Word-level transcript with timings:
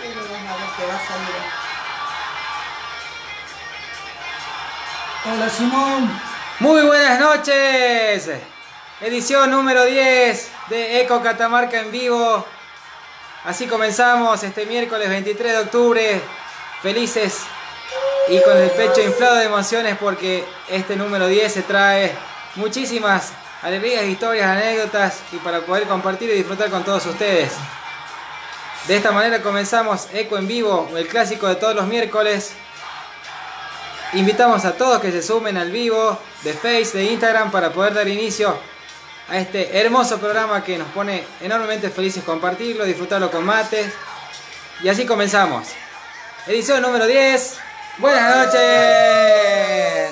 Pero 0.00 0.14
vamos 0.14 0.50
a 0.50 0.56
ver 0.56 0.70
qué 0.76 0.86
va 0.86 0.94
a 0.94 1.06
salir. 1.06 1.42
Hola 5.26 5.50
Simón. 5.50 6.20
Muy 6.60 6.82
buenas 6.86 7.20
noches. 7.20 8.30
Edición 9.02 9.50
número 9.50 9.84
10 9.84 10.50
de 10.70 11.02
Eco 11.02 11.22
Catamarca 11.22 11.80
en 11.80 11.92
vivo. 11.92 12.46
Así 13.44 13.66
comenzamos 13.66 14.42
este 14.42 14.64
miércoles 14.64 15.06
23 15.10 15.52
de 15.52 15.58
octubre. 15.58 16.20
Felices 16.80 17.40
y 18.28 18.40
con 18.40 18.56
el 18.56 18.70
pecho 18.70 19.02
inflado 19.02 19.36
de 19.36 19.44
emociones 19.44 19.98
porque 20.00 20.46
este 20.70 20.96
número 20.96 21.26
10 21.26 21.52
se 21.52 21.62
trae 21.62 22.14
muchísimas 22.54 23.32
alegrías, 23.60 24.04
historias, 24.04 24.48
anécdotas 24.48 25.20
y 25.32 25.36
para 25.36 25.60
poder 25.60 25.86
compartir 25.86 26.30
y 26.30 26.36
disfrutar 26.36 26.70
con 26.70 26.84
todos 26.84 27.04
ustedes. 27.04 27.52
De 28.86 28.96
esta 28.96 29.12
manera 29.12 29.42
comenzamos 29.42 30.08
Eco 30.12 30.38
en 30.38 30.48
vivo, 30.48 30.90
el 30.96 31.06
clásico 31.06 31.46
de 31.46 31.56
todos 31.56 31.74
los 31.74 31.86
miércoles. 31.86 32.52
Invitamos 34.14 34.64
a 34.64 34.72
todos 34.72 35.00
que 35.00 35.12
se 35.12 35.22
sumen 35.22 35.56
al 35.56 35.70
vivo 35.70 36.18
de 36.42 36.52
Face, 36.54 36.96
de 36.96 37.04
Instagram 37.04 37.50
para 37.50 37.70
poder 37.70 37.94
dar 37.94 38.08
inicio 38.08 38.58
a 39.28 39.38
este 39.38 39.78
hermoso 39.78 40.18
programa 40.18 40.64
que 40.64 40.76
nos 40.76 40.88
pone 40.88 41.24
enormemente 41.40 41.90
felices 41.90 42.24
compartirlo, 42.24 42.84
disfrutarlo 42.84 43.30
con 43.30 43.44
mates. 43.44 43.92
Y 44.82 44.88
así 44.88 45.06
comenzamos. 45.06 45.68
Edición 46.46 46.82
número 46.82 47.06
10. 47.06 47.58
Buenas 47.98 48.36
noches. 48.36 50.10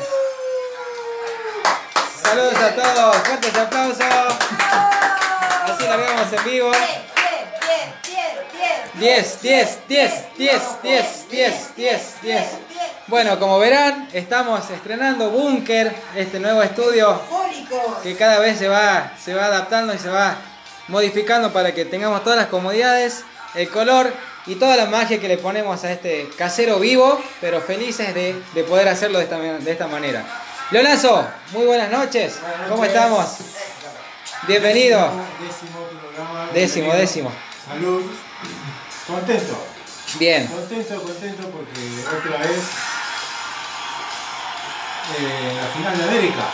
Saludos 2.22 2.54
a 2.54 2.74
todos. 2.74 3.16
Fuertes 3.16 3.56
aplausos. 3.56 4.06
Así 5.64 5.84
largamos 5.84 6.32
en 6.32 6.44
vivo. 6.44 6.70
10, 8.98 9.42
10, 9.42 9.78
10, 9.88 10.12
10, 10.36 10.62
10, 10.82 11.28
10, 11.30 11.76
10, 11.76 12.22
10. 12.22 12.42
Bueno, 13.06 13.38
como 13.38 13.58
verán, 13.58 14.08
estamos 14.12 14.68
estrenando 14.70 15.30
Bunker, 15.30 15.94
este 16.16 16.40
nuevo 16.40 16.62
estudio 16.62 17.20
que 18.02 18.16
cada 18.16 18.38
vez 18.40 18.58
se 18.58 18.68
va, 18.68 19.12
se 19.22 19.34
va 19.34 19.46
adaptando 19.46 19.94
y 19.94 19.98
se 19.98 20.08
va 20.08 20.36
modificando 20.88 21.52
para 21.52 21.72
que 21.72 21.84
tengamos 21.84 22.22
todas 22.24 22.38
las 22.38 22.48
comodidades, 22.48 23.24
el 23.54 23.68
color 23.70 24.12
y 24.46 24.56
toda 24.56 24.76
la 24.76 24.86
magia 24.86 25.20
que 25.20 25.28
le 25.28 25.38
ponemos 25.38 25.84
a 25.84 25.92
este 25.92 26.28
casero 26.36 26.78
vivo, 26.78 27.20
pero 27.40 27.60
felices 27.60 28.14
de, 28.14 28.34
de 28.54 28.64
poder 28.64 28.88
hacerlo 28.88 29.18
de 29.18 29.24
esta, 29.24 29.38
de 29.38 29.70
esta 29.70 29.86
manera. 29.86 30.24
Leonazo, 30.70 31.26
muy 31.52 31.64
buenas 31.66 31.90
noches, 31.90 32.40
Buenas 32.40 32.68
¿cómo 32.68 32.84
noches. 32.84 32.94
estamos? 32.94 33.36
Bienvenido. 34.46 35.10
Décimo 35.40 35.86
programa. 35.86 36.50
Décimo, 36.52 36.92
décimo. 36.94 37.32
Salud. 37.66 38.02
Contento. 39.08 39.56
Bien, 40.18 40.46
Contento, 40.46 41.02
contento 41.02 41.48
porque 41.50 42.04
otra 42.06 42.38
vez 42.46 42.58
eh, 45.18 45.56
la 45.60 45.68
final 45.68 45.98
de 45.98 46.04
América. 46.04 46.44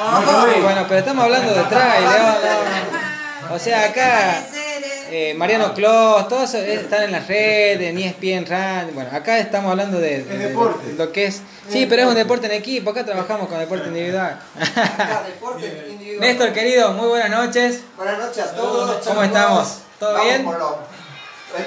Oh. 0.00 0.20
No 0.20 0.46
vi. 0.46 0.60
bueno, 0.60 0.84
pero 0.88 1.00
estamos 1.00 1.24
hablando 1.24 1.52
de 1.54 1.62
trail, 1.64 2.04
León, 2.04 2.34
no. 3.48 3.54
O 3.54 3.58
sea, 3.58 3.84
acá... 3.86 4.44
Eh. 5.12 5.34
Mariano 5.36 5.74
Clos, 5.74 6.28
todos 6.28 6.54
están 6.54 7.02
en 7.02 7.10
la 7.12 7.18
red, 7.18 7.80
en 7.80 7.98
ESPN 7.98 8.46
Run. 8.46 8.94
Bueno, 8.94 9.10
acá 9.12 9.38
estamos 9.40 9.72
hablando 9.72 9.98
de, 9.98 10.22
de- 10.22 10.38
de- 10.38 10.54
lo 10.96 11.10
que 11.10 11.26
es. 11.26 11.42
Sí, 11.68 11.86
pero 11.86 12.02
es 12.02 12.08
un 12.08 12.14
deporte 12.14 12.46
en 12.46 12.52
equipo. 12.52 12.90
Acá 12.90 13.04
trabajamos 13.04 13.48
con 13.48 13.58
deporte 13.58 13.88
individual. 13.88 14.38
Acá, 14.60 15.24
deporte 15.26 15.86
individual. 15.90 16.20
Néstor, 16.20 16.52
querido, 16.52 16.92
muy 16.92 17.08
buenas 17.08 17.28
noches. 17.30 17.80
Buenas 17.96 18.18
noches 18.20 18.38
a 18.44 18.54
todos. 18.54 19.04
¿Cómo 19.04 19.22
estamos? 19.24 19.78
¿Todo 19.98 20.12
Vamos 20.12 20.24
bien? 20.28 20.44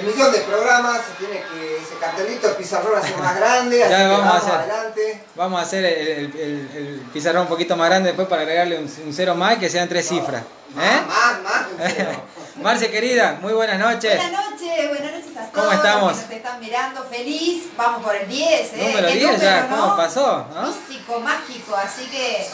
Millón 0.02 0.32
de 0.32 0.38
programas, 0.40 1.00
se 1.06 1.24
tiene 1.24 1.42
que 1.42 1.76
ese 1.76 1.94
cartelito, 2.00 2.48
el 2.48 2.56
pizarrón 2.56 2.98
hacer 2.98 3.16
más 3.18 3.36
grande, 3.36 3.82
así 3.82 3.90
Ya 3.92 3.98
que 3.98 4.06
vamos 4.08 4.34
a 4.34 4.36
hacer. 4.38 4.52
adelante. 4.52 5.24
Vamos 5.34 5.60
a 5.60 5.62
hacer 5.62 5.84
el, 5.84 6.08
el- 6.08 6.40
el- 6.40 6.70
el 6.76 7.00
pizarrón 7.12 7.42
un 7.42 7.48
poquito 7.48 7.76
más 7.76 7.88
grande 7.88 8.08
después 8.10 8.28
para 8.28 8.42
agregarle 8.42 8.78
un, 8.78 8.84
un 9.06 9.12
cero 9.12 9.34
más 9.34 9.56
y 9.56 9.58
que 9.58 9.68
sean 9.68 9.88
tres 9.88 10.08
cifras. 10.08 10.42
Más, 10.74 10.84
¿Eh? 10.84 11.00
más, 11.06 11.42
más. 11.42 12.16
Marce, 12.62 12.90
querida, 12.90 13.38
muy 13.42 13.52
buenas 13.52 13.78
noches. 13.78 14.16
Buenas 14.16 14.50
noches, 14.50 14.88
buenas 14.88 15.12
noches 15.12 15.36
a 15.36 15.50
todos. 15.50 15.64
¿Cómo 15.64 15.72
estamos? 15.72 16.12
que 16.18 16.22
nos 16.24 16.30
están 16.36 16.60
mirando 16.60 17.04
feliz. 17.04 17.64
Vamos 17.76 18.02
por 18.02 18.14
el 18.14 18.28
10, 18.28 18.72
¿eh? 18.74 18.86
Número 18.88 19.08
Qué 19.08 19.14
10 19.16 19.40
ya, 19.40 19.68
¿cómo 19.68 19.86
¿no? 19.88 19.96
pasó? 19.96 20.46
¿no? 20.54 20.62
Místico, 20.68 21.20
mágico, 21.20 21.74
así 21.76 22.06
que. 22.06 22.46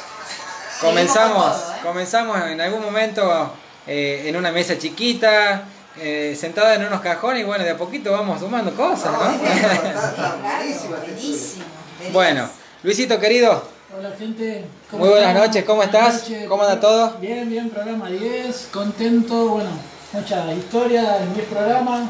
Comenzamos, 0.81 1.44
seguimos 1.44 1.53
con 1.53 1.60
todo, 1.66 1.75
¿eh? 1.75 1.81
comenzamos 1.82 2.41
en 2.47 2.60
algún 2.62 2.82
momento 2.82 3.53
eh, 3.87 4.22
en 4.26 4.37
una 4.37 4.50
mesa 4.50 4.78
chiquita, 4.78 5.65
eh, 5.99 6.37
sentada 6.39 6.75
en 6.75 6.84
unos 6.87 7.01
cajones 7.01 7.43
y 7.43 7.45
bueno, 7.45 7.65
de 7.65 7.71
a 7.71 7.77
poquito 7.77 8.12
vamos 8.12 8.41
sumando 8.41 8.73
cosas, 8.75 9.12
No, 9.12 9.19
buenísimo. 10.89 11.65
bueno, 12.12 12.49
Luisito 12.83 13.19
querido, 13.19 13.62
Hola 13.99 14.12
gente, 14.17 14.65
Muy 14.93 15.09
buenas 15.09 15.31
están? 15.31 15.47
noches, 15.49 15.65
¿cómo 15.65 15.77
Buenas 15.79 15.95
estás? 15.97 16.23
noches. 16.31 16.49
¿Cómo 16.49 16.62
anda 16.62 16.79
todo? 16.81 17.11
Bien, 17.21 17.49
bien, 17.50 17.71
programa 17.71 18.09
10, 18.09 18.69
contento, 18.73 19.49
bueno, 19.49 19.71
mucha 20.12 20.53
historia 20.55 21.17
en 21.21 21.34
10 21.34 21.47
programas. 21.49 22.09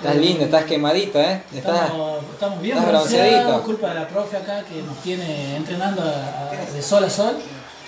estás 0.00 0.16
Eh, 0.16 0.18
lindo, 0.18 0.44
estás 0.46 0.64
quemadito, 0.64 1.20
¿eh? 1.20 1.42
Estás... 1.54 1.82
Estamos, 1.84 2.24
estamos 2.32 2.60
bien 2.60 2.76
estás 2.76 2.90
bronceadito. 2.92 3.62
culpa 3.62 3.88
de 3.90 3.94
la 3.94 4.08
profe 4.08 4.36
acá 4.36 4.64
que 4.68 4.82
nos 4.82 4.96
tiene 4.98 5.54
entrenando 5.56 6.02
a- 6.02 6.50
a- 6.50 6.72
de 6.72 6.82
sol 6.82 7.04
a 7.04 7.10
sol. 7.10 7.36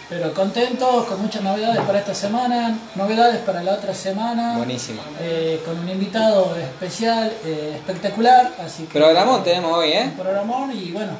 Pero 0.09 0.35
contentos, 0.35 1.07
con 1.07 1.23
muchas 1.23 1.43
novedades 1.43 1.81
para 1.83 1.99
esta 1.99 2.15
semana, 2.15 2.77
novedades 2.95 3.39
para 3.39 3.63
la 3.63 3.73
otra 3.75 3.95
semana. 3.95 4.57
Buenísimo. 4.59 5.01
eh, 5.21 5.63
con 5.65 5.79
un 5.79 5.89
invitado 5.89 6.55
especial, 6.57 7.33
eh, 7.45 7.73
espectacular. 7.77 8.53
Así 8.65 8.85
que, 8.85 8.99
Programón 8.99 9.43
tenemos 9.43 9.73
hoy, 9.79 9.93
¿eh? 9.93 10.03
Un 10.05 10.11
programón 10.23 10.73
y 10.77 10.91
bueno, 10.93 11.13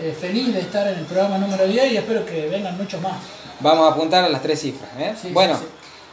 eh, 0.00 0.16
feliz 0.20 0.52
de 0.52 0.60
estar 0.60 0.86
en 0.88 0.98
el 0.98 1.04
programa 1.04 1.38
número 1.38 1.64
10 1.66 1.92
y 1.92 1.96
espero 1.96 2.26
que 2.26 2.48
vengan 2.48 2.76
muchos 2.76 3.00
más. 3.00 3.14
Vamos 3.60 3.88
a 3.88 3.92
apuntar 3.92 4.24
a 4.24 4.28
las 4.28 4.42
tres 4.42 4.60
cifras, 4.60 4.90
¿eh? 4.98 5.14
Sí, 5.20 5.30
bueno, 5.32 5.56
sí, 5.56 5.64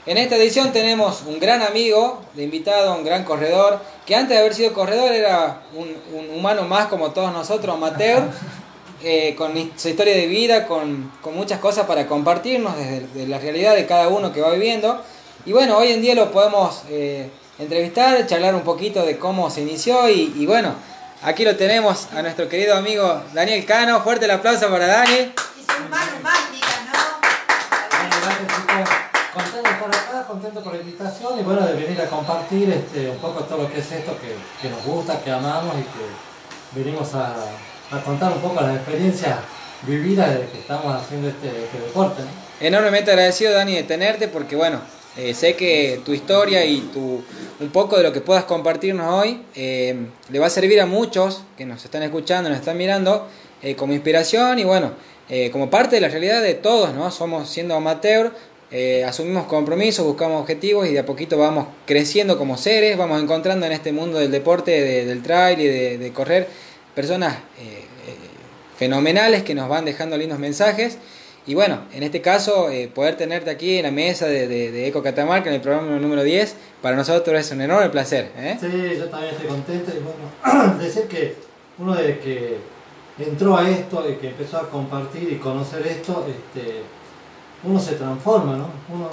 en 0.06 0.18
esta 0.20 0.36
edición 0.36 0.72
tenemos 0.72 1.24
un 1.26 1.40
gran 1.40 1.64
amigo 1.64 2.22
de 2.36 2.44
invitado, 2.44 2.96
un 2.96 3.04
gran 3.04 3.24
corredor, 3.24 3.80
que 4.06 4.16
antes 4.16 4.30
de 4.30 4.38
haber 4.38 4.54
sido 4.54 4.74
corredor 4.74 5.12
era 5.12 5.64
un, 5.76 5.90
un 6.16 6.30
humano 6.38 6.64
más 6.64 6.86
como 6.86 7.10
todos 7.12 7.34
nosotros, 7.34 7.76
amateur, 7.76 8.24
eh, 9.04 9.36
con 9.38 9.54
su 9.76 9.90
historia 9.90 10.16
de 10.16 10.28
vida, 10.28 10.68
con, 10.68 11.12
con 11.22 11.36
muchas 11.36 11.60
cosas 11.60 11.86
para 11.86 12.08
compartirnos 12.08 12.76
desde 12.78 13.08
de 13.08 13.28
la 13.28 13.40
realidad 13.40 13.76
de 13.76 13.86
cada 13.86 14.08
uno 14.08 14.32
que 14.32 14.42
va 14.42 14.52
viviendo. 14.52 15.02
Y 15.46 15.54
bueno, 15.54 15.78
hoy 15.78 15.92
en 15.92 16.02
día 16.02 16.14
lo 16.16 16.32
podemos 16.32 16.84
eh, 16.90 17.30
entrevistar, 17.60 18.26
charlar 18.28 18.54
un 18.56 18.62
poquito 18.62 19.04
de 19.06 19.18
cómo 19.18 19.50
se 19.50 19.62
inició 19.62 20.08
y, 20.10 20.34
y 20.38 20.46
bueno, 20.46 20.76
aquí 21.24 21.44
lo 21.44 21.56
tenemos 21.56 22.08
a 22.16 22.22
nuestro 22.22 22.48
querido 22.48 22.76
amigo 22.76 23.24
Daniel 23.34 23.66
Cano. 23.66 24.02
Fuerte 24.02 24.26
el 24.26 24.32
aplauso 24.32 24.70
para 24.70 24.88
Dani. 24.88 25.14
Y 25.14 25.34
sus 25.72 25.90
manos 25.90 26.22
mágicas, 26.22 26.70
Bueno, 27.90 28.16
¿no? 28.16 28.22
gracias 28.22 28.48
chicos. 28.56 28.96
Contento 29.34 29.70
por 29.80 29.96
acá, 29.96 30.28
contento 30.28 30.62
por 30.62 30.74
la 30.74 30.82
invitación 30.82 31.40
y 31.40 31.44
bueno, 31.44 31.66
de 31.66 31.74
venir 31.74 32.02
a 32.02 32.06
compartir 32.08 32.70
este, 32.70 33.10
un 33.10 33.18
poco 33.18 33.46
todo 33.46 33.64
lo 33.64 33.72
que 33.72 33.80
es 33.80 33.92
esto 33.92 34.16
que, 34.20 34.36
que 34.62 34.70
nos 34.70 34.84
gusta, 34.84 35.22
que 35.24 35.32
amamos 35.32 35.74
y 35.78 35.84
que 35.84 36.82
venimos 36.84 37.16
a, 37.16 37.34
a 37.92 38.02
contar 38.04 38.32
un 38.34 38.40
poco 38.42 38.62
las 38.62 38.76
experiencias 38.78 39.38
vividas 39.86 40.30
de 40.40 40.46
que 40.48 40.60
estamos 40.60 40.96
haciendo 40.96 41.28
este, 41.28 41.48
este 41.48 41.80
deporte. 41.86 42.22
¿no? 42.22 42.28
Enormemente 42.66 43.12
agradecido, 43.12 43.52
Dani, 43.54 43.76
de 43.76 43.84
tenerte 43.84 44.28
porque, 44.28 44.56
bueno, 44.56 44.80
eh, 45.18 45.34
sé 45.34 45.56
que 45.56 46.00
tu 46.06 46.14
historia 46.14 46.64
y 46.64 46.80
tu, 46.94 47.24
un 47.60 47.70
poco 47.72 47.98
de 47.98 48.04
lo 48.04 48.14
que 48.14 48.22
puedas 48.22 48.46
compartirnos 48.46 49.12
hoy 49.14 49.42
eh, 49.56 49.96
le 50.30 50.40
va 50.40 50.48
a 50.48 50.50
servir 50.50 50.80
a 50.80 50.86
muchos 50.86 51.44
que 51.58 51.66
nos 51.66 51.84
están 51.84 52.04
escuchando, 52.04 52.50
nos 52.50 52.60
están 52.60 52.78
mirando, 52.78 53.28
eh, 53.62 53.76
como 53.76 53.94
inspiración 53.94 54.60
y, 54.60 54.64
bueno, 54.64 54.92
como 55.54 55.70
parte 55.70 55.96
de 55.96 56.02
la 56.02 56.10
realidad 56.10 56.42
de 56.42 56.56
todos, 56.56 56.94
¿no? 56.94 57.10
Somos 57.10 57.50
siendo 57.50 57.74
amateur, 57.74 58.34
asumimos 59.08 59.46
compromisos, 59.46 60.06
buscamos 60.06 60.42
objetivos 60.42 60.86
y 60.88 60.92
de 60.92 61.00
a 61.00 61.06
poquito 61.06 61.38
vamos 61.38 61.68
creciendo 61.86 62.38
como 62.38 62.58
seres, 62.58 62.98
vamos 62.98 63.22
encontrando 63.24 63.66
en 63.66 63.72
este 63.72 63.94
mundo 63.94 64.20
del 64.20 64.30
deporte, 64.30 64.72
de- 64.72 65.06
del 65.06 65.24
trail 65.24 65.62
y 65.62 65.68
de, 65.68 66.12
correr 66.12 66.50
personas 66.94 67.38
fenomenales 68.86 69.44
que 69.44 69.54
nos 69.54 69.70
van 69.70 69.86
dejando 69.86 70.18
lindos 70.18 70.40
mensajes. 70.40 70.98
Y 71.46 71.54
bueno, 71.54 71.82
en 71.94 72.02
este 72.02 72.20
caso, 72.20 72.72
eh, 72.72 72.88
poder 72.88 73.16
tenerte 73.16 73.52
aquí 73.52 73.78
en 73.78 73.84
la 73.84 73.92
mesa 73.92 74.26
de, 74.26 74.48
de, 74.48 74.72
de 74.72 74.88
Eco 74.88 75.04
Catamarca, 75.04 75.50
en 75.50 75.56
el 75.56 75.62
programa 75.62 76.00
número 76.00 76.24
10, 76.24 76.56
para 76.82 76.96
nosotros 76.96 77.40
es 77.40 77.52
un 77.52 77.62
enorme 77.62 77.90
placer. 77.90 78.32
¿eh? 78.38 78.58
Sí, 78.60 78.98
yo 78.98 79.06
también 79.06 79.34
estoy 79.36 79.48
contento 79.50 79.92
y 79.96 80.00
bueno, 80.02 80.78
decir 80.80 81.04
que 81.04 81.36
uno 81.78 81.94
de 81.94 82.18
que 82.20 82.58
entró 83.20 83.56
a 83.56 83.70
esto 83.70 84.04
y 84.10 84.16
que 84.16 84.30
empezó 84.30 84.58
a 84.58 84.68
compartir 84.68 85.32
y 85.32 85.36
conocer 85.36 85.86
esto, 85.86 86.26
este, 86.28 86.82
uno 87.64 87.80
se 87.80 87.94
transforma, 87.94 88.58
¿no? 88.58 88.68
Uno, 88.92 89.10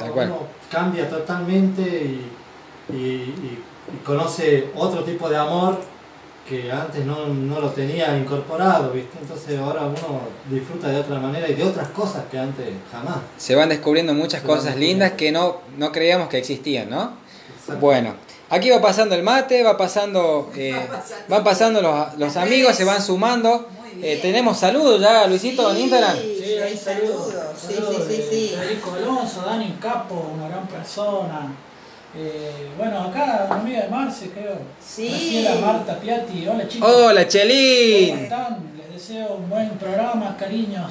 cambia 0.71 1.11
totalmente 1.11 1.83
y, 1.83 2.27
y- 2.91 2.97
y- 2.97 3.59
y 3.95 3.97
conoce 4.03 4.69
otro 4.77 5.05
tipo 5.05 5.29
de 5.29 5.37
amor 5.37 5.79
que 6.49 6.71
antes 6.73 7.05
no, 7.05 7.27
no 7.27 7.61
lo 7.61 7.69
tenía 7.71 8.17
incorporado, 8.17 8.91
¿viste? 8.93 9.19
Entonces 9.21 9.59
ahora 9.59 9.83
uno 9.83 10.21
disfruta 10.51 10.89
de 10.89 10.97
otra 11.01 11.19
manera 11.19 11.49
y 11.49 11.55
de 11.55 11.65
otras 11.65 11.89
cosas 11.89 12.25
que 12.31 12.39
antes 12.39 12.67
jamás. 12.91 13.17
Se 13.37 13.55
van 13.55 13.69
descubriendo 13.69 14.15
muchas 14.15 14.41
Se 14.41 14.47
cosas 14.47 14.65
descubriendo. 14.65 15.05
lindas 15.05 15.13
que 15.13 15.31
no, 15.33 15.59
no 15.77 15.93
creíamos 15.93 16.29
que 16.29 16.39
existían, 16.39 16.89
¿no? 16.91 17.13
Exacto. 17.61 17.81
Bueno, 17.81 18.15
Aquí 18.51 18.71
va 18.71 18.81
pasando 18.81 19.15
el 19.15 19.23
mate, 19.23 19.63
va 19.63 19.77
pasando, 19.77 20.51
eh, 20.57 20.75
van 21.29 21.45
pasando 21.45 21.83
los, 21.83 22.17
los 22.17 22.35
amigos, 22.39 22.75
se 22.75 22.85
van 22.85 23.03
sumando. 23.03 23.69
Muy 23.79 24.03
Eh, 24.03 24.07
bien. 24.13 24.21
tenemos 24.23 24.59
saludos 24.59 24.99
ya, 25.03 25.27
Luisito, 25.27 25.71
en 25.71 25.77
Instagram. 25.81 26.17
Sí, 26.17 26.55
hay 26.57 26.75
saludos. 26.75 27.35
Sí, 27.61 27.75
Saludos 27.75 28.05
sí, 28.09 28.15
sí, 28.15 28.17
de 28.17 28.31
sí. 28.31 28.55
Federico 28.59 28.95
Alonso, 28.95 29.43
Dani 29.45 29.77
Capo, 29.79 30.33
una 30.35 30.49
gran 30.49 30.67
persona. 30.67 31.53
Eh, 32.17 32.69
bueno, 32.77 33.03
acá 33.03 33.47
una 33.51 33.61
amiga 33.61 33.83
de 33.83 33.89
Marce, 33.89 34.31
creo. 34.31 34.59
Sí. 34.85 35.09
Graciela 35.09 35.55
Marta 35.67 35.99
Piatti. 36.01 36.47
Hola 36.49 36.67
chicos. 36.69 36.91
Hola, 36.91 37.21
¿Cómo 37.21 37.31
Chelín. 37.31 38.19
están? 38.21 38.59
Les 38.79 38.93
deseo 38.95 39.35
un 39.35 39.49
buen 39.51 39.69
programa, 39.71 40.37
cariños. 40.39 40.91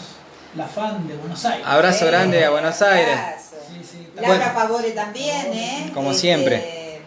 La 0.55 0.65
fan 0.67 1.07
de 1.07 1.15
Buenos 1.15 1.43
Aires. 1.45 1.65
Abrazo 1.67 1.99
Sí, 1.99 2.05
grande 2.05 2.45
a 2.45 2.49
Buenos 2.51 2.81
Aires. 2.81 3.17
abrazo. 3.17 3.55
Sí, 3.67 3.81
sí, 3.83 4.07
Laura 4.15 4.27
Bueno. 4.37 4.51
Favore 4.53 4.91
también, 4.91 5.53
¿eh? 5.53 5.91
Como 5.93 6.11
Este, 6.11 6.21
siempre. 6.21 6.55
eh, 6.55 7.01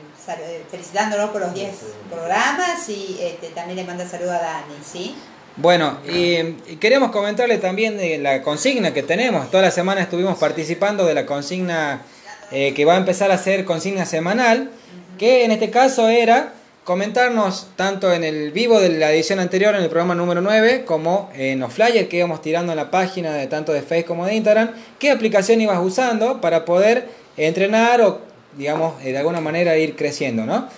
Felicitándonos 0.70 1.30
por 1.30 1.40
los 1.40 1.52
10 1.54 1.70
programas 2.08 2.88
y 2.88 3.18
este, 3.20 3.48
también 3.48 3.76
le 3.76 3.84
manda 3.84 4.06
saludo 4.08 4.30
a 4.32 4.38
Dani, 4.38 4.74
¿sí? 4.84 5.16
Bueno, 5.56 5.98
y, 6.08 6.36
y 6.70 6.76
queremos 6.78 7.10
comentarle 7.10 7.58
también 7.58 7.96
de 7.98 8.18
la 8.18 8.40
consigna 8.42 8.92
que 8.94 9.02
tenemos. 9.02 9.50
Toda 9.50 9.64
la 9.64 9.70
semana 9.72 10.00
estuvimos 10.02 10.38
participando 10.38 11.04
de 11.06 11.14
la 11.14 11.26
consigna 11.26 12.02
eh, 12.50 12.74
que 12.74 12.84
va 12.84 12.94
a 12.94 12.96
empezar 12.98 13.30
a 13.30 13.38
ser 13.38 13.64
consigna 13.64 14.06
semanal, 14.06 14.70
que 15.18 15.44
en 15.44 15.50
este 15.50 15.70
caso 15.70 16.08
era 16.08 16.52
comentarnos 16.84 17.68
tanto 17.76 18.12
en 18.12 18.24
el 18.24 18.50
vivo 18.52 18.80
de 18.80 18.88
la 18.88 19.12
edición 19.12 19.38
anterior, 19.38 19.74
en 19.74 19.82
el 19.82 19.88
programa 19.88 20.14
número 20.14 20.40
9, 20.40 20.84
como 20.84 21.30
en 21.34 21.60
los 21.60 21.72
flyers 21.72 22.08
que 22.08 22.16
íbamos 22.16 22.42
tirando 22.42 22.72
en 22.72 22.76
la 22.76 22.90
página 22.90 23.32
de 23.34 23.46
tanto 23.46 23.72
de 23.72 23.82
Facebook 23.82 24.06
como 24.08 24.26
de 24.26 24.34
Instagram, 24.34 24.70
qué 24.98 25.10
aplicación 25.10 25.60
ibas 25.60 25.78
usando 25.80 26.40
para 26.40 26.64
poder 26.64 27.08
entrenar 27.36 28.00
o, 28.00 28.20
digamos, 28.56 28.94
eh, 29.04 29.12
de 29.12 29.18
alguna 29.18 29.40
manera 29.40 29.76
ir 29.76 29.94
creciendo, 29.94 30.46
¿no? 30.46 30.68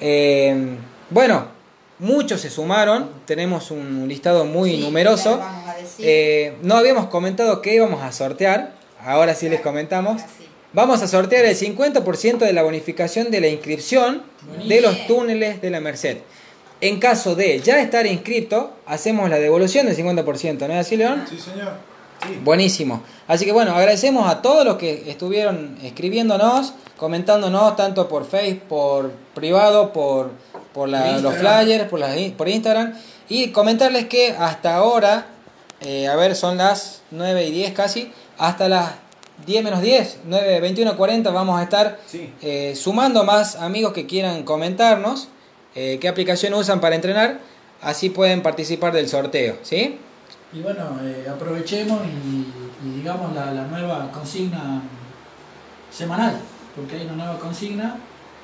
Eh, 0.00 0.56
bueno, 1.10 1.46
muchos 2.00 2.40
se 2.40 2.50
sumaron, 2.50 3.10
tenemos 3.26 3.70
un 3.70 4.08
listado 4.08 4.44
muy 4.44 4.72
Sí, 4.72 4.78
numeroso. 4.78 5.30
ya 5.30 5.36
lo 5.36 5.38
vamos 5.38 5.68
a 5.68 5.74
decir. 5.76 6.06
Eh, 6.08 6.54
no 6.62 6.76
habíamos 6.76 7.06
comentado 7.06 7.62
qué 7.62 7.74
íbamos 7.76 8.02
a 8.02 8.10
sortear, 8.10 8.72
ahora 9.04 9.34
sí 9.34 9.48
les 9.48 9.60
comentamos. 9.60 10.22
Así. 10.22 10.43
Vamos 10.74 11.02
a 11.02 11.08
sortear 11.08 11.44
el 11.44 11.56
50% 11.56 12.38
de 12.38 12.52
la 12.52 12.62
bonificación 12.62 13.30
de 13.30 13.40
la 13.40 13.48
inscripción 13.48 14.22
de 14.68 14.80
los 14.80 15.06
túneles 15.06 15.62
de 15.62 15.70
la 15.70 15.80
Merced. 15.80 16.18
En 16.80 16.98
caso 16.98 17.34
de 17.36 17.60
ya 17.60 17.80
estar 17.80 18.06
inscrito, 18.06 18.72
hacemos 18.84 19.30
la 19.30 19.38
devolución 19.38 19.86
del 19.86 19.96
50%, 19.96 20.58
¿no 20.66 20.74
es 20.74 20.80
así, 20.86 20.96
León? 20.96 21.24
Sí, 21.30 21.38
señor. 21.38 21.72
Sí. 22.26 22.38
Buenísimo. 22.42 23.02
Así 23.28 23.44
que 23.44 23.52
bueno, 23.52 23.74
agradecemos 23.74 24.28
a 24.28 24.42
todos 24.42 24.64
los 24.64 24.76
que 24.76 25.08
estuvieron 25.10 25.78
escribiéndonos, 25.82 26.74
comentándonos 26.96 27.76
tanto 27.76 28.08
por 28.08 28.26
Facebook, 28.26 28.62
por 28.68 29.10
privado, 29.34 29.92
por, 29.92 30.30
por 30.72 30.88
la- 30.88 31.12
Por 31.14 31.22
los 31.22 31.34
flyers, 31.36 31.84
por, 31.88 32.00
la- 32.00 32.14
por 32.36 32.48
Instagram. 32.48 32.94
Y 33.28 33.48
comentarles 33.52 34.06
que 34.06 34.30
hasta 34.36 34.74
ahora, 34.74 35.26
eh, 35.80 36.08
a 36.08 36.16
ver, 36.16 36.34
son 36.34 36.58
las 36.58 37.02
9 37.12 37.46
y 37.46 37.50
10 37.52 37.72
casi, 37.72 38.12
hasta 38.38 38.68
las 38.68 38.90
10 39.46 39.64
menos 39.64 39.80
10, 39.82 40.18
9, 40.26 40.60
21, 40.60 40.96
40 40.96 41.30
vamos 41.30 41.58
a 41.58 41.62
estar 41.64 41.98
Sí. 42.06 42.32
eh, 42.42 42.74
sumando 42.76 43.24
más 43.24 43.56
amigos 43.56 43.92
que 43.92 44.06
quieran 44.06 44.42
comentarnos 44.44 45.28
eh, 45.74 45.98
qué 46.00 46.06
aplicación 46.08 46.54
usan 46.54 46.80
para 46.80 46.94
entrenar, 46.94 47.40
así 47.82 48.10
pueden 48.10 48.42
participar 48.42 48.92
del 48.92 49.08
sorteo, 49.08 49.56
¿sí? 49.62 49.98
Y 50.52 50.60
bueno, 50.60 50.98
eh, 51.02 51.26
aprovechemos 51.28 52.00
y, 52.06 52.86
y 52.86 52.92
digamos 52.98 53.34
la, 53.34 53.50
la 53.52 53.64
nueva 53.66 54.10
consigna 54.12 54.82
semanal, 55.90 56.36
porque 56.76 56.94
hay 56.96 57.02
una 57.06 57.14
nueva 57.14 57.38
consigna 57.40 57.96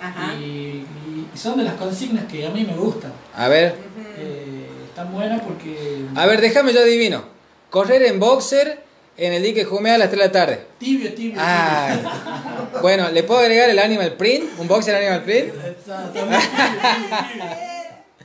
Ajá. 0.03 0.35
y, 0.35 0.45
y- 0.45 1.27
son 1.39 1.57
de 1.59 1.63
las 1.65 1.75
consignas 1.75 2.25
que 2.25 2.45
a 2.47 2.51
mí 2.51 2.65
me 2.65 2.75
gustan. 2.75 3.13
A 3.37 3.47
ver. 3.49 3.77
Eh, 4.19 4.67
están 4.89 5.13
buenas 5.13 5.41
porque... 5.43 6.05
A 6.17 6.27
ver, 6.27 6.41
déjame 6.41 6.73
yo 6.73 6.81
adivino. 6.81 7.23
Correr 7.71 8.03
en 8.03 8.19
boxer 8.19 8.83
en 9.21 9.35
el 9.35 9.43
dique 9.43 9.65
Jumea 9.65 9.97
a 9.97 9.99
las 9.99 10.09
3 10.09 10.19
de 10.19 10.27
la 10.27 10.33
tarde. 10.33 10.61
Tibio, 10.79 11.13
tibio. 11.13 11.39
Ah, 11.39 12.71
bueno, 12.83 13.11
¿le 13.11 13.23
puedo 13.23 13.41
agregar 13.41 13.69
el 13.69 13.79
Animal 13.79 14.15
Print? 14.15 14.59
¿Un 14.59 14.67
boxer 14.67 14.97
Animal 14.97 15.23
Print? 15.23 15.53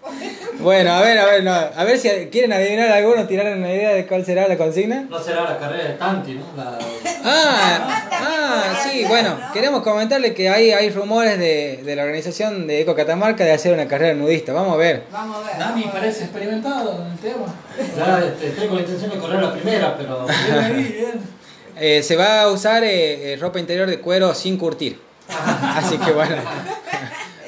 Bueno, 0.59 0.93
a 0.93 1.01
ver, 1.01 1.17
a 1.19 1.25
ver, 1.25 1.43
no. 1.43 1.51
A 1.53 1.83
ver 1.83 1.99
si 1.99 2.09
quieren 2.31 2.53
adivinar 2.53 2.89
alguno, 2.89 3.27
tirar 3.27 3.55
una 3.57 3.71
idea 3.73 3.89
de 3.93 4.07
cuál 4.07 4.25
será 4.25 4.47
la 4.47 4.57
consigna. 4.57 5.05
No 5.09 5.21
será 5.21 5.43
la 5.43 5.57
carrera 5.59 5.83
de 5.89 5.93
Tanti, 5.95 6.33
¿no? 6.33 6.45
La- 6.55 6.79
Ah, 7.27 8.07
ah, 8.11 8.73
sí, 8.83 9.03
bueno, 9.07 9.37
queremos 9.51 9.81
comentarle 9.81 10.33
que 10.33 10.47
hay, 10.49 10.71
hay 10.71 10.89
rumores 10.91 11.37
de, 11.39 11.81
de 11.83 11.95
la 11.95 12.03
organización 12.03 12.67
de 12.67 12.81
Eco 12.81 12.95
Catamarca 12.95 13.43
de 13.43 13.51
hacer 13.51 13.73
una 13.73 13.87
carrera 13.87 14.13
nudista. 14.13 14.53
Vamos 14.53 14.73
a 14.73 14.77
ver. 14.77 15.03
Vamos 15.11 15.37
a 15.45 15.57
ver. 15.73 15.75
Ver. 15.83 15.91
parece 15.91 16.23
experimentado 16.23 17.01
en 17.03 17.11
el 17.11 17.17
tema. 17.17 17.45
Ya 17.97 18.19
este, 18.25 18.49
tengo 18.61 18.75
la 18.75 18.81
intención 18.81 19.11
de 19.11 19.17
correr 19.17 19.41
la 19.41 19.51
primera, 19.53 19.97
pero 19.97 20.25
Bien 20.45 20.59
ahí, 20.63 20.83
bien. 20.83 21.19
Eh, 21.77 22.01
se 22.03 22.15
va 22.15 22.41
a 22.43 22.47
usar 22.49 22.83
eh, 22.83 23.33
eh, 23.33 23.37
ropa 23.37 23.59
interior 23.59 23.89
de 23.89 23.99
cuero 23.99 24.33
sin 24.33 24.57
curtir. 24.57 24.99
Así 25.75 25.97
que 25.97 26.11
bueno, 26.11 26.37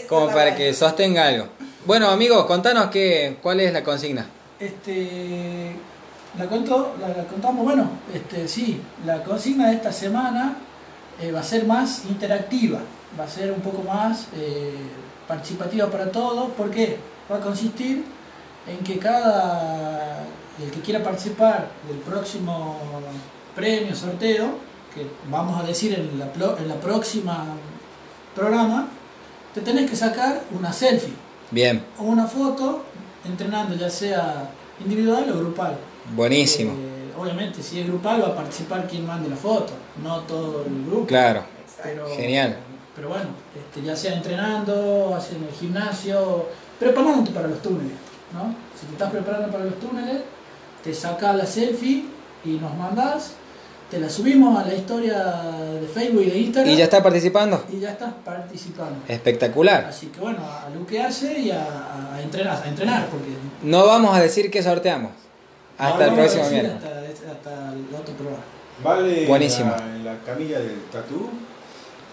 como 0.10 0.28
para 0.30 0.56
que 0.56 0.74
sostenga 0.74 1.28
algo. 1.28 1.48
Bueno, 1.88 2.10
amigos, 2.10 2.46
contanos 2.48 2.88
qué, 2.88 3.38
cuál 3.42 3.62
es 3.62 3.72
la 3.72 3.82
consigna. 3.82 4.26
Este, 4.60 5.72
la, 6.38 6.46
contó, 6.48 6.94
la, 7.00 7.24
contamos, 7.24 7.64
bueno, 7.64 7.90
este, 8.14 8.46
sí, 8.50 8.82
la 9.06 9.24
consigna 9.24 9.70
de 9.70 9.76
esta 9.76 9.94
semana 9.94 10.58
eh, 11.22 11.32
va 11.32 11.40
a 11.40 11.44
ser 11.44 11.66
más 11.66 12.04
interactiva, 12.10 12.80
va 13.18 13.24
a 13.24 13.28
ser 13.30 13.54
un 13.54 13.62
poco 13.62 13.84
más 13.84 14.28
eh, 14.36 14.74
participativa 15.30 15.90
para 15.90 16.12
todos, 16.12 16.52
porque 16.58 16.98
va 17.32 17.38
a 17.38 17.40
consistir 17.40 18.04
en 18.68 18.80
que 18.80 19.00
cada, 19.00 20.26
el 20.62 20.70
que 20.70 20.82
quiera 20.82 21.02
participar 21.02 21.70
del 21.88 22.00
próximo 22.00 22.82
premio, 23.56 23.96
sorteo, 23.96 24.58
que 24.94 25.08
vamos 25.32 25.58
a 25.58 25.66
decir 25.66 25.94
en 25.94 26.20
la 26.20 26.76
próxima 26.82 27.46
programa, 28.36 28.90
te 29.54 29.62
tenés 29.62 29.90
que 29.90 29.96
sacar 29.96 30.42
una 30.52 30.74
selfie 30.74 31.27
Bien, 31.52 31.84
o 31.98 32.04
una 32.04 32.28
foto 32.28 32.84
entrenando, 33.26 33.76
ya 33.76 33.90
sea 33.90 34.50
individual 34.84 35.30
o 35.32 35.40
grupal. 35.40 35.78
buenísimo. 36.16 36.72
Eh, 36.74 37.14
obviamente, 37.18 37.64
si 37.64 37.80
es 37.80 37.88
grupal 37.88 38.22
va 38.22 38.28
a 38.28 38.36
participar 38.36 38.88
quien 38.88 39.06
mande 39.06 39.30
la 39.30 39.36
foto, 39.36 39.74
no 40.04 40.20
todo 40.22 40.66
el 40.66 40.86
grupo. 40.86 41.08
Claro, 41.08 41.44
Pero, 41.84 42.08
Genial. 42.16 42.58
Pero 42.96 43.10
bueno, 43.10 43.30
este, 43.56 43.86
ya 43.86 43.96
sea 43.96 44.16
entrenando, 44.16 45.14
haciendo 45.16 45.48
el 45.48 45.54
gimnasio, 45.54 46.48
preparándote 46.80 47.32
para 47.32 47.48
los 47.48 47.62
túneles. 47.62 47.94
¿no? 48.34 48.54
Si 48.78 48.86
te 48.88 48.94
estás 48.94 49.12
preparando 49.12 49.52
para 49.52 49.66
los 49.66 49.80
túneles, 49.80 50.22
te 50.84 50.94
sacas 50.94 51.36
la 51.36 51.46
selfie 51.46 52.06
y 52.44 52.50
nos 52.50 52.76
mandas, 52.76 53.34
te 53.90 54.00
la 54.00 54.10
subimos 54.10 54.60
a 54.60 54.68
la 54.68 54.74
historia 54.74 55.18
de 55.80 55.88
Facebook 55.88 56.24
y 56.24 56.30
de 56.30 56.40
Instagram 56.40 56.74
¿Y 56.74 56.78
ya 56.78 56.84
está 56.84 57.02
participando? 57.02 57.64
y 57.72 57.80
ya 57.80 57.92
estás 57.92 58.14
participando. 58.26 58.96
Espectacular. 59.08 59.86
Así 59.86 60.08
que 60.08 60.20
bueno, 60.20 60.40
a 60.40 60.70
lo 60.70 60.86
que 60.86 61.02
hace 61.02 61.40
y 61.40 61.52
a, 61.52 62.14
a 62.14 62.22
entrenar, 62.22 62.62
a 62.64 62.68
entrenar, 62.68 63.08
porque 63.08 63.28
No 63.64 63.86
vamos 63.86 64.16
a 64.16 64.22
decir 64.22 64.52
qué 64.52 64.62
sorteamos. 64.62 65.12
Hasta 65.78 66.06
el 66.06 66.14
próximo 66.16 66.50
miércoles. 66.50 66.76
Hasta, 66.84 67.32
hasta 67.32 67.74
el 67.74 67.96
otro 67.96 68.14
programa. 68.16 68.44
Vale 68.84 69.26
Buenísimo. 69.26 69.72
La, 69.72 69.96
en 69.96 70.06
la 70.06 70.20
camilla 70.26 70.60
del 70.60 70.82
tatú, 70.92 71.30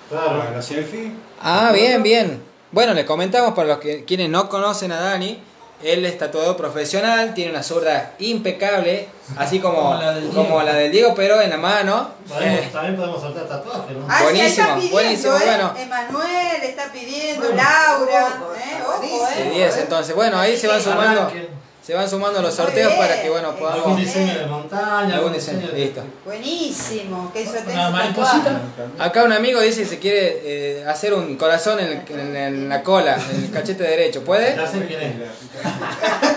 claro. 0.09 0.39
para 0.39 0.51
la 0.53 0.63
selfie. 0.63 1.13
Ah, 1.43 1.73
bien, 1.75 2.03
bien. 2.03 2.41
Bueno, 2.73 2.95
les 2.95 3.05
comentamos 3.05 3.53
para 3.55 3.69
los 3.69 3.79
que 3.79 4.05
quienes 4.05 4.29
no 4.31 4.49
conocen 4.49 4.93
a 4.93 5.01
Dani, 5.01 5.39
él 5.85 6.05
es 6.07 6.17
tatuador 6.19 6.57
profesional, 6.57 7.35
tiene 7.35 7.51
una 7.51 7.63
zurda 7.63 8.13
impecable, 8.19 9.09
así 9.37 9.61
como, 9.61 9.77
Como 9.77 9.95
la 10.01 10.13
del 10.15 10.29
como 10.29 10.43
Diego. 10.45 10.63
la 10.63 10.73
del 10.75 10.93
Diego, 10.93 11.15
pero 11.15 11.41
en 11.41 11.51
la 11.51 11.57
mano. 11.59 12.11
Podemos- 12.29 12.59
Eh, 12.61 12.69
también 12.73 12.97
podemos 12.97 13.21
saltar 13.21 13.47
tatuajes, 13.47 13.97
¿no? 13.97 14.07
Ah, 14.09 14.17
sí, 14.19 14.25
Buenísimo, 14.25 14.63
está 14.67 14.75
pidiendo, 14.75 14.93
buenísimo, 14.97 15.37
¿eh? 15.37 15.41
bueno. 15.45 15.75
Emanuel 15.79 16.63
está 16.63 16.93
pidiendo, 16.93 17.43
Bueno, 17.47 17.57
Laura. 17.63 18.25
ojo, 18.25 18.55
¿eh? 18.55 18.83
Ojo, 18.87 18.99
buenísimo. 18.99 19.29
de 19.29 19.43
¿eh? 19.49 19.51
10, 19.51 19.77
entonces, 19.77 20.15
bueno, 20.15 20.39
ahí 20.39 20.57
se 20.57 20.67
van 20.69 20.81
sumando, 20.83 21.21
Arranquen. 21.23 21.64
Se 21.85 21.93
van 21.95 22.09
sumando 22.09 22.41
los 22.41 22.55
sorteos 22.55 22.93
bien. 22.95 22.99
para 22.99 23.21
que, 23.21 23.29
bueno, 23.29 23.49
Algún 23.49 23.61
podamos... 23.61 23.97
diseño 23.99 24.39
de 24.39 24.47
montaña, 24.47 25.17
Algún 25.17 25.33
diseño, 25.35 25.69
de- 25.69 25.79
listo. 25.79 26.03
Buenísimo, 26.25 27.31
que 27.33 27.43
eso 27.43 27.53
te 27.53 27.73
Una 27.73 27.91
mariposita. 27.91 28.61
Acá 28.99 29.25
un 29.25 29.33
amigo 29.33 29.61
dice 29.61 29.83
que 29.83 29.87
se 29.89 29.99
quiere 29.99 30.41
eh, 30.81 30.85
hacer 30.87 31.13
un 31.13 31.37
corazón 31.37 31.81
en, 31.81 32.03
el- 32.09 32.21
en- 32.21 32.37
en 32.37 32.69
la 32.71 32.83
cola, 32.83 33.19
en 33.31 33.45
el 33.45 33.51
cachete 33.51 33.83
derecho, 33.83 34.25
¿puede? 34.25 34.57
Ya 34.57 34.67
sé 34.67 34.87
quién 34.87 35.01
es. 35.01 35.15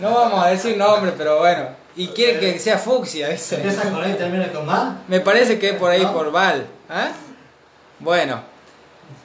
No 0.00 0.12
vamos 0.12 0.44
a 0.44 0.48
decir 0.50 0.76
nombre, 0.76 1.12
pero 1.16 1.38
bueno. 1.38 1.66
Y 1.96 2.08
quiere 2.08 2.38
que 2.40 2.58
sea 2.58 2.78
fucsia 2.78 3.30
ese. 3.30 3.56
Empieza 3.56 3.82
con 3.90 4.02
A 4.02 4.08
y 4.08 4.14
termina 4.14 4.50
con 4.52 4.66
más. 4.66 4.96
Me 5.08 5.20
parece 5.20 5.58
que 5.58 5.70
es 5.70 5.76
por 5.76 5.90
ahí, 5.90 6.02
¿No? 6.02 6.12
por 6.12 6.30
Val. 6.32 6.66
¿ah? 6.90 7.08
Bueno. 8.00 8.42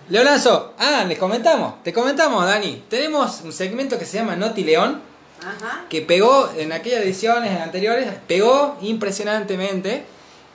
Leonazo, 0.10 0.74
ah, 0.80 1.04
les 1.08 1.18
comentamos, 1.20 1.84
te 1.84 1.94
comentamos, 1.94 2.44
Dani. 2.46 2.84
Tenemos 2.90 3.42
un 3.44 3.54
segmento 3.54 4.00
que 4.00 4.06
se 4.06 4.18
llama 4.18 4.36
Noti 4.36 4.64
León, 4.64 5.02
Ajá. 5.42 5.86
que 5.90 6.02
pegó 6.02 6.50
en 6.58 6.72
aquellas 6.72 7.02
ediciones 7.04 7.60
anteriores, 7.62 8.08
pegó 8.28 8.78
impresionantemente. 8.82 10.04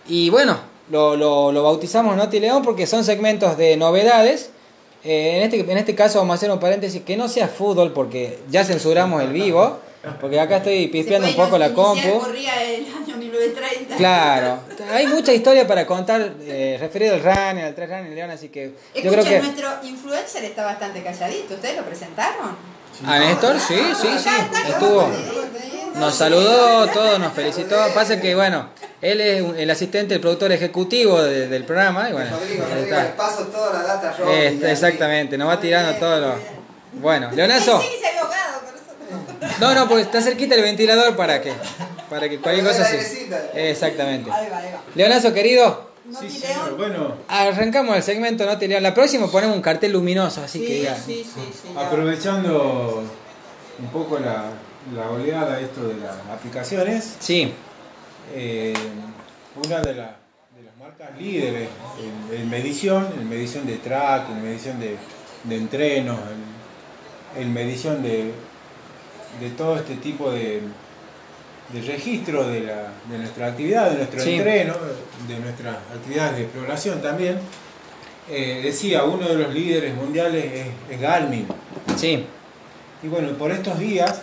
Y 0.09 0.31
bueno, 0.31 0.59
lo, 0.91 1.17
lo- 1.17 1.53
lo 1.53 1.63
bautizamos 1.63 2.17
Noti 2.17 2.41
León 2.41 2.63
porque 2.63 2.87
son 2.87 3.05
segmentos 3.05 3.57
de 3.57 3.77
novedades. 3.77 4.51
Eh, 5.05 5.37
en, 5.37 5.43
este, 5.43 5.61
en 5.71 5.79
este 5.79 5.95
caso 5.95 6.19
vamos 6.19 6.35
a 6.35 6.37
hacer 6.37 6.51
un 6.51 6.59
paréntesis 6.61 7.03
que 7.03 7.17
no 7.17 7.29
sea 7.29 7.49
fútbol 7.49 7.93
porque 7.93 8.39
ya 8.51 8.65
censuramos 8.65 9.23
el 9.23 9.33
vivo. 9.33 9.79
Porque 10.21 10.39
acá 10.39 10.59
estoy 10.59 10.89
pispeando 10.89 11.27
un 11.29 11.35
poco 11.35 11.57
la 11.57 11.73
compu. 11.73 12.19
corría 12.21 12.63
el 12.63 12.85
año 12.85 13.17
1930. 13.17 13.97
Claro, 13.97 14.59
hay 14.93 15.07
mucha 15.07 15.33
historia 15.33 15.67
para 15.67 15.87
contar 15.87 16.35
eh, 16.43 16.77
referido 16.79 17.15
al 17.15 17.23
running, 17.25 17.65
al 17.65 17.75
tres 17.75 17.89
running 17.89 18.15
León, 18.15 18.29
así 18.31 18.51
que 18.51 18.67
yo 18.95 19.01
Escucha, 19.01 19.23
creo 19.23 19.25
que... 19.25 19.39
nuestro 19.47 19.69
influencer 19.85 20.45
está 20.45 20.63
bastante 20.67 21.03
calladito. 21.03 21.55
¿Ustedes 21.55 21.77
lo 21.79 21.85
presentaron? 21.85 22.55
¿A 23.07 23.19
Néstor? 23.19 23.59
Sí, 23.61 23.77
sí, 24.01 24.09
sí, 24.19 24.31
estuvo... 24.69 25.11
Nos 25.97 26.15
saludó, 26.17 26.89
todo 26.89 27.19
nos 27.21 27.33
felicitó. 27.35 27.77
Pasa 27.95 28.21
que, 28.21 28.35
bueno, 28.35 28.71
él 29.01 29.21
es 29.21 29.45
el 29.59 29.71
asistente, 29.71 30.15
el 30.15 30.21
productor 30.21 30.51
ejecutivo 30.51 31.23
de- 31.23 31.47
del 31.47 31.65
programa. 31.65 32.11
Y 32.11 32.13
bueno, 32.13 32.31
Rodrigo, 32.37 32.65
Rodrigo, 32.65 32.85
está. 32.87 33.03
le 33.05 33.09
paso 33.11 33.43
toda 33.45 33.73
la 33.75 33.83
data 33.83 34.13
Rob, 34.19 34.29
Este, 34.29 34.73
exactamente, 34.73 35.39
nos 35.39 35.49
va 35.49 35.61
tirando 35.61 35.93
todo 35.99 36.21
lo... 36.21 36.35
Bueno, 36.95 37.31
Leonazo. 37.33 37.81
No, 39.61 39.73
no, 39.75 39.87
porque 39.89 40.03
está 40.03 40.21
cerquita 40.21 40.57
el 40.57 40.63
ventilador 40.63 41.15
para 41.15 41.41
que, 41.41 41.53
para 42.11 42.29
que 42.29 42.41
cualquier 42.41 42.67
cosa 42.67 42.85
se... 42.85 43.29
Exactamente. 43.71 44.31
Ahí 44.33 44.49
va, 44.51 44.59
ahí 44.59 44.73
va. 44.73 44.81
Leonazo, 44.97 45.33
querido, 45.33 45.91
Noti 46.07 46.29
Sí, 46.31 46.39
León. 46.41 46.53
señor. 46.65 46.77
Bueno, 46.77 47.15
arrancamos 47.29 47.97
el 47.97 48.03
segmento 48.03 48.45
No 48.45 48.59
te 48.59 48.69
León. 48.69 48.83
La 48.83 48.93
próxima 48.95 49.27
ponemos 49.31 49.57
un 49.57 49.63
cartel 49.63 49.93
luminoso, 49.93 50.43
así 50.43 50.59
sí, 50.61 50.67
que 50.67 50.89
sí, 51.05 51.25
sí, 51.25 51.51
sí, 51.63 51.69
aprovechando 51.77 53.03
un 53.79 53.89
poco 53.89 54.19
la, 54.19 54.51
la 54.95 55.11
oleada 55.11 55.59
esto 55.61 55.89
de 55.89 55.97
las 55.97 56.15
aplicaciones, 56.31 57.17
Sí, 57.21 57.53
eh, 58.35 58.75
una 59.65 59.81
de, 59.81 59.95
la- 59.95 60.17
de 60.57 60.63
las 60.65 60.77
marcas 60.79 61.11
líderes 61.19 61.69
en, 62.33 62.39
en 62.41 62.51
medición, 62.51 63.09
en 63.19 63.29
medición 63.29 63.67
de 63.67 63.77
track, 63.79 64.29
en 64.31 64.43
medición 64.45 64.79
de, 64.81 64.97
de 65.45 65.57
entrenos, 65.57 66.19
en, 67.37 67.43
en 67.43 67.53
medición 67.53 68.03
de, 68.03 68.31
de 69.41 69.51
todo 69.57 69.77
este 69.77 69.97
tipo 69.97 70.31
de, 70.31 70.61
de 71.73 71.81
registro 71.83 72.47
de, 72.49 72.61
la, 72.61 72.89
de 73.11 73.19
nuestra 73.19 73.47
actividad, 73.49 73.91
de 73.91 73.97
nuestro 73.97 74.21
Sí. 74.21 74.35
entreno, 74.35 74.75
de 75.29 75.39
nuestras 75.39 75.77
actividades 75.95 76.37
de 76.37 76.43
exploración 76.43 77.01
también. 77.03 77.39
Eh, 78.31 78.61
decía, 78.63 79.05
uno 79.05 79.29
de 79.29 79.35
los 79.37 79.53
líderes 79.53 79.95
mundiales 79.95 80.45
es, 80.45 80.67
es 80.95 81.01
Garmin. 81.01 81.47
sí, 81.97 82.25
Y 83.03 83.09
bueno, 83.09 83.31
por 83.33 83.51
estos 83.51 83.79
días, 83.79 84.23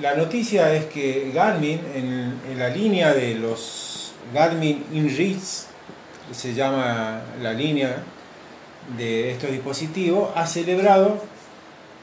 la 0.00 0.14
noticia 0.14 0.72
es 0.74 0.84
que 0.86 1.30
Garmin, 1.34 1.80
en, 1.94 2.40
en 2.50 2.58
la 2.58 2.68
línea 2.68 3.12
de 3.12 3.34
los 3.34 4.12
Garmin 4.32 4.84
InReach, 4.92 5.66
se 6.32 6.52
llama 6.54 7.20
la 7.40 7.52
línea 7.52 7.96
de 8.96 9.32
estos 9.32 9.50
dispositivos, 9.50 10.30
ha 10.36 10.46
celebrado 10.46 11.22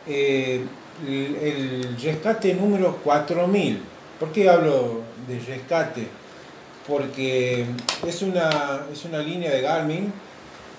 eh, 0.07 0.61
el, 1.07 1.35
el 1.35 1.97
rescate 2.01 2.53
número 2.53 2.97
4000. 2.97 3.81
¿Por 4.19 4.31
qué 4.31 4.49
hablo 4.49 5.01
de 5.27 5.39
rescate? 5.39 6.07
Porque 6.87 7.65
es 8.05 8.21
una, 8.21 8.85
es 8.91 9.03
una 9.05 9.19
línea 9.19 9.51
de 9.51 9.61
Garmin 9.61 10.13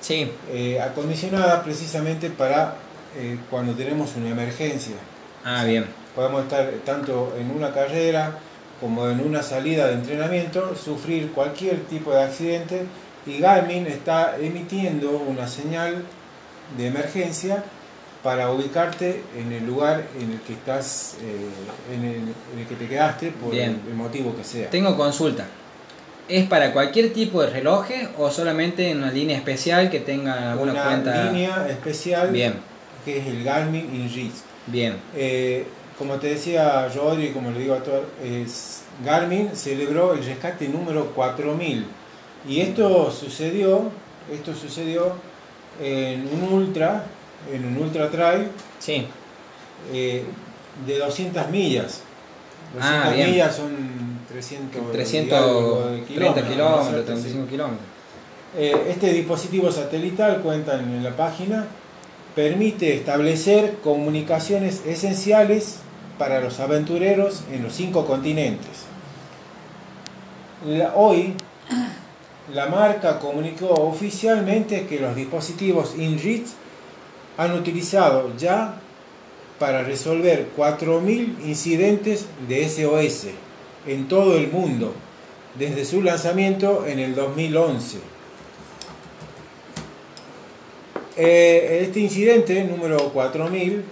sí, 0.01 0.31
eh, 0.51 0.81
acondicionada 0.81 1.63
precisamente 1.63 2.31
para 2.31 2.77
eh, 3.17 3.39
cuando 3.51 3.75
tenemos 3.75 4.15
una 4.17 4.31
emergencia. 4.31 4.97
ah, 5.45 5.65
bien, 5.65 5.87
Podemos 6.15 6.45
estar 6.45 6.71
tanto 6.85 7.35
en 7.39 7.51
una 7.51 7.75
carrera 7.75 8.39
como 8.81 9.09
en 9.09 9.21
una 9.21 9.43
salida 9.43 9.87
de 9.87 9.95
entrenamiento, 9.95 10.75
sufrir 10.75 11.33
cualquier 11.33 11.81
tipo 11.87 12.13
de 12.13 12.23
accidente 12.23 12.87
y 13.27 13.39
Garmin 13.39 13.87
está 13.87 14.37
emitiendo 14.39 15.11
una 15.11 15.49
señal 15.49 16.05
de 16.77 16.87
emergencia 16.87 17.65
para 18.27 18.51
ubicarte 18.51 19.23
en 19.39 19.53
el 19.53 19.65
lugar 19.65 20.03
en 20.21 20.33
el 20.33 20.41
que 20.41 20.55
estás, 20.55 21.15
eh, 21.23 21.95
en, 21.95 22.05
el, 22.05 22.17
en 22.17 22.59
el 22.59 22.67
que 22.67 22.75
te 22.75 22.89
quedaste 22.89 23.31
por 23.31 23.51
el, 23.55 23.61
Bien. 23.61 23.81
el 23.89 23.95
motivo 23.95 24.35
que 24.37 24.43
sea. 24.43 24.69
tengo 24.69 24.97
consulta. 24.97 25.45
¿Es 26.29 26.45
para 26.49 26.73
cualquier 26.73 27.13
tipo 27.13 27.41
de 27.41 27.51
reloj 27.51 27.87
o 28.19 28.29
solamente 28.33 28.91
en 28.91 28.99
una 28.99 29.13
línea 29.13 29.37
especial 29.37 29.89
que 29.91 30.01
tenga 30.01 30.51
alguna 30.51 30.73
una 30.73 30.83
cuenta? 30.87 31.31
línea 31.31 31.69
especial 31.69 32.31
Bien, 32.33 32.55
que 33.05 33.19
es 33.19 33.27
el 33.29 33.45
Garmin 33.45 33.95
InReach. 33.95 34.33
bien, 34.67 34.97
Eh, 35.15 35.65
como 35.97 36.15
te 36.17 36.31
decía 36.31 36.89
Rodri, 36.89 37.29
como 37.31 37.53
le 37.53 37.61
digo 37.61 37.75
a 37.75 37.79
todos, 37.85 38.07
Garmin 39.05 39.51
celebró 39.55 40.15
el 40.15 40.25
rescate 40.25 40.69
número 40.69 41.13
4000 41.15 41.87
y 42.49 42.61
esto 42.61 43.09
sucedió, 43.13 43.83
esto 44.35 44.53
sucedió 44.53 45.13
en 45.81 46.29
un 46.33 46.53
ultra, 46.53 47.05
en 47.53 47.65
un 47.67 47.77
ultra 47.77 48.11
trail 48.11 48.49
sí, 48.79 49.07
eh, 49.93 50.25
de 50.87 50.99
200 50.99 51.49
millas. 51.51 52.01
200 52.75 52.83
Ah, 52.83 53.11
millas 53.27 53.57
son 53.57 54.19
300 54.29 54.75
y 54.75 54.79
algo 54.79 54.89
de 54.91 54.95
330 54.95 56.07
kilómetros, 56.09 56.49
kilómetros, 56.49 56.87
¿no? 56.93 57.03
35 57.05 57.47
kilómetros. 57.49 57.87
Eh, 58.59 58.87
este 58.91 59.13
dispositivo 59.13 59.71
satelital, 59.71 60.41
cuentan 60.41 60.81
en 60.81 61.05
la 61.05 61.15
página, 61.17 61.67
permite 62.35 62.95
establecer 62.95 63.77
comunicaciones 63.83 64.83
esenciales 64.87 65.77
para 66.19 66.41
los 66.41 66.59
aventureros 66.61 67.43
en 67.53 67.63
los 67.63 67.73
cinco 67.75 68.07
continentes. 68.07 68.85
La- 70.67 70.95
hoy, 70.95 71.35
la 72.53 72.67
marca 72.67 73.19
comunicó 73.19 73.69
oficialmente 73.69 74.87
que 74.87 75.01
los 75.01 75.15
dispositivos 75.15 75.95
InReach 75.97 76.47
han 77.37 77.53
utilizado 77.53 78.33
ya 78.37 78.81
para 79.59 79.83
resolver 79.83 80.49
4.000 80.57 81.45
incidentes 81.45 82.27
de 82.49 82.69
SOS 82.69 83.29
en 83.87 84.09
todo 84.09 84.37
el 84.37 84.49
mundo 84.51 84.93
desde 85.59 85.85
su 85.85 86.03
lanzamiento 86.03 86.85
en 86.87 86.99
el 86.99 87.15
2011. 87.15 87.99
Eh, 91.19 91.81
este 91.83 92.01
incidente, 92.01 92.63
número 92.65 93.09
4000, 93.11 93.73
eh, 93.73 93.83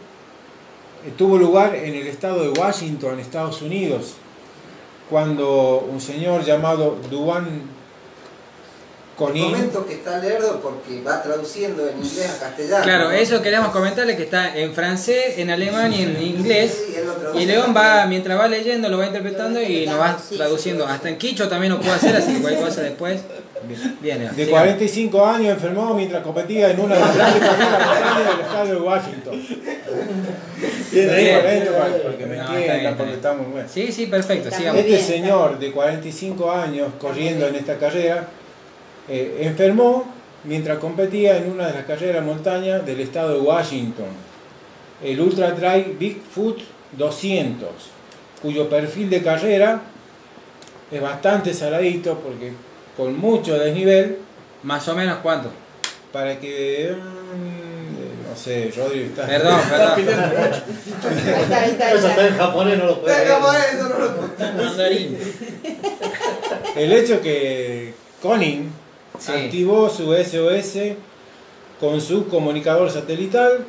tuvo 1.16 1.38
lugar 1.38 1.74
en 1.74 1.94
el 1.94 2.06
estado 2.06 2.42
de 2.42 2.58
Washington, 2.58 3.18
Estados 3.18 3.62
Unidos, 3.62 4.14
cuando 5.08 5.86
un 5.90 6.00
señor 6.00 6.44
llamado 6.44 6.98
Duan 9.16 9.30
Conin, 9.32 9.50
Comento 9.52 9.86
que 9.86 9.94
está 9.94 10.18
lerdo 10.18 10.60
porque 10.60 11.00
va 11.02 11.22
traduciendo 11.22 11.88
en 11.88 11.96
inglés 11.98 12.30
a 12.36 12.40
castellano. 12.40 12.82
Claro, 12.84 13.04
¿no? 13.04 13.10
eso 13.12 13.40
queríamos 13.42 13.70
comentarle 13.70 14.16
que 14.16 14.24
está 14.24 14.56
en 14.56 14.72
francés, 14.74 15.38
en 15.38 15.50
alemán 15.50 15.92
y 15.92 16.02
en 16.02 16.20
inglés. 16.22 16.84
Sí, 16.86 16.94
Y 17.38 17.46
León 17.46 17.72
va, 17.76 18.06
mientras 18.06 18.38
va 18.38 18.48
leyendo, 18.48 18.88
lo 18.88 18.98
va 18.98 19.06
interpretando 19.06 19.62
y 19.62 19.86
nos 19.86 20.00
va 20.00 20.18
traduciendo. 20.36 20.86
Hasta 20.86 21.08
en 21.08 21.18
quicho 21.18 21.48
también 21.48 21.72
lo 21.72 21.80
puedo 21.80 21.92
hacer, 21.94 22.14
así 22.16 22.34
que 22.34 22.40
cualquier 22.40 22.64
cosa 22.66 22.82
después. 22.82 23.20
Bien, 24.00 24.18
de 24.20 24.44
sigamos. 24.44 24.50
45 24.50 25.24
años, 25.26 25.48
enfermó 25.54 25.94
mientras 25.94 26.22
competía 26.22 26.70
en 26.70 26.80
una 26.80 26.96
de 26.96 27.00
las 27.00 27.14
grandes 27.16 27.40
carreras 27.48 28.28
del 28.36 28.40
estado 28.46 28.66
de 28.66 28.76
Washington. 28.76 29.46
Bien. 30.92 31.08
Lento 31.44 31.72
para- 31.72 31.96
porque 32.02 32.26
me 32.26 32.36
No, 32.36 32.50
bien, 32.50 32.62
entiendan, 32.62 32.96
porque 32.96 33.04
bien. 33.12 33.16
está 33.16 33.32
muy 33.32 33.46
bueno. 33.46 33.68
Sí, 33.72 33.90
sí, 33.92 34.06
perfecto, 34.06 34.50
sigamos. 34.50 34.80
Este 34.80 34.92
bien, 34.96 35.04
señor 35.06 35.58
de 35.58 35.72
45 35.72 36.50
años 36.52 36.88
corriendo 37.00 37.46
en 37.46 37.54
esta 37.56 37.76
carrera 37.78 38.28
eh, 39.08 39.38
enfermó 39.42 40.04
mientras 40.44 40.78
competía 40.78 41.36
en 41.38 41.50
una 41.50 41.66
de 41.68 41.74
las 41.74 41.84
carreras 41.84 42.24
montaña 42.24 42.78
del 42.80 43.00
estado 43.00 43.34
de 43.34 43.40
Washington, 43.40 44.06
el 45.02 45.20
Ultra 45.20 45.54
Trail 45.54 45.96
Bigfoot 45.98 46.58
200, 46.92 47.68
cuyo 48.42 48.68
perfil 48.68 49.10
de 49.10 49.22
carrera 49.22 49.80
es 50.90 51.00
bastante 51.00 51.52
saladito 51.54 52.18
porque 52.18 52.52
con 52.96 53.18
mucho 53.18 53.58
desnivel 53.58 54.18
Más 54.62 54.86
o 54.88 54.94
menos 54.94 55.18
cuánto. 55.22 55.50
para 56.12 56.38
que 56.38 56.94
mm, 56.96 58.30
no 58.30 58.36
sé, 58.36 58.72
Rodri 58.76 59.00
está 59.04 59.26
Perdón, 59.26 59.60
perdón. 59.68 59.92
Ahí 59.96 61.40
está, 61.42 61.60
ahí 61.60 61.70
está, 61.70 61.86
ahí 61.88 61.96
Eso 61.98 62.08
está 62.08 62.20
en 62.26 62.32
está. 62.32 62.44
japonés, 62.46 62.78
no 62.78 62.86
lo 62.86 63.00
Venga, 63.02 63.18
leer. 63.24 63.38
por 63.40 63.56
eso 63.56 63.88
no 63.88 63.98
lo- 63.98 64.64
Mandarín. 64.64 65.18
El 66.76 66.92
hecho 66.92 67.20
que 67.20 67.94
Conin 68.22 68.70
Sí. 69.18 69.32
activó 69.32 69.88
su 69.88 70.12
SOS 70.12 70.96
con 71.80 72.00
su 72.00 72.28
comunicador 72.28 72.90
satelital 72.90 73.64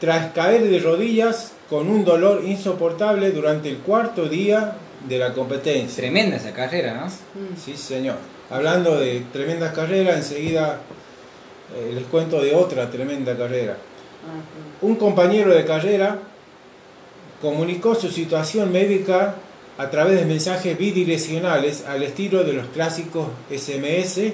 tras 0.00 0.32
caer 0.32 0.68
de 0.68 0.78
rodillas 0.78 1.52
con 1.68 1.88
un 1.88 2.04
dolor 2.04 2.42
insoportable 2.44 3.30
durante 3.32 3.68
el 3.68 3.78
cuarto 3.78 4.28
día 4.28 4.76
de 5.06 5.18
la 5.18 5.32
competencia. 5.32 6.02
Tremenda 6.02 6.36
esa 6.36 6.52
carrera, 6.52 6.94
¿no? 6.94 7.10
Sí, 7.56 7.76
señor. 7.76 8.16
Hablando 8.50 8.98
de 8.98 9.22
tremendas 9.32 9.74
carreras, 9.74 10.16
enseguida 10.16 10.80
eh, 11.76 11.92
les 11.94 12.04
cuento 12.04 12.40
de 12.40 12.54
otra 12.54 12.90
tremenda 12.90 13.36
carrera. 13.36 13.76
Un 14.80 14.96
compañero 14.96 15.52
de 15.52 15.64
carrera 15.64 16.18
comunicó 17.40 17.94
su 17.94 18.08
situación 18.08 18.72
médica 18.72 19.34
a 19.78 19.90
través 19.90 20.18
de 20.18 20.26
mensajes 20.26 20.76
bidireccionales 20.76 21.84
al 21.86 22.02
estilo 22.02 22.42
de 22.42 22.52
los 22.52 22.66
clásicos 22.66 23.28
SMS 23.48 24.32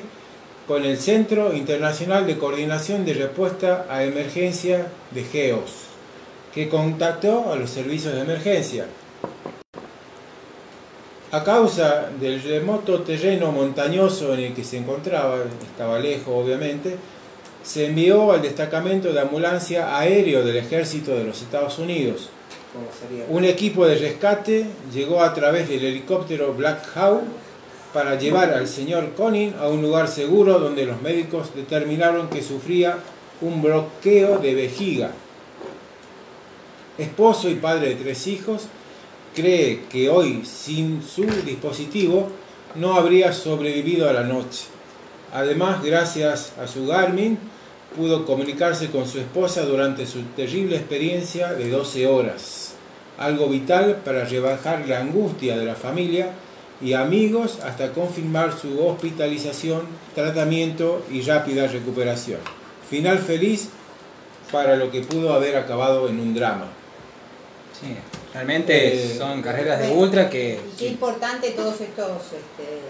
con 0.66 0.84
el 0.84 0.96
Centro 0.96 1.54
Internacional 1.54 2.26
de 2.26 2.38
Coordinación 2.38 3.04
de 3.04 3.12
Respuesta 3.12 3.86
a 3.90 4.02
Emergencia 4.04 4.86
de 5.10 5.22
GEOS, 5.22 5.70
que 6.54 6.70
contactó 6.70 7.52
a 7.52 7.56
los 7.56 7.68
servicios 7.68 8.14
de 8.14 8.22
emergencia. 8.22 8.86
A 11.30 11.44
causa 11.44 12.08
del 12.18 12.42
remoto 12.42 13.02
terreno 13.02 13.52
montañoso 13.52 14.32
en 14.32 14.40
el 14.40 14.54
que 14.54 14.64
se 14.64 14.78
encontraba, 14.78 15.36
estaba 15.62 15.98
lejos 15.98 16.28
obviamente, 16.28 16.96
se 17.62 17.86
envió 17.86 18.32
al 18.32 18.40
destacamento 18.40 19.12
de 19.12 19.20
ambulancia 19.20 19.98
aéreo 19.98 20.42
del 20.42 20.56
ejército 20.56 21.14
de 21.14 21.24
los 21.24 21.42
Estados 21.42 21.78
Unidos. 21.78 22.30
Un 23.28 23.44
equipo 23.44 23.86
de 23.86 23.96
rescate 23.96 24.66
llegó 24.92 25.22
a 25.22 25.32
través 25.32 25.68
del 25.68 25.84
helicóptero 25.84 26.54
Black 26.54 26.96
Hawk 26.96 27.22
para 27.92 28.16
llevar 28.18 28.52
al 28.52 28.66
señor 28.66 29.12
Conin 29.14 29.54
a 29.60 29.68
un 29.68 29.80
lugar 29.80 30.08
seguro 30.08 30.58
donde 30.58 30.84
los 30.84 31.00
médicos 31.00 31.54
determinaron 31.54 32.28
que 32.28 32.42
sufría 32.42 32.98
un 33.40 33.62
bloqueo 33.62 34.38
de 34.38 34.54
vejiga. 34.54 35.12
Esposo 36.98 37.48
y 37.48 37.54
padre 37.54 37.90
de 37.90 37.94
tres 37.96 38.26
hijos, 38.26 38.62
cree 39.34 39.84
que 39.88 40.08
hoy 40.08 40.44
sin 40.44 41.02
su 41.02 41.24
dispositivo 41.24 42.28
no 42.74 42.94
habría 42.94 43.32
sobrevivido 43.32 44.08
a 44.08 44.12
la 44.12 44.24
noche. 44.24 44.64
Además, 45.32 45.82
gracias 45.82 46.52
a 46.60 46.66
su 46.66 46.86
Garmin, 46.86 47.38
pudo 47.96 48.26
comunicarse 48.26 48.90
con 48.90 49.06
su 49.06 49.18
esposa 49.18 49.62
durante 49.62 50.06
su 50.06 50.22
terrible 50.36 50.76
experiencia 50.76 51.52
de 51.52 51.70
12 51.70 52.06
horas, 52.06 52.74
algo 53.18 53.48
vital 53.48 54.02
para 54.04 54.24
rebajar 54.24 54.86
la 54.88 55.00
angustia 55.00 55.56
de 55.56 55.64
la 55.64 55.74
familia 55.74 56.30
y 56.80 56.92
amigos 56.92 57.60
hasta 57.64 57.92
confirmar 57.92 58.52
su 58.58 58.84
hospitalización, 58.84 59.82
tratamiento 60.14 61.04
y 61.10 61.22
rápida 61.22 61.66
recuperación. 61.68 62.40
Final 62.90 63.18
feliz 63.18 63.68
para 64.50 64.76
lo 64.76 64.90
que 64.90 65.00
pudo 65.00 65.32
haber 65.32 65.56
acabado 65.56 66.08
en 66.08 66.20
un 66.20 66.34
drama. 66.34 66.66
Sí, 67.80 67.96
realmente 68.32 69.12
Eh, 69.12 69.16
son 69.18 69.42
carreras 69.42 69.80
de 69.80 69.88
Bueno, 69.88 70.02
ultra 70.02 70.28
que... 70.28 70.60
Y 70.74 70.78
qué 70.78 70.88
importante 70.88 71.50
todos 71.50 71.80
estos 71.80 72.10
este, 72.26 72.80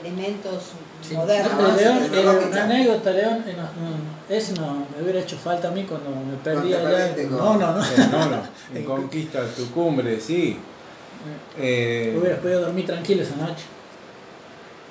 elementos 0.00 0.62
Sí. 1.02 1.14
modernos. 1.14 1.52
No, 1.52 1.76
León, 1.76 1.98
sí, 2.02 2.18
eh, 2.18 2.22
no, 2.24 2.48
una 2.48 2.64
anécdota, 2.64 3.10
León, 3.10 3.44
eh, 3.46 3.54
no, 3.56 3.62
no, 3.62 4.34
ese 4.36 4.54
no 4.54 4.86
me 4.96 5.02
hubiera 5.02 5.20
hecho 5.20 5.36
falta 5.36 5.68
a 5.68 5.70
mí 5.70 5.84
cuando 5.84 6.10
me 6.10 6.36
perdí 6.42 6.74
allá. 6.74 7.14
No, 7.30 7.56
no, 7.56 7.72
no. 7.76 7.82
Eh, 7.84 8.08
no, 8.10 8.26
no, 8.26 8.42
en 8.74 8.84
conquista 8.84 9.44
tu 9.54 9.70
cumbre, 9.70 10.18
sí. 10.20 10.58
Eh, 11.58 12.16
Hubiera 12.18 12.36
podido 12.38 12.60
dormir 12.62 12.86
tranquilo 12.86 13.22
esa 13.22 13.36
noche. 13.36 13.64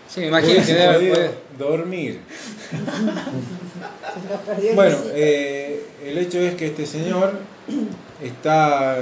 Sí, 0.07 0.21
me 0.21 0.27
imagino 0.27 0.65
que 0.65 0.73
debe 0.73 1.31
dormir. 1.57 2.21
Bueno, 4.73 4.97
eh, 5.13 5.85
el 6.03 6.17
hecho 6.17 6.39
es 6.39 6.55
que 6.55 6.67
este 6.67 6.85
señor 6.85 7.33
está 8.23 8.97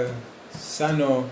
sano 0.59 1.25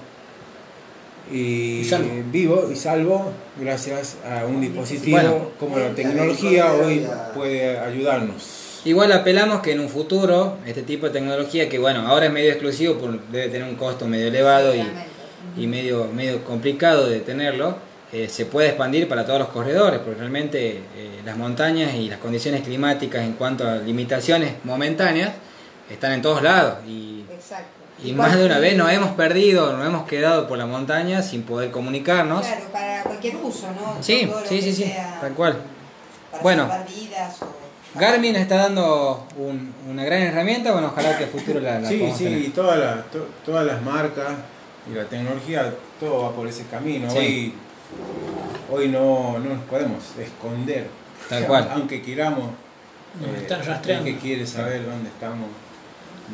y, 1.32 1.80
Y 1.82 1.86
salvo. 1.86 2.10
vivo 2.32 2.70
y 2.72 2.76
salvo 2.76 3.32
gracias 3.60 4.18
a 4.30 4.46
un 4.46 4.62
dispositivo 4.62 5.18
Bueno. 5.18 5.48
como 5.60 5.78
la 5.80 5.90
La 5.90 5.96
tecnología 5.96 6.74
hoy 6.74 7.06
puede 7.34 7.78
ayudarnos. 7.80 8.82
Igual 8.84 9.12
apelamos 9.12 9.62
que 9.62 9.74
en 9.74 9.80
un 9.80 9.90
futuro 9.90 10.58
este 10.66 10.82
tipo 10.82 11.06
de 11.06 11.14
tecnología 11.14 11.70
que 11.70 11.78
bueno, 11.80 12.08
ahora 12.08 12.26
es 12.28 12.32
medio 12.32 12.50
exclusivo, 12.52 12.96
por- 12.96 13.20
debe 13.30 13.50
tener 13.50 13.68
un 13.68 13.76
costo 13.76 14.08
medio 14.08 14.28
elevado 14.28 14.74
y 15.58 15.68
medio, 15.68 16.08
medio 16.14 16.44
complicado 16.44 17.08
de 17.08 17.20
tenerlo, 17.20 17.76
eh, 18.14 18.28
se 18.28 18.46
puede 18.46 18.70
expandir 18.70 19.08
para 19.08 19.26
todos 19.26 19.40
los 19.40 19.50
corredores, 19.50 20.00
porque 20.00 20.20
realmente 20.20 20.82
eh, 20.98 21.10
las 21.24 21.38
montañas 21.38 21.94
y 21.96 22.10
las 22.10 22.20
condiciones 22.20 22.62
climáticas 22.62 23.24
en 23.24 23.34
cuanto 23.34 23.68
a 23.68 23.76
limitaciones 23.78 24.54
momentáneas 24.64 25.32
están 25.90 26.14
en 26.14 26.22
todos 26.22 26.42
lados 26.42 26.78
y, 26.88 27.24
Exacto. 27.32 27.81
Y 28.04 28.14
más 28.14 28.36
de 28.38 28.46
una 28.46 28.58
vez 28.60 28.76
nos 28.76 28.92
hemos 28.92 29.12
perdido, 29.12 29.76
nos 29.78 29.86
hemos 29.86 30.08
quedado 30.08 30.48
por 30.48 30.58
la 30.58 30.66
montaña 30.66 31.22
sin 31.22 31.44
poder 31.44 31.72
comunicarnos. 31.72 32.46
Claro, 32.46 32.66
para 32.72 33.04
cualquier 33.04 33.36
uso, 33.38 33.68
¿no? 33.72 34.02
Sí, 34.02 34.26
Todo 34.28 34.42
lo 34.42 34.48
sí, 34.48 34.56
que 34.56 34.62
sí, 34.62 34.74
sí, 34.74 34.84
sea 34.84 35.20
tal 35.22 35.34
cual. 35.34 35.58
Para 36.32 36.44
Bueno. 36.44 36.70
o... 36.70 38.00
Garmin 38.00 38.36
está 38.38 38.56
dando 38.56 39.28
un- 39.38 39.74
una 39.90 40.06
gran 40.06 40.22
herramienta, 40.22 40.72
bueno, 40.72 40.88
ojalá 40.88 41.18
que 41.18 41.26
el 41.26 41.30
futuro 41.30 41.60
la, 41.60 41.80
la 41.80 41.90
Sí, 41.90 42.10
sí, 42.18 42.24
tener. 42.24 42.40
y 42.42 42.48
todas 42.50 42.80
las, 42.80 43.12
to- 43.12 43.28
todas 43.46 43.66
las 43.66 43.82
marcas 43.82 44.30
y 44.90 44.96
la 44.96 45.04
tecnología, 45.06 45.74
todo 46.00 46.24
va 46.24 46.32
por 46.32 46.48
ese 46.48 46.64
camino. 46.68 47.10
Sí. 47.12 47.18
Hoy, 47.18 47.54
hoy 48.72 48.88
no, 48.88 49.38
no 49.40 49.56
nos 49.56 49.64
podemos 49.66 49.98
esconder. 50.18 50.88
Tal 51.28 51.46
cual. 51.46 51.70
Aunque 51.74 52.02
queramos, 52.02 52.46
Nos 53.20 53.30
eh, 53.30 53.42
están 53.42 53.60
el 53.60 53.66
rastreando. 53.68 54.06
que 54.06 54.18
quiere 54.18 54.48
saber 54.48 54.86
dónde 54.86 55.10
estamos, 55.10 55.48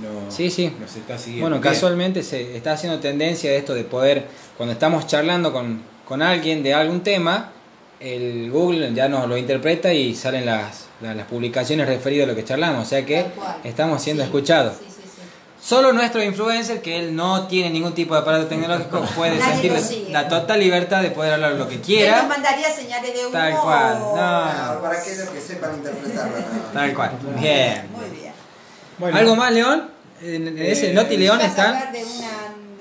no, 0.02 0.32
Sí, 0.32 0.50
sí. 0.50 0.74
nos 0.80 0.96
está 0.96 1.18
siguiendo. 1.18 1.50
Bueno, 1.50 1.62
Bien. 1.62 1.74
casualmente 1.74 2.24
se 2.24 2.56
está 2.56 2.74
haciendo 2.74 3.00
tendencia 3.00 3.50
de 3.52 3.58
esto 3.58 3.74
de 3.74 3.84
poder, 3.84 4.26
cuando 4.58 4.74
estamos 4.74 5.08
charlando 5.08 5.52
con, 5.54 5.82
con 6.06 6.22
alguien 6.22 6.64
de 6.64 6.74
algún 6.74 7.02
tema, 7.02 7.52
el 8.00 8.52
Google 8.52 8.94
ya 8.94 9.08
nos 9.10 9.28
lo 9.28 9.38
interpreta 9.38 9.92
y 9.94 10.14
salen 10.16 10.46
las, 10.46 10.86
las, 11.02 11.16
las 11.16 11.26
publicaciones 11.28 11.88
referidas 11.88 12.26
a 12.26 12.30
lo 12.32 12.36
que 12.36 12.44
charlamos. 12.44 12.86
O 12.86 12.90
sea 12.90 13.06
que 13.06 13.26
estamos 13.64 14.02
siendo 14.02 14.22
Sí, 14.24 14.28
escuchados. 14.28 14.74
Sí, 14.80 14.86
sí, 14.88 15.02
sí. 15.04 15.22
Solo 15.60 15.92
nuestro 15.92 16.22
influencer, 16.24 16.82
que 16.82 17.00
él 17.00 17.16
no 17.16 17.48
tiene 17.48 17.72
ningún 17.72 17.94
tipo 17.94 18.14
de 18.14 18.22
aparato 18.22 18.46
tecnológico, 18.46 19.02
puede 19.16 19.38
Nadie 19.40 19.80
sentir 19.80 20.10
la 20.12 20.28
total 20.28 20.60
libertad 20.60 21.02
de 21.02 21.10
poder 21.10 21.34
hablar 21.34 21.54
lo 21.54 21.68
que 21.68 21.74
¿Él 21.74 21.80
nos 21.80 21.88
quiera. 21.88 22.24
mandaría 22.24 22.70
señales 22.70 23.14
de 23.14 23.22
humo? 23.22 23.32
Tal 23.32 23.54
cual, 23.60 24.00
no. 24.00 24.14
Ah, 24.16 24.80
para 24.82 25.00
aquellos 25.00 25.30
que 25.30 25.42
sepan 25.42 25.76
interpretarla. 25.78 26.32
nada 26.40 26.52
más. 26.64 26.74
Tal 26.74 26.94
cual. 26.94 27.12
Bien. 27.40 27.88
Muy 27.92 28.10
bien. 28.12 28.27
Bueno, 28.98 29.18
¿Algo 29.18 29.36
más, 29.36 29.52
León? 29.54 29.90
En 30.22 30.48
en 30.48 30.58
ese 30.58 30.92
Eh, 30.92 30.94
Noti 30.94 31.18
León 31.18 31.40
están. 31.42 31.68
hablar 31.76 31.92
de 31.92 32.04
una, 32.04 32.30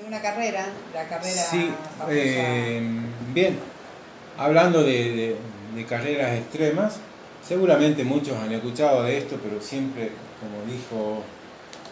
de 0.01 0.07
una 0.07 0.21
carrera, 0.21 0.65
la 0.93 1.03
carrera 1.07 1.41
Sí, 1.43 1.69
eh, 2.09 2.81
bien. 3.33 3.59
Hablando 4.37 4.83
de, 4.83 4.91
de- 4.91 5.35
de 5.75 5.85
carreras 5.85 6.35
extremas, 6.37 6.95
seguramente 7.47 8.03
muchos 8.03 8.35
han 8.37 8.51
escuchado 8.51 9.03
de 9.03 9.17
esto, 9.19 9.37
pero 9.43 9.61
siempre, 9.61 10.09
como 10.39 10.65
dijo 10.71 11.23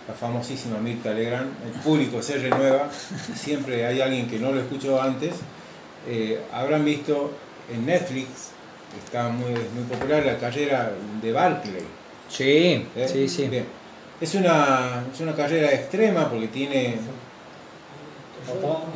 la 0.07 0.13
famosísima 0.15 0.79
Mirta 0.79 1.11
Legrand, 1.11 1.51
el 1.65 1.81
público 1.81 2.21
se 2.23 2.37
renueva, 2.37 2.89
siempre 3.35 3.85
hay 3.85 4.01
alguien 4.01 4.27
que 4.27 4.39
no 4.39 4.51
lo 4.51 4.59
escuchó 4.61 4.99
antes. 5.01 5.33
Eh, 6.07 6.39
habrán 6.51 6.83
visto 6.85 7.31
en 7.71 7.85
Netflix, 7.85 8.27
que 8.91 8.99
está 9.05 9.29
muy, 9.29 9.51
muy 9.51 9.83
popular, 9.91 10.25
la 10.25 10.37
carrera 10.37 10.91
de 11.21 11.31
Barclay. 11.31 11.83
Sí, 12.29 12.85
¿eh? 12.95 13.07
sí, 13.11 13.27
sí. 13.29 13.47
Bien. 13.47 13.65
Es 14.21 14.33
una, 14.35 15.03
es 15.13 15.19
una 15.19 15.35
carrera 15.35 15.71
extrema 15.73 16.29
porque 16.29 16.47
tiene 16.47 16.95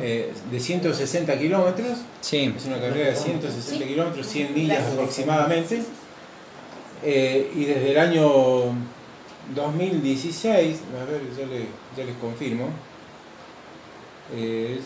eh, 0.00 0.32
de 0.50 0.60
160 0.60 1.38
kilómetros. 1.38 1.98
Sí. 2.20 2.54
Es 2.56 2.66
una 2.66 2.80
carrera 2.80 3.10
de 3.10 3.16
160 3.16 3.84
Sí. 3.84 3.90
kilómetros, 3.90 4.26
100 4.26 4.54
millas 4.54 4.84
aproximadamente. 4.92 5.82
Eh, 7.02 7.50
y 7.54 7.64
desde 7.64 7.90
el 7.92 7.98
año 7.98 8.30
2016, 9.54 10.80
a 11.00 11.04
ver, 11.10 11.20
ya, 11.36 11.46
le- 11.46 11.66
ya 11.96 12.04
les 12.04 12.16
confirmo. 12.16 12.68
eh, 14.34 14.80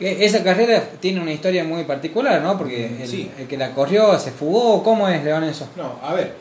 E- 0.00 0.24
Esa 0.24 0.42
carrera 0.42 0.82
tiene 0.98 1.20
una 1.20 1.32
historia 1.32 1.62
muy 1.62 1.84
particular, 1.84 2.42
¿no? 2.42 2.58
Porque 2.58 3.02
el, 3.02 3.08
Sí. 3.08 3.30
el 3.38 3.46
que 3.46 3.56
la 3.56 3.70
corrió 3.72 4.18
se 4.18 4.32
fugó. 4.32 4.82
¿Cómo 4.82 5.08
es, 5.08 5.22
León, 5.22 5.44
eso? 5.44 5.68
no, 5.76 6.00
a 6.02 6.12
ver, 6.14 6.34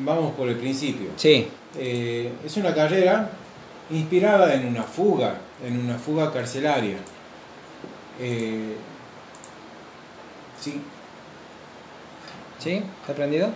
vamos 0.00 0.34
por 0.34 0.48
el 0.48 0.56
principio. 0.56 1.08
Sí, 1.16 1.48
Eh, 1.76 2.30
es 2.44 2.56
una 2.56 2.72
carrera 2.72 3.30
inspirada 3.90 4.54
en 4.54 4.66
una 4.68 4.84
fuga, 4.84 5.34
en 5.66 5.78
una 5.80 5.98
fuga 5.98 6.32
carcelaria. 6.32 6.96
Eh, 8.20 8.76
sí, 10.60 10.80
¿sí? 12.60 12.80
¿Está 13.00 13.12
prendido? 13.14 13.48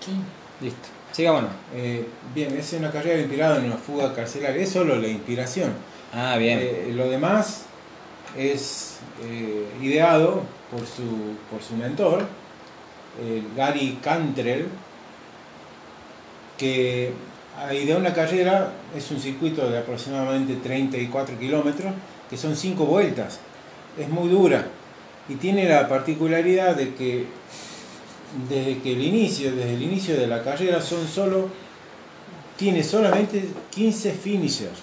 Sí. 0.00 0.12
Listo. 0.60 0.88
Sigámonos. 1.10 1.50
eh, 1.74 2.06
bien, 2.34 2.56
es 2.56 2.72
una 2.74 2.90
carrera 2.92 3.18
inspirada 3.20 3.58
en 3.58 3.64
una 3.66 3.76
fuga 3.76 4.14
carcelaria, 4.14 4.62
es 4.62 4.70
solo 4.70 4.96
la 4.96 5.08
inspiración. 5.08 5.72
Ah, 6.14 6.36
bien. 6.38 6.58
Eh, 6.62 6.92
lo 6.94 7.08
demás 7.10 7.64
es 8.36 8.98
eh, 9.24 9.66
ideado 9.82 10.42
por 10.70 10.80
su, 10.86 11.36
por 11.50 11.60
su 11.62 11.74
mentor, 11.76 12.22
eh, 13.20 13.42
Gary 13.56 13.98
Cantrell, 14.02 14.68
que 16.58 17.12
ideó 17.72 17.98
una 17.98 18.12
carrera, 18.14 18.72
es 18.96 19.10
un 19.10 19.20
circuito 19.20 19.68
de 19.70 19.78
aproximadamente 19.78 20.54
34 20.62 21.38
kilómetros, 21.38 21.92
que 22.30 22.36
son 22.36 22.56
5 22.56 22.84
vueltas. 22.86 23.40
Es 23.98 24.08
muy 24.08 24.28
dura 24.28 24.66
y 25.28 25.34
tiene 25.36 25.68
la 25.68 25.88
particularidad 25.88 26.74
de 26.76 26.94
que 26.94 27.26
desde 28.48 28.78
que 28.78 28.92
el 28.92 29.02
inicio, 29.02 29.54
desde 29.54 29.74
el 29.74 29.82
inicio 29.82 30.16
de 30.16 30.26
la 30.26 30.42
carrera 30.42 30.80
son 30.80 31.06
solo 31.06 31.48
tiene 32.56 32.82
solamente 32.82 33.44
15 33.70 34.12
finishers. 34.12 34.78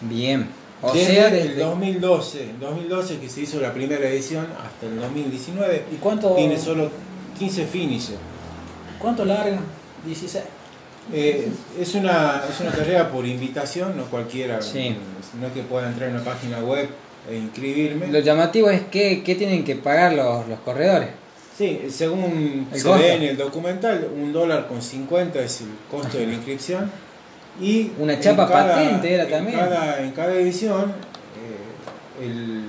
Bien. 0.00 0.48
O 0.82 0.92
Desde 0.92 1.14
sea, 1.14 1.28
el 1.28 1.32
desde- 1.48 1.60
2012, 1.62 2.48
2012 2.60 3.18
que 3.18 3.28
se 3.28 3.40
hizo 3.42 3.60
la 3.60 3.72
primera 3.72 4.06
edición 4.08 4.46
hasta 4.62 4.86
el 4.86 5.00
2019, 5.00 5.84
¿Y 5.92 5.96
cuánto, 5.96 6.34
tiene 6.34 6.58
solo 6.58 6.90
15 7.38 7.64
finishers. 7.66 8.18
Cuánto 8.98 9.24
larga? 9.24 9.58
16. 10.04 10.44
Eh, 11.12 11.48
es, 11.80 11.94
una, 11.94 12.42
es 12.50 12.60
una 12.60 12.70
carrera 12.72 13.10
por 13.10 13.24
invitación, 13.26 13.96
no 13.96 14.04
cualquiera, 14.06 14.60
Sí. 14.60 14.96
no 15.40 15.46
es 15.46 15.52
que 15.52 15.62
pueda 15.62 15.88
entrar 15.88 16.08
en 16.08 16.16
una 16.16 16.24
página 16.24 16.58
web 16.58 16.88
e 17.30 17.36
inscribirme. 17.36 18.08
Lo 18.08 18.18
llamativo 18.18 18.70
es 18.70 18.82
que, 18.82 19.22
¿qué 19.22 19.34
tienen 19.36 19.64
que 19.64 19.76
pagar 19.76 20.12
los, 20.14 20.48
los 20.48 20.58
corredores. 20.60 21.10
Sí, 21.56 21.82
según 21.88 22.68
El 22.72 22.78
se 22.78 22.84
costo. 22.86 23.02
ve 23.02 23.14
en 23.14 23.22
el 23.22 23.36
documental, 23.36 24.08
un 24.14 24.32
dólar 24.32 24.66
con 24.68 24.82
50 24.82 25.38
es 25.40 25.62
el 25.62 25.68
costo 25.90 26.18
de 26.18 26.26
la 26.26 26.34
inscripción. 26.34 26.90
Y 27.60 27.92
Una 27.98 28.20
chapa 28.20 28.46
patente 28.48 29.14
era 29.14 29.24
en 29.24 29.30
también. 29.30 29.58
Cada, 29.58 30.00
en 30.02 30.10
cada 30.10 30.34
edición, 30.34 30.92
eh, 32.20 32.24
el, 32.24 32.64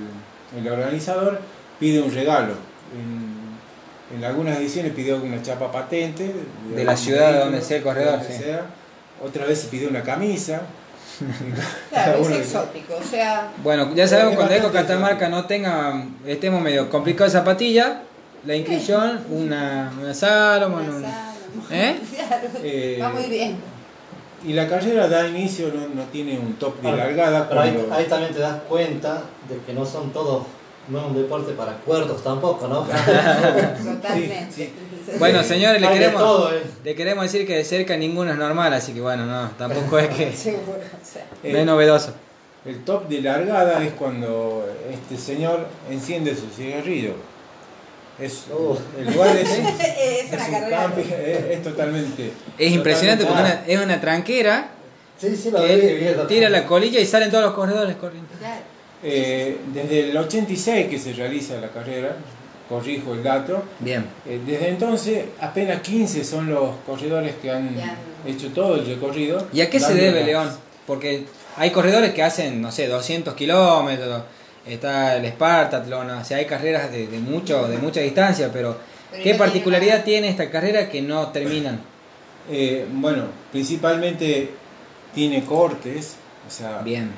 el 0.58 0.72
organizador 0.72 1.40
pide 1.78 2.00
un 2.00 2.10
regalo. 2.14 2.54
En, 2.96 3.27
en 4.16 4.24
algunas 4.24 4.58
ediciones 4.58 4.92
pidió 4.92 5.16
una 5.16 5.42
chapa 5.42 5.70
patente. 5.70 6.32
De 6.74 6.84
la 6.84 6.92
algún 6.92 7.04
ciudad 7.04 7.32
de 7.32 7.38
donde 7.40 7.62
sea 7.62 7.76
el 7.78 7.82
corredor, 7.82 8.18
donde 8.18 8.36
sí. 8.36 8.42
sea. 8.42 8.66
Otra 9.24 9.44
vez 9.46 9.60
se 9.60 9.68
pidió 9.68 9.88
una 9.88 10.02
camisa. 10.02 10.62
Claro, 11.90 12.20
es 12.20 12.30
exótico, 12.30 12.94
o 12.96 13.02
sea, 13.02 13.50
Bueno, 13.64 13.92
ya 13.94 14.06
sabemos 14.06 14.36
cuando 14.36 14.54
Eco 14.54 14.70
Catamarca 14.70 15.28
no 15.28 15.46
tenga, 15.46 16.04
estemos 16.24 16.60
medio 16.62 16.88
complicado 16.90 17.24
de 17.28 17.32
zapatilla, 17.36 18.02
la 18.46 18.54
inscripción, 18.54 19.24
una, 19.30 19.92
una 20.00 20.14
Salomon, 20.14 20.88
un- 20.88 21.04
¿Eh? 21.70 21.96
Claro, 22.28 22.48
Eh, 22.62 22.98
va 23.02 23.08
muy 23.10 23.24
bien. 23.24 23.56
Y 24.46 24.52
la 24.52 24.68
carrera 24.68 25.08
da 25.08 25.26
inicio, 25.26 25.72
no, 25.74 25.88
no 25.92 26.04
tiene 26.12 26.38
un 26.38 26.54
top 26.54 26.80
de 26.80 26.92
largada. 26.92 27.48
Pero 27.48 27.62
ahí 27.92 28.04
también 28.08 28.32
te 28.32 28.38
das 28.38 28.60
cuenta 28.68 29.22
de 29.48 29.58
que 29.66 29.72
no 29.72 29.84
son 29.84 30.12
todos, 30.12 30.44
no 30.90 30.98
es 31.00 31.04
un 31.06 31.14
deporte 31.14 31.52
para 31.52 31.72
cuerdos 31.78 32.22
tampoco, 32.22 32.66
¿no? 32.68 32.80
Totalmente. 33.94 34.46
sí. 34.54 34.72
Bueno, 35.18 35.42
señores, 35.42 35.80
le 35.80 35.88
queremos, 35.88 36.20
todo, 36.20 36.54
eh. 36.54 36.62
le 36.84 36.94
queremos 36.94 37.24
decir 37.24 37.46
que 37.46 37.56
de 37.56 37.64
cerca 37.64 37.96
ninguno 37.96 38.30
es 38.32 38.36
normal, 38.38 38.72
así 38.74 38.92
que 38.92 39.00
bueno, 39.00 39.24
no, 39.24 39.50
tampoco 39.56 39.98
es 39.98 40.08
que 40.08 40.32
Seguro, 40.36 40.78
o 40.78 41.04
sea. 41.06 41.24
no 41.50 41.58
es 41.58 41.64
novedoso. 41.66 42.12
El 42.66 42.84
top 42.84 43.08
de 43.08 43.22
largada 43.22 43.82
es 43.84 43.92
cuando 43.94 44.66
este 44.92 45.16
señor 45.16 45.66
enciende 45.90 46.34
su 46.36 46.48
cigarrillo. 46.54 47.12
Es, 48.18 48.44
Oh. 48.52 48.76
el 48.98 49.06
lugar 49.14 49.34
es, 49.36 49.48
Es 49.50 50.32
es 50.32 50.32
una 50.32 50.44
un 50.44 50.52
carrera. 50.52 50.76
camping, 50.82 51.02
es, 51.04 51.44
es 51.50 51.62
totalmente. 51.62 52.32
Es 52.58 52.72
impresionante 52.72 53.24
porque 53.24 53.40
una- 53.42 53.64
es 53.66 53.80
una 53.80 54.00
tranquera 54.00 54.70
Sí, 55.20 55.34
sí, 55.36 55.50
lo 55.50 55.58
que 55.64 55.76
vi, 55.76 56.26
tira 56.28 56.48
la 56.50 56.64
colilla 56.66 57.00
y 57.00 57.06
salen 57.06 57.30
todos 57.30 57.44
los 57.44 57.54
corredores 57.54 57.96
corriendo. 57.96 58.28
Claro. 58.38 58.60
Eh, 59.02 59.56
desde 59.72 60.10
el 60.10 60.16
86 60.16 60.86
que 60.88 60.98
se 60.98 61.12
realiza 61.12 61.60
la 61.60 61.68
carrera, 61.68 62.16
corrijo 62.68 63.14
el 63.14 63.22
dato. 63.22 63.62
Bien. 63.80 64.04
eh, 64.26 64.40
desde 64.46 64.68
entonces, 64.68 65.24
apenas 65.40 65.80
15 65.80 66.24
son 66.24 66.50
los 66.50 66.70
corredores 66.86 67.34
que 67.40 67.50
han 67.50 67.70
hecho 68.26 68.48
todo 68.48 68.74
el 68.76 68.86
recorrido. 68.86 69.46
¿Y 69.52 69.60
a 69.60 69.70
qué 69.70 69.80
se 69.80 69.94
debe, 69.94 70.18
las- 70.20 70.26
León? 70.26 70.50
Porque 70.86 71.24
hay 71.56 71.70
corredores 71.70 72.12
que 72.12 72.22
hacen, 72.22 72.60
no 72.60 72.70
sé, 72.72 72.86
200 72.88 73.34
kilómetros, 73.34 74.22
está 74.66 75.16
el 75.16 75.26
Spartathlon, 75.28 76.10
o 76.10 76.24
sea, 76.24 76.38
hay 76.38 76.44
carreras 76.46 76.90
de, 76.92 77.06
de 77.06 77.18
mucho, 77.18 77.68
de 77.68 77.78
mucha 77.78 78.00
distancia, 78.00 78.50
pero 78.52 78.76
Pero 79.10 79.22
¿qué 79.22 79.34
particularidad 79.34 80.04
tiene 80.04 80.28
tiene 80.28 80.28
esta 80.28 80.50
carrera 80.50 80.88
que 80.90 81.00
no 81.02 81.28
terminan? 81.28 81.80
Eh, 82.50 82.86
bueno, 82.92 83.24
principalmente 83.52 84.50
tiene 85.14 85.44
cortes, 85.44 86.16
o 86.46 86.50
sea, 86.50 86.80
Bien, 86.82 87.10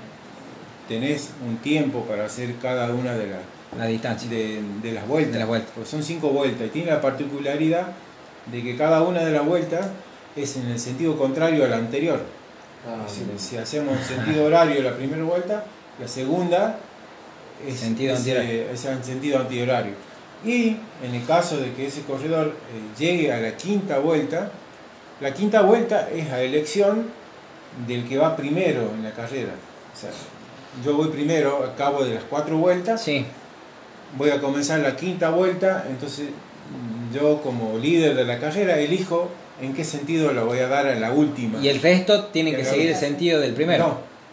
tenés 0.90 1.30
un 1.48 1.58
tiempo 1.58 2.02
para 2.04 2.24
hacer 2.26 2.56
cada 2.60 2.92
una 2.92 3.14
de 3.14 3.28
las 3.28 3.38
la 3.78 3.86
distancia. 3.86 4.28
de, 4.28 4.60
de 4.82 4.92
las 4.92 5.06
vueltas. 5.06 5.32
De 5.32 5.38
las 5.38 5.46
vueltas. 5.48 5.70
Pues 5.76 5.88
son 5.88 6.02
cinco 6.02 6.30
vueltas 6.30 6.66
y 6.66 6.70
tiene 6.70 6.90
la 6.90 7.00
particularidad 7.00 7.86
de 8.50 8.62
que 8.64 8.76
cada 8.76 9.00
una 9.02 9.24
de 9.24 9.30
las 9.30 9.46
vueltas 9.46 9.86
es 10.34 10.56
en 10.56 10.66
el 10.66 10.80
sentido 10.80 11.16
contrario 11.16 11.64
a 11.64 11.68
la 11.68 11.76
anterior. 11.76 12.20
Ah, 12.86 13.06
Si, 13.08 13.24
si 13.38 13.56
hacemos 13.56 13.96
en 13.96 14.04
sentido 14.04 14.46
horario 14.46 14.82
la 14.82 14.96
primera 14.96 15.22
vuelta, 15.22 15.64
la 16.00 16.08
segunda 16.08 16.78
es, 17.64 17.78
Sentido 17.78 18.14
es, 18.14 18.18
antihorario. 18.20 18.50
eh, 18.50 18.70
es 18.72 18.84
en 18.84 19.04
sentido 19.04 19.38
antihorario. 19.38 19.92
Y 20.44 20.76
en 21.04 21.14
el 21.14 21.24
caso 21.24 21.58
de 21.58 21.72
que 21.74 21.86
ese 21.86 22.02
corredor 22.02 22.48
eh, 22.48 22.98
llegue 22.98 23.32
a 23.32 23.38
la 23.40 23.56
quinta 23.56 23.98
vuelta, 24.00 24.50
la 25.20 25.32
quinta 25.32 25.60
vuelta 25.62 26.08
es 26.10 26.28
a 26.32 26.42
elección 26.42 27.06
del 27.86 28.08
que 28.08 28.16
va 28.18 28.34
primero 28.34 28.90
en 28.96 29.04
la 29.04 29.12
carrera. 29.12 29.52
O 29.94 29.96
sea, 30.00 30.10
yo 30.84 30.94
voy 30.96 31.08
primero 31.08 31.64
a 31.64 31.74
cabo 31.76 32.04
de 32.04 32.14
las 32.14 32.24
cuatro 32.24 32.56
vueltas 32.58 33.02
Sí, 33.02 33.24
voy 34.16 34.30
a 34.30 34.40
comenzar 34.40 34.80
la 34.80 34.96
quinta 34.96 35.30
vuelta, 35.30 35.84
entonces 35.88 36.28
mm, 36.30 37.14
yo 37.14 37.40
como 37.42 37.78
líder 37.78 38.14
de 38.14 38.24
la 38.24 38.38
carrera 38.38 38.78
elijo 38.78 39.28
en 39.60 39.74
qué 39.74 39.84
sentido 39.84 40.32
la 40.32 40.42
voy 40.42 40.58
a 40.60 40.68
dar 40.68 40.86
a 40.86 40.94
la 40.94 41.12
última. 41.12 41.58
y 41.60 41.68
el 41.68 41.80
resto 41.82 42.24
tiene 42.26 42.54
que 42.54 42.64
seguir 42.64 42.88
el 42.90 42.96
sentido 42.96 43.40
del 43.40 43.52
primero. 43.54 43.86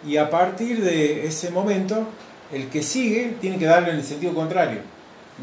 No, 0.04 0.10
y 0.10 0.18
a 0.18 0.30
partir 0.30 0.82
de 0.84 1.26
ese 1.28 1.50
momento, 1.52 2.06
el 2.52 2.70
que 2.70 2.82
sigue 2.82 3.36
tiene 3.42 3.58
que 3.58 3.66
darle 3.66 3.90
en 3.92 3.98
el 3.98 4.04
sentido 4.04 4.34
contrario 4.34 4.80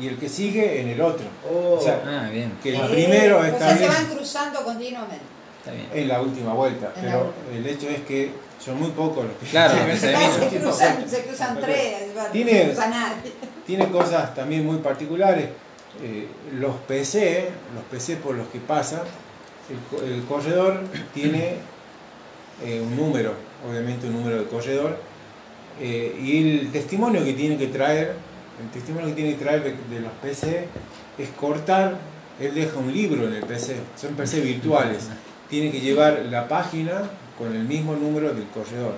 y 0.00 0.08
el 0.08 0.16
que 0.16 0.28
sigue 0.28 0.80
en 0.80 0.88
el 0.88 1.00
otro. 1.00 1.26
Oh. 1.52 1.74
O 1.74 1.80
sea, 1.80 2.00
Ah, 2.06 2.28
bien, 2.32 2.52
que 2.62 2.70
el 2.70 2.76
Eh, 2.76 2.88
primero 2.90 3.38
o 3.38 3.42
sea, 3.42 3.50
está 3.50 3.76
se 3.76 3.88
van 3.88 4.06
cruzando 4.06 4.64
continuamente. 4.64 5.16
está 5.58 5.72
bien. 5.72 5.86
en 5.92 6.08
la 6.08 6.20
última 6.22 6.54
vuelta, 6.54 6.92
En 6.96 7.02
pero 7.02 7.18
última. 7.26 7.56
el 7.58 7.66
hecho 7.66 7.88
es 7.90 8.00
que 8.02 8.30
son 8.64 8.78
muy 8.78 8.90
pocos 8.90 9.24
los 9.24 9.36
que 9.36 9.46
Claro, 9.46 9.74
llegan 9.74 9.90
a 9.90 9.96
se 9.96 10.50
se, 10.50 10.58
cruzan, 10.58 11.08
se 11.08 11.24
cruzan 11.24 11.60
tres, 11.60 11.94
Tiene-. 12.32 12.74
Tiene 13.66 13.88
cosas 13.90 14.34
también 14.34 14.64
muy 14.64 14.78
particulares. 14.78 15.48
Eh, 16.02 16.26
los 16.58 16.74
PC, 16.88 17.50
los 17.74 17.84
PC 17.84 18.16
por 18.16 18.34
los 18.34 18.48
que 18.48 18.58
pasa, 18.58 19.02
el 20.04 20.24
corredor 20.24 20.82
tiene 21.12 21.56
eh, 22.64 22.80
un 22.80 22.96
número, 22.96 23.34
obviamente 23.68 24.06
un 24.06 24.14
número 24.14 24.38
de 24.38 24.44
corredor, 24.44 24.98
eh, 25.80 26.18
y 26.20 26.60
el 26.60 26.72
testimonio 26.72 27.24
que 27.24 27.32
tiene 27.32 27.56
que 27.56 27.68
traer, 27.68 28.14
el 28.60 28.70
testimonio 28.70 29.08
que 29.08 29.14
tiene 29.14 29.36
que 29.36 29.44
traer 29.44 29.62
de, 29.62 29.94
de 29.94 30.00
los 30.00 30.12
PC 30.22 30.66
es 31.18 31.28
cortar, 31.30 31.96
él 32.40 32.54
deja 32.54 32.76
un 32.78 32.92
libro 32.92 33.28
en 33.28 33.34
el 33.34 33.44
PC, 33.44 33.76
son 33.96 34.14
PC 34.14 34.40
virtuales, 34.40 35.08
tiene 35.48 35.70
que 35.70 35.80
llevar 35.80 36.26
la 36.28 36.48
página 36.48 37.02
con 37.38 37.54
el 37.54 37.64
mismo 37.64 37.94
número 37.96 38.32
del 38.34 38.46
corredor. 38.48 38.94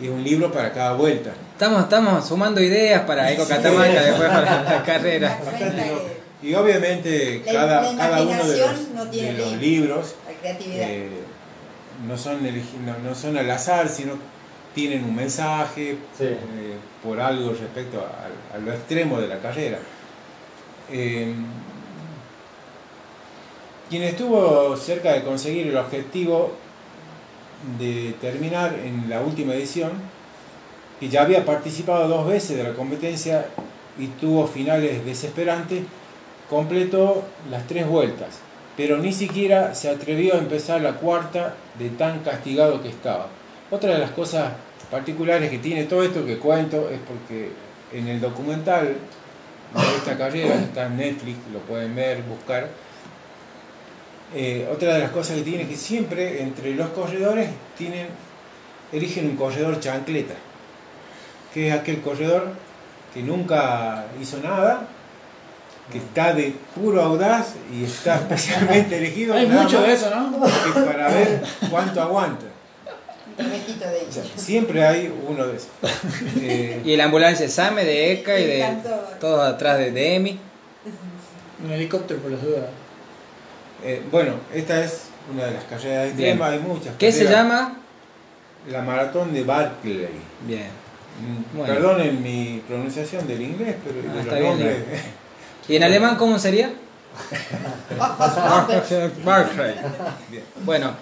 Y 0.00 0.04
es 0.06 0.10
un 0.10 0.22
libro 0.22 0.52
para 0.52 0.72
cada 0.72 0.92
vuelta. 0.92 1.30
Estamos, 1.52 1.82
estamos 1.84 2.26
sumando 2.28 2.60
ideas 2.60 3.02
para 3.02 3.32
Eco 3.32 3.44
Sí. 3.44 3.48
Catamarca 3.50 4.02
después 4.02 4.28
para 4.28 4.62
la 4.62 4.82
carrera. 4.84 5.38
Y 6.42 6.54
obviamente 6.54 7.42
La- 7.46 7.52
cada, 7.52 7.92
la 7.92 7.96
cada 7.98 8.22
uno 8.22 8.30
de 8.30 8.36
los, 8.36 8.46
imaginación 8.56 8.94
no 8.94 9.08
tiene 9.08 9.32
de 9.32 9.38
los 9.38 9.46
límite. 9.52 9.66
libros 9.66 10.14
eh, 10.44 11.08
no, 12.06 12.18
son 12.18 12.42
no, 12.44 12.98
no 13.08 13.14
son 13.14 13.38
al 13.38 13.50
azar, 13.50 13.88
sino 13.88 14.12
tienen 14.74 15.02
un 15.02 15.16
mensaje 15.16 15.96
Sí. 16.18 16.24
eh, 16.24 16.36
por 17.02 17.18
algo 17.18 17.50
respecto 17.52 17.98
a, 18.00 18.54
a 18.54 18.58
lo 18.58 18.70
extremo 18.72 19.18
de 19.18 19.28
la 19.28 19.38
carrera. 19.38 19.78
Eh, 20.92 21.34
quien 23.88 24.02
estuvo 24.02 24.76
cerca 24.76 25.12
de 25.12 25.22
conseguir 25.22 25.68
el 25.68 25.76
objetivo 25.76 26.52
de 27.78 28.14
terminar 28.20 28.74
en 28.84 29.08
la 29.10 29.20
última 29.20 29.54
edición, 29.54 29.92
que 31.00 31.08
ya 31.08 31.22
había 31.22 31.44
participado 31.44 32.08
dos 32.08 32.26
veces 32.26 32.56
de 32.56 32.64
la 32.64 32.74
competencia 32.74 33.46
y 33.98 34.06
tuvo 34.06 34.46
finales 34.46 35.04
desesperantes, 35.04 35.82
completó 36.48 37.24
las 37.50 37.66
tres 37.66 37.86
vueltas, 37.86 38.38
pero 38.76 38.98
ni 38.98 39.12
siquiera 39.12 39.74
se 39.74 39.90
atrevió 39.90 40.34
a 40.34 40.38
empezar 40.38 40.80
la 40.80 40.94
cuarta 40.94 41.54
de 41.78 41.90
tan 41.90 42.20
castigado 42.20 42.82
que 42.82 42.88
estaba. 42.88 43.28
Otra 43.70 43.94
de 43.94 43.98
las 43.98 44.10
cosas 44.10 44.52
particulares 44.90 45.50
que 45.50 45.58
tiene 45.58 45.84
todo 45.84 46.02
esto 46.02 46.24
que 46.24 46.38
cuento 46.38 46.88
es 46.88 47.00
porque 47.00 47.50
en 47.92 48.08
el 48.08 48.20
documental 48.20 48.96
de 49.74 49.96
esta 49.96 50.16
carrera, 50.16 50.54
está 50.54 50.86
en 50.86 50.96
Netflix, 50.96 51.38
lo 51.52 51.58
pueden 51.60 51.94
ver, 51.94 52.22
buscar, 52.22 52.68
eh, 54.34 54.68
otra 54.72 54.94
de 54.94 55.00
las 55.00 55.10
cosas 55.10 55.36
que 55.36 55.42
tiene 55.42 55.62
es 55.62 55.68
que 55.68 55.76
siempre 55.76 56.42
entre 56.42 56.74
los 56.74 56.88
corredores 56.90 57.48
tienen, 57.78 58.08
eligen 58.92 59.26
un 59.26 59.36
corredor 59.36 59.78
chancleta, 59.78 60.34
que 61.54 61.68
es 61.68 61.74
aquel 61.74 62.00
corredor 62.00 62.48
que 63.14 63.22
nunca 63.22 64.04
hizo 64.20 64.38
nada, 64.40 64.88
que 65.90 65.98
está 65.98 66.34
de 66.34 66.54
puro 66.74 67.00
audaz 67.00 67.54
y 67.72 67.84
está 67.84 68.16
especialmente 68.28 68.98
elegido 68.98 69.34
Hay 69.34 69.46
mucho 69.46 69.80
de 69.82 69.92
eso, 69.92 70.10
¿no? 70.10 70.42
que 70.42 70.80
para 70.80 71.08
ver 71.08 71.42
cuánto 71.70 72.02
aguanta. 72.02 72.46
De 73.36 73.44
O 74.08 74.12
sea, 74.12 74.24
siempre 74.34 74.84
hay 74.84 75.12
uno 75.28 75.46
de 75.46 75.56
esos. 75.56 75.68
Eh, 76.40 76.80
Y 76.84 76.96
la 76.96 77.04
ambulancia 77.04 77.46
SAME 77.48 77.84
de 77.84 78.12
ECA 78.12 78.38
y 78.38 78.44
de 78.46 78.76
todos 79.20 79.46
atrás 79.46 79.78
de, 79.78 79.90
de 79.90 80.14
EMI. 80.14 80.38
Un 81.64 81.70
helicóptero 81.70 82.20
por 82.20 82.30
las 82.30 82.42
dudas. 82.42 82.64
Eh, 83.84 84.02
bueno, 84.10 84.34
esta 84.54 84.82
es 84.84 85.02
una 85.32 85.44
de 85.46 85.52
las 85.52 85.64
carreras 85.64 86.08
extremas, 86.08 86.50
hay 86.52 86.58
muchas. 86.60 86.94
¿Qué 86.98 87.12
se 87.12 87.24
carreras. 87.24 87.42
llama? 87.44 87.76
La 88.70 88.82
maratón 88.82 89.32
de 89.32 89.44
Barclay. 89.44 90.08
Bien. 90.46 90.68
Mm, 91.20 91.56
Bueno. 91.56 91.74
Perdonen 91.74 92.22
mi 92.22 92.62
pronunciación 92.68 93.26
del 93.26 93.40
inglés, 93.42 93.76
pero 93.84 94.00
Ah, 94.10 94.14
de 94.14 94.20
está 94.20 94.32
los 94.32 94.40
bien, 94.40 94.50
nombres. 94.58 94.76
¿Y 95.68 95.76
en 95.76 95.82
alemán 95.84 96.16
cómo 96.16 96.38
sería? 96.38 96.72
Barclay. 99.24 99.74
Bien. 100.30 100.44
Bueno, 100.64 100.94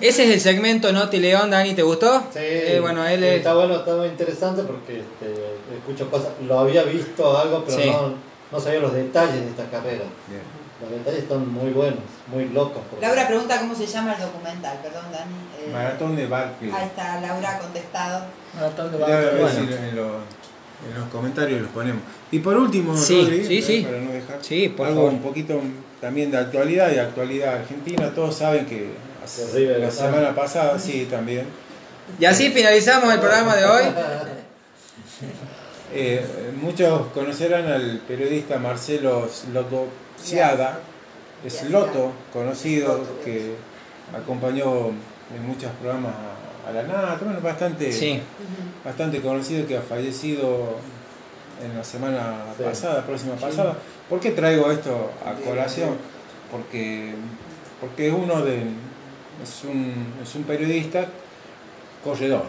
ese 0.00 0.24
es 0.24 0.30
el 0.30 0.40
segmento 0.40 0.92
Noti 0.92 1.18
León, 1.18 1.50
Dani, 1.50 1.74
¿te 1.74 1.82
gustó? 1.82 2.20
Sí, 2.32 2.38
Eh, 2.40 2.78
bueno, 2.80 3.06
él 3.06 3.24
es... 3.24 3.38
está 3.38 3.54
bueno, 3.54 3.76
está 3.76 3.94
muy 3.96 4.06
interesante 4.08 4.62
porque 4.62 5.00
este, 5.00 5.76
escucho 5.78 6.10
cosas, 6.10 6.30
lo 6.46 6.58
había 6.60 6.82
visto 6.84 7.36
algo, 7.38 7.64
pero 7.66 7.78
Sí. 7.78 7.90
no, 7.90 8.14
no 8.52 8.60
sabía 8.60 8.80
los 8.80 8.92
detalles 8.92 9.40
de 9.40 9.48
esta 9.48 9.64
carrera. 9.70 10.04
Bien. 10.28 10.57
Los 10.80 10.90
detalles 10.90 11.22
están 11.24 11.52
muy 11.52 11.70
buenos, 11.72 11.98
muy 12.28 12.48
locos. 12.50 12.82
porque- 12.88 13.04
Laura 13.04 13.26
pregunta 13.26 13.58
cómo 13.58 13.74
se 13.74 13.86
llama 13.86 14.14
el 14.14 14.20
documental, 14.22 14.78
perdón 14.82 15.04
Dani. 15.10 15.34
Eh, 15.66 15.70
Maratón 15.72 16.14
de 16.16 16.26
Barclay. 16.28 16.70
Ahí 16.70 16.86
está, 16.86 17.20
Laura 17.20 17.56
ha 17.56 17.58
contestado. 17.58 18.24
Maratón 18.54 18.92
de 18.92 18.98
Ya, 18.98 19.04
a 19.04 19.08
ver 19.08 19.40
Barcelona. 19.42 19.50
si 19.76 19.88
en, 19.88 19.96
los, 19.96 20.06
en 20.88 21.00
los 21.00 21.08
comentarios 21.10 21.60
los 21.62 21.70
ponemos. 21.72 22.02
Y 22.30 22.38
por 22.38 22.56
último, 22.56 22.96
Sí, 22.96 23.20
Rodri, 23.22 23.44
sí, 23.46 23.58
¿eh? 23.58 23.62
sí. 23.62 23.82
para 23.82 23.98
no 24.00 24.12
dejar 24.12 24.38
Sí, 24.40 24.68
por 24.68 24.86
algo 24.86 25.00
favor. 25.00 25.12
un 25.14 25.22
poquito 25.22 25.60
también 26.00 26.30
de 26.30 26.38
actualidad, 26.38 26.88
de 26.90 27.00
actualidad 27.00 27.54
argentina. 27.56 28.12
Todos 28.14 28.36
saben 28.36 28.64
que 28.66 28.90
hace- 29.24 29.78
la 29.78 29.90
semana 29.90 30.32
pasada, 30.34 30.78
sí, 30.78 31.08
también. 31.10 31.46
Y 32.20 32.24
así 32.24 32.50
finalizamos 32.50 33.12
el 33.12 33.18
programa 33.18 33.56
de 33.56 33.64
hoy. 33.64 33.82
Eh, 35.92 36.24
muchos 36.60 37.06
conocerán 37.14 37.66
al 37.66 37.98
periodista 38.06 38.58
Marcelo 38.58 39.28
Slotociada, 40.18 40.80
es 41.44 41.70
Loto, 41.70 42.12
conocido, 42.32 43.00
que 43.24 43.54
acompañó 44.16 44.88
en 44.88 45.46
muchos 45.46 45.70
programas 45.80 46.12
a, 46.14 46.68
a 46.68 46.72
la 46.72 46.82
nata, 46.82 47.18
bueno, 47.24 47.40
bastante, 47.40 47.92
Sí, 47.92 48.20
bastante 48.84 49.20
conocido 49.20 49.66
que 49.66 49.76
ha 49.76 49.82
fallecido 49.82 50.76
en 51.64 51.76
la 51.76 51.84
semana 51.84 52.44
Sí. 52.56 52.64
pasada, 52.64 53.04
próxima 53.06 53.34
pasada. 53.36 53.76
¿Por 54.08 54.20
qué 54.20 54.30
traigo 54.32 54.70
esto 54.70 55.10
a 55.24 55.32
colación? 55.34 55.96
Porque, 56.50 57.14
porque 57.80 58.08
es 58.08 58.14
uno 58.14 58.42
de 58.42 58.62
es 59.42 59.64
un, 59.64 60.14
es 60.22 60.34
un 60.34 60.42
periodista 60.44 61.06
corredor. 62.02 62.44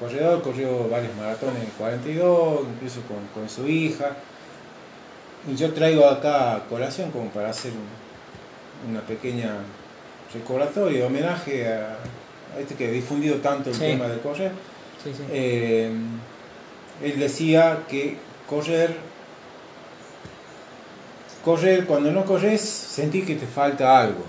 Corredor, 0.00 0.42
corrió 0.42 0.88
varios 0.90 1.14
maratones 1.16 1.62
en 1.62 1.70
42, 1.78 2.60
incluso 2.74 3.00
con, 3.02 3.26
con 3.34 3.48
su 3.48 3.66
hija. 3.66 4.10
Yo 5.54 5.72
traigo 5.72 6.06
acá 6.08 6.56
a 6.56 6.64
colación 6.64 7.10
como 7.10 7.30
para 7.30 7.50
hacer 7.50 7.72
un- 7.72 8.90
una 8.90 9.00
pequeña 9.02 9.54
recordatorio, 10.34 11.06
homenaje 11.06 11.66
a, 11.68 11.96
a 12.56 12.60
este 12.60 12.74
que 12.74 12.88
ha 12.88 12.90
difundido 12.90 13.36
tanto 13.36 13.70
el 13.70 13.74
Sí. 13.76 13.80
tema 13.82 14.06
de 14.08 14.18
correr. 14.18 14.52
sí, 15.02 15.12
sí. 15.14 15.22
Eh, 15.30 15.90
él 17.02 17.18
decía 17.20 17.80
que 17.88 18.16
correr, 18.48 18.96
correr, 21.44 21.84
cuando 21.86 22.10
no 22.10 22.24
corres, 22.24 22.60
sentí 22.60 23.22
que 23.22 23.36
te 23.36 23.46
falta 23.46 24.00
algo. 24.00 24.24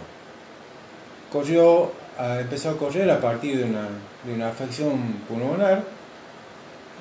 Corrió, 1.32 1.92
empezó 2.40 2.70
a 2.72 2.78
correr 2.78 3.10
a 3.10 3.20
partir 3.20 3.58
de 3.58 3.64
una, 3.64 3.88
de 4.24 4.34
una 4.34 4.50
afección 4.50 5.14
pulmonar. 5.28 5.84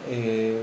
eh, 0.09 0.63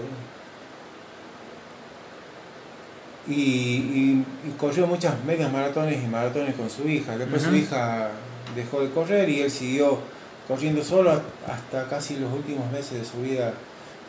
y, 3.27 3.33
y- 3.33 4.25
y 4.47 4.51
corrió 4.57 4.85
muchas 4.87 5.13
medias 5.25 5.51
maratones 5.51 6.03
y 6.03 6.07
maratones 6.07 6.55
con 6.55 6.69
su 6.69 6.87
hija. 6.87 7.17
Después 7.17 7.41
su 7.43 7.55
hija 7.55 8.09
dejó 8.55 8.81
de 8.81 8.89
correr 8.91 9.29
y 9.29 9.41
él 9.41 9.51
siguió 9.51 9.99
corriendo 10.47 10.83
solo 10.83 11.21
hasta 11.47 11.87
casi 11.89 12.17
los 12.17 12.31
últimos 12.33 12.69
meses 12.71 12.99
de 12.99 13.05
su 13.05 13.21
vida 13.21 13.53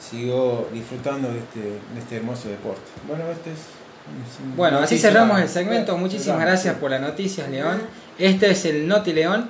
siguió 0.01 0.67
disfrutando 0.73 1.29
de 1.29 1.39
este, 1.39 1.61
de 1.61 2.01
este 2.01 2.17
hermoso 2.17 2.49
deporte. 2.49 2.83
Bueno, 3.09 3.25
este 3.31 3.53
es... 3.53 3.59
Bueno, 4.57 4.79
así 4.81 4.99
cerramos 4.99 5.41
el 5.41 5.49
segmento. 5.49 5.97
Muchísimas 5.97 6.25
cerramos, 6.37 6.47
gracias 6.47 6.75
sí. 6.75 6.81
por 6.81 6.91
las 6.91 7.01
noticias, 7.01 7.49
León. 7.49 7.81
Este 8.19 8.51
es 8.51 8.65
el 8.67 8.87
Noti 8.87 9.13
León. 9.15 9.49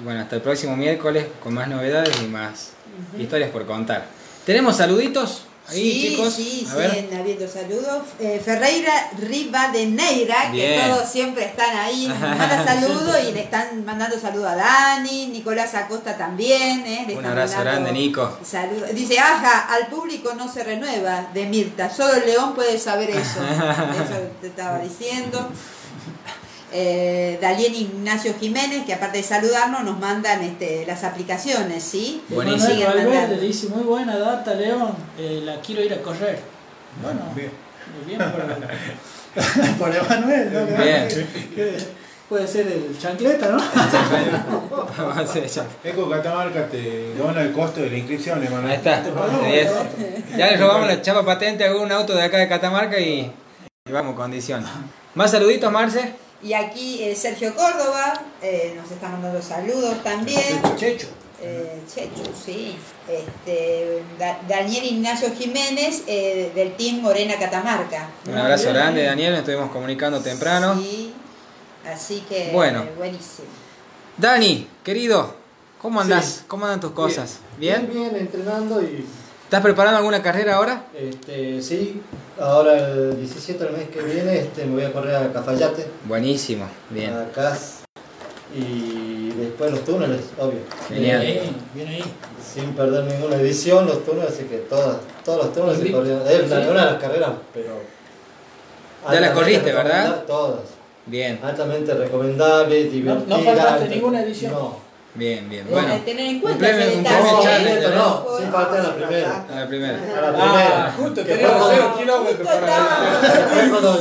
Y 0.00 0.02
bueno, 0.04 0.20
hasta 0.20 0.36
el 0.36 0.42
próximo 0.42 0.76
miércoles 0.76 1.26
con 1.42 1.52
más 1.54 1.68
novedades 1.68 2.14
y 2.22 2.26
más 2.28 2.70
historias 3.18 3.50
por 3.50 3.66
contar. 3.66 4.06
¿Tenemos 4.46 4.76
saluditos 4.76 5.42
ahí, 5.68 5.92
sí, 5.92 6.08
chicos? 6.10 6.34
sí, 6.34 6.66
A 6.70 6.74
siguen 6.88 7.16
habiendo 7.18 7.48
saludos. 7.48 8.02
Eh, 8.20 8.40
Ferreira 8.44 8.92
Rivadeneira, 9.18 10.50
que 10.50 10.56
Bien. 10.56 10.88
todos 10.90 11.08
siempre 11.08 11.44
están 11.44 11.76
ahí, 11.76 12.06
nos 12.08 12.18
manda 12.20 12.64
saludos 12.64 13.16
y 13.28 13.32
le 13.32 13.40
están 13.42 13.84
mandando 13.84 14.18
saludos 14.18 14.50
a 14.50 14.56
Dani, 14.56 15.28
Nicolás 15.28 15.74
Acosta 15.74 16.16
también. 16.16 16.84
eh, 16.86 17.04
le 17.06 17.16
Un 17.16 17.26
abrazo 17.26 17.60
grande, 17.60 17.92
Nico. 17.92 18.38
saludos. 18.44 18.90
Dice, 18.94 19.18
ajá, 19.18 19.72
al 19.74 19.86
público 19.88 20.34
no 20.34 20.52
se 20.52 20.64
renueva, 20.64 21.28
de 21.32 21.46
Mirta, 21.46 21.88
solo 21.88 22.14
el 22.14 22.26
león 22.26 22.54
puede 22.54 22.78
saber 22.78 23.10
eso. 23.10 23.40
eso 23.94 24.30
te 24.40 24.48
estaba 24.48 24.78
diciendo. 24.80 25.48
Eh, 26.76 27.38
Dalién 27.40 27.72
Ignacio 27.72 28.34
Jiménez, 28.40 28.84
que 28.84 28.94
aparte 28.94 29.18
de 29.18 29.22
saludarnos, 29.22 29.84
nos 29.84 29.96
mandan 30.00 30.42
este, 30.42 30.84
las 30.84 31.04
aplicaciones, 31.04 31.84
¿sí? 31.84 32.20
Buenísimo. 32.28 32.84
Valverde 32.84 33.04
mandando. 33.04 33.36
dice, 33.40 33.68
muy 33.68 33.84
buena 33.84 34.18
data, 34.18 34.54
León, 34.54 34.92
eh, 35.16 35.40
la 35.44 35.60
quiero 35.60 35.84
ir 35.84 35.94
a 35.94 36.02
correr. 36.02 36.40
Bueno, 37.00 37.20
Bien. 37.36 37.52
muy 37.96 38.06
bien 38.08 38.18
por, 38.18 38.42
por 39.78 39.94
Emanuel, 39.94 40.52
¿no? 40.52 40.66
Bien. 40.82 41.06
Puede 42.28 42.48
ser 42.48 42.66
el 42.66 42.98
chancleta, 42.98 43.50
¿no? 43.50 43.58
Eco 45.84 46.10
Catamarca 46.10 46.66
te 46.68 47.14
dona 47.14 47.42
el 47.42 47.52
costo 47.52 47.82
de 47.82 47.90
la 47.90 47.98
inscripción, 47.98 48.42
hermano. 48.42 48.66
Ahí 48.66 48.74
está. 48.74 49.00
Ya 50.36 50.50
le 50.50 50.56
robamos 50.56 50.88
la 50.88 51.00
chapa 51.00 51.24
patente 51.24 51.64
a 51.64 51.72
un 51.76 51.92
auto 51.92 52.16
de 52.16 52.22
acá 52.24 52.38
de 52.38 52.48
Catamarca 52.48 52.98
y, 52.98 53.30
y 53.86 53.92
vamos, 53.92 54.16
condición. 54.16 54.66
¿Más 55.14 55.30
saluditos, 55.30 55.70
Marce? 55.70 56.23
Y 56.44 56.52
aquí 56.52 57.02
eh, 57.02 57.16
Sergio 57.16 57.54
Córdoba 57.54 58.20
eh, 58.42 58.74
nos 58.80 58.90
está 58.90 59.08
mandando 59.08 59.40
saludos 59.42 60.02
también. 60.04 60.60
Checho. 60.76 61.08
Eh, 61.40 61.80
Chechu, 61.92 62.22
sí. 62.44 62.76
Este, 63.08 64.02
Da- 64.18 64.38
Daniel 64.46 64.84
Ignacio 64.84 65.32
Jiménez 65.34 66.02
eh, 66.06 66.52
del 66.54 66.74
Team 66.76 67.00
Morena 67.00 67.34
Catamarca. 67.38 68.08
Un 68.28 68.36
abrazo 68.36 68.68
grande, 68.74 69.04
Daniel. 69.04 69.30
Nos 69.32 69.40
estuvimos 69.40 69.70
comunicando 69.70 70.20
temprano. 70.20 70.74
Sí, 70.78 71.14
así 71.90 72.22
que 72.28 72.50
Bueno. 72.52 72.82
eh, 72.82 72.92
buenísimo. 72.96 73.48
Dani, 74.18 74.68
querido, 74.84 75.34
¿cómo 75.80 76.00
andás? 76.02 76.24
Sí. 76.26 76.40
¿Cómo 76.46 76.66
andan 76.66 76.80
tus 76.80 76.92
cosas? 76.92 77.38
¿Bien? 77.58 77.88
Bien, 77.90 78.10
bien, 78.12 78.16
entrenando 78.22 78.80
y 78.82 79.04
¿Estás 79.54 79.62
preparando 79.66 79.98
alguna 79.98 80.20
carrera 80.20 80.56
ahora? 80.56 80.86
este, 80.98 81.62
sí, 81.62 82.02
ahora 82.40 82.76
el 82.76 83.16
17 83.18 83.62
del 83.62 83.72
mes 83.76 83.88
que 83.88 84.02
viene 84.02 84.36
este, 84.40 84.64
me 84.64 84.72
voy 84.72 84.82
a 84.82 84.92
correr 84.92 85.14
a 85.14 85.32
Cafayate, 85.32 85.86
Buenísimo, 86.06 86.66
bien. 86.90 87.14
a 87.14 87.30
Cas 87.30 87.84
y 88.52 89.28
después 89.30 89.70
los 89.70 89.84
túneles, 89.84 90.22
obvio. 90.40 90.58
Genial. 90.88 91.20
Bien, 91.20 91.56
bien 91.72 91.86
ahí. 91.88 92.04
Sin 92.44 92.72
perder 92.72 93.04
ninguna 93.04 93.36
edición, 93.36 93.86
los 93.86 94.04
túneles, 94.04 94.32
así 94.32 94.42
que 94.42 94.56
todas, 94.56 94.96
todos 95.24 95.44
los 95.44 95.54
túneles 95.54 95.78
se 95.78 95.92
corrieron. 95.92 96.22
Es 96.26 96.50
una, 96.50 96.56
de 96.58 96.74
las 96.74 97.00
carreras, 97.00 97.30
pero. 97.52 97.68
Ya 99.04 99.20
la 99.20 99.28
altamente 99.28 99.34
corriste, 99.40 99.72
¿verdad? 99.72 100.24
Todas. 100.26 100.60
Bien, 101.06 101.38
Altamente 101.44 101.94
recomendable, 101.94 102.86
No, 102.86 102.90
divertida. 102.90 103.36
no 103.36 103.44
faltaste 103.44 103.82
entre- 103.84 103.96
ninguna 103.98 104.20
edición. 104.24 104.50
No. 104.52 104.83
Bien, 105.14 105.48
bien. 105.48 105.66
Bueno, 105.70 105.94
tener 106.04 106.26
en 106.26 106.34
un 106.36 106.40
cuenta 106.40 106.58
premio- 106.66 106.84
ese 106.86 106.96
un 106.98 107.04
premio. 107.04 107.42
Challenger, 107.42 107.94
no, 107.94 108.26
sin 108.38 108.48
faltar 108.52 108.84
la 108.84 108.94
primera. 108.96 109.46
a 109.50 109.54
la 109.60 109.66
primera. 109.68 109.98
A 109.98 110.20
la 110.20 110.28
Ah, 110.28 110.32
primera. 110.32 110.94
justo, 110.98 111.24
Que 111.24 111.32
tenía 111.34 111.48
fue 111.50 111.58
cero 111.70 111.82
cuando- 111.94 111.98
kilómetros 111.98 112.48
Justo 112.48 112.60
para 112.60 113.70
cuando 113.70 114.00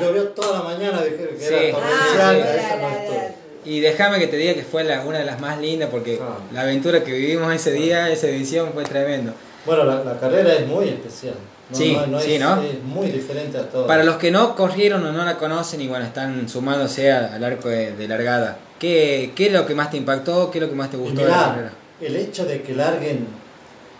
llovió 0.00 0.22
toda 0.28 0.58
la 0.58 0.64
mañana, 0.64 1.02
dije 1.02 1.28
que 1.28 1.38
Sí. 1.38 1.54
era 1.54 1.78
Ah, 1.78 1.80
torrencial, 1.80 2.36
esa 2.58 2.76
no 2.76 2.88
estuvo. 2.88 3.34
Y 3.64 3.80
déjame 3.80 4.18
que 4.20 4.26
te 4.28 4.36
diga 4.36 4.54
que 4.54 4.62
fue 4.62 4.84
la- 4.84 5.02
una 5.02 5.18
de 5.18 5.24
las 5.24 5.40
más 5.40 5.58
lindas 5.60 5.88
porque 5.90 6.20
Ah. 6.22 6.38
la 6.52 6.60
aventura 6.62 7.02
que 7.02 7.12
vivimos 7.12 7.52
ese 7.52 7.72
día, 7.72 8.08
esa 8.10 8.28
edición 8.28 8.70
fue 8.72 8.84
tremendo. 8.84 9.32
Bueno, 9.64 9.84
la, 9.84 10.04
la 10.04 10.18
carrera 10.20 10.54
es 10.54 10.66
muy 10.68 10.88
especial. 10.88 11.34
No, 11.70 11.76
Sí, 11.76 11.92
no, 11.94 12.06
no 12.06 12.20
sí, 12.20 12.34
es, 12.34 12.40
¿no? 12.40 12.62
es 12.62 12.82
muy 12.84 13.08
diferente 13.10 13.58
a 13.58 13.68
todo. 13.68 13.86
Para 13.88 14.04
los 14.04 14.16
que 14.16 14.30
no 14.30 14.54
corrieron 14.54 15.04
o 15.04 15.12
no 15.12 15.24
la 15.24 15.36
conocen 15.36 15.80
y 15.80 15.88
bueno, 15.88 16.04
están 16.04 16.48
sumándose 16.48 17.10
al 17.10 17.42
arco 17.42 17.68
de, 17.68 17.92
de 17.96 18.06
largada, 18.08 18.56
¿qué, 18.78 19.32
¿qué 19.34 19.46
es 19.46 19.52
lo 19.52 19.66
que 19.66 19.74
más 19.74 19.90
te 19.90 19.96
impactó? 19.96 20.50
¿Qué 20.50 20.58
es 20.58 20.62
lo 20.62 20.70
que 20.70 20.76
más 20.76 20.90
te 20.90 20.96
gustó 20.96 21.22
de 21.22 21.28
la 21.28 21.36
carrera? 21.36 21.72
el 22.00 22.14
hecho 22.14 22.44
de 22.44 22.62
que 22.62 22.74
larguen 22.74 23.26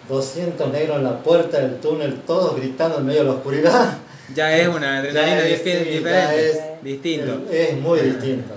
200 0.09 0.71
negros 0.71 0.99
en 0.99 1.05
la 1.05 1.19
puerta 1.19 1.59
del 1.59 1.77
túnel, 1.81 2.21
todos 2.27 2.55
gritando 2.57 2.99
en 2.99 3.07
medio 3.07 3.21
de 3.21 3.27
la 3.27 3.33
oscuridad, 3.33 3.99
Ya 4.35 4.57
es 4.57 4.69
una 4.69 4.99
adrenalina 4.99 5.41
es, 5.41 5.63
sí, 5.63 5.71
diferente, 5.71 6.51
es- 6.51 6.83
distinto. 6.83 7.41
es 7.51 7.77
muy 7.81 8.01
distinto. 8.01 8.53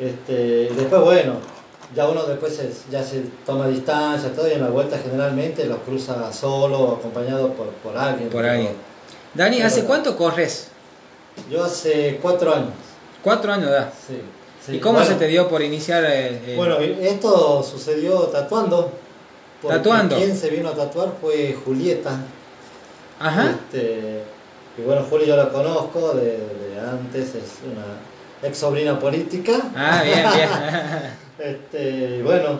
Este, 0.00 0.70
después, 0.76 1.02
bueno, 1.02 1.34
ya 1.94 2.06
uno 2.08 2.22
después 2.24 2.54
se- 2.56 2.70
ya 2.90 3.02
se 3.02 3.22
toma 3.46 3.66
distancia, 3.68 4.32
todo, 4.34 4.48
y 4.48 4.52
en 4.52 4.62
la 4.62 4.68
vuelta 4.68 4.98
generalmente 4.98 5.64
los 5.66 5.78
cruza 5.80 6.32
solo 6.32 6.78
o 6.80 6.96
acompañado 6.96 7.52
por, 7.52 7.68
por 7.68 7.96
alguien. 7.96 8.28
Por 8.28 8.44
alguien. 8.46 8.72
Dani, 9.34 9.62
¿hace 9.62 9.84
cuánto 9.84 10.16
corres? 10.16 10.68
Yo 11.50 11.64
hace 11.64 12.18
cuatro 12.20 12.52
años. 12.54 12.72
Cuatro 13.22 13.52
años 13.52 13.70
da. 13.70 13.90
Sí, 14.06 14.20
sí. 14.64 14.76
¿Y 14.76 14.80
cómo 14.80 14.94
Bueno, 14.98 15.08
se 15.08 15.16
te 15.16 15.26
dio 15.26 15.48
por 15.48 15.62
iniciar? 15.62 16.04
eh, 16.04 16.40
eh, 16.46 16.54
Bueno, 16.56 16.78
esto 16.78 17.62
sucedió 17.62 18.20
tatuando. 18.24 18.90
Tatuando. 19.66 20.16
Quien 20.16 20.36
se 20.36 20.50
vino 20.50 20.68
a 20.68 20.72
tatuar 20.74 21.12
fue 21.20 21.56
Julieta. 21.64 22.16
Ajá. 23.20 23.50
Este, 23.50 24.22
y 24.76 24.82
bueno, 24.82 25.04
Juli 25.08 25.26
yo 25.26 25.36
la 25.36 25.48
conozco 25.48 26.12
de, 26.14 26.24
de 26.38 26.80
antes, 26.80 27.34
es 27.34 27.58
una 27.64 27.84
ex 28.42 28.58
sobrina 28.58 28.98
política. 28.98 29.52
Ah, 29.76 30.02
bien, 30.04 30.24
bien. 30.34 30.48
Este, 31.38 32.16
y 32.18 32.22
bueno, 32.22 32.58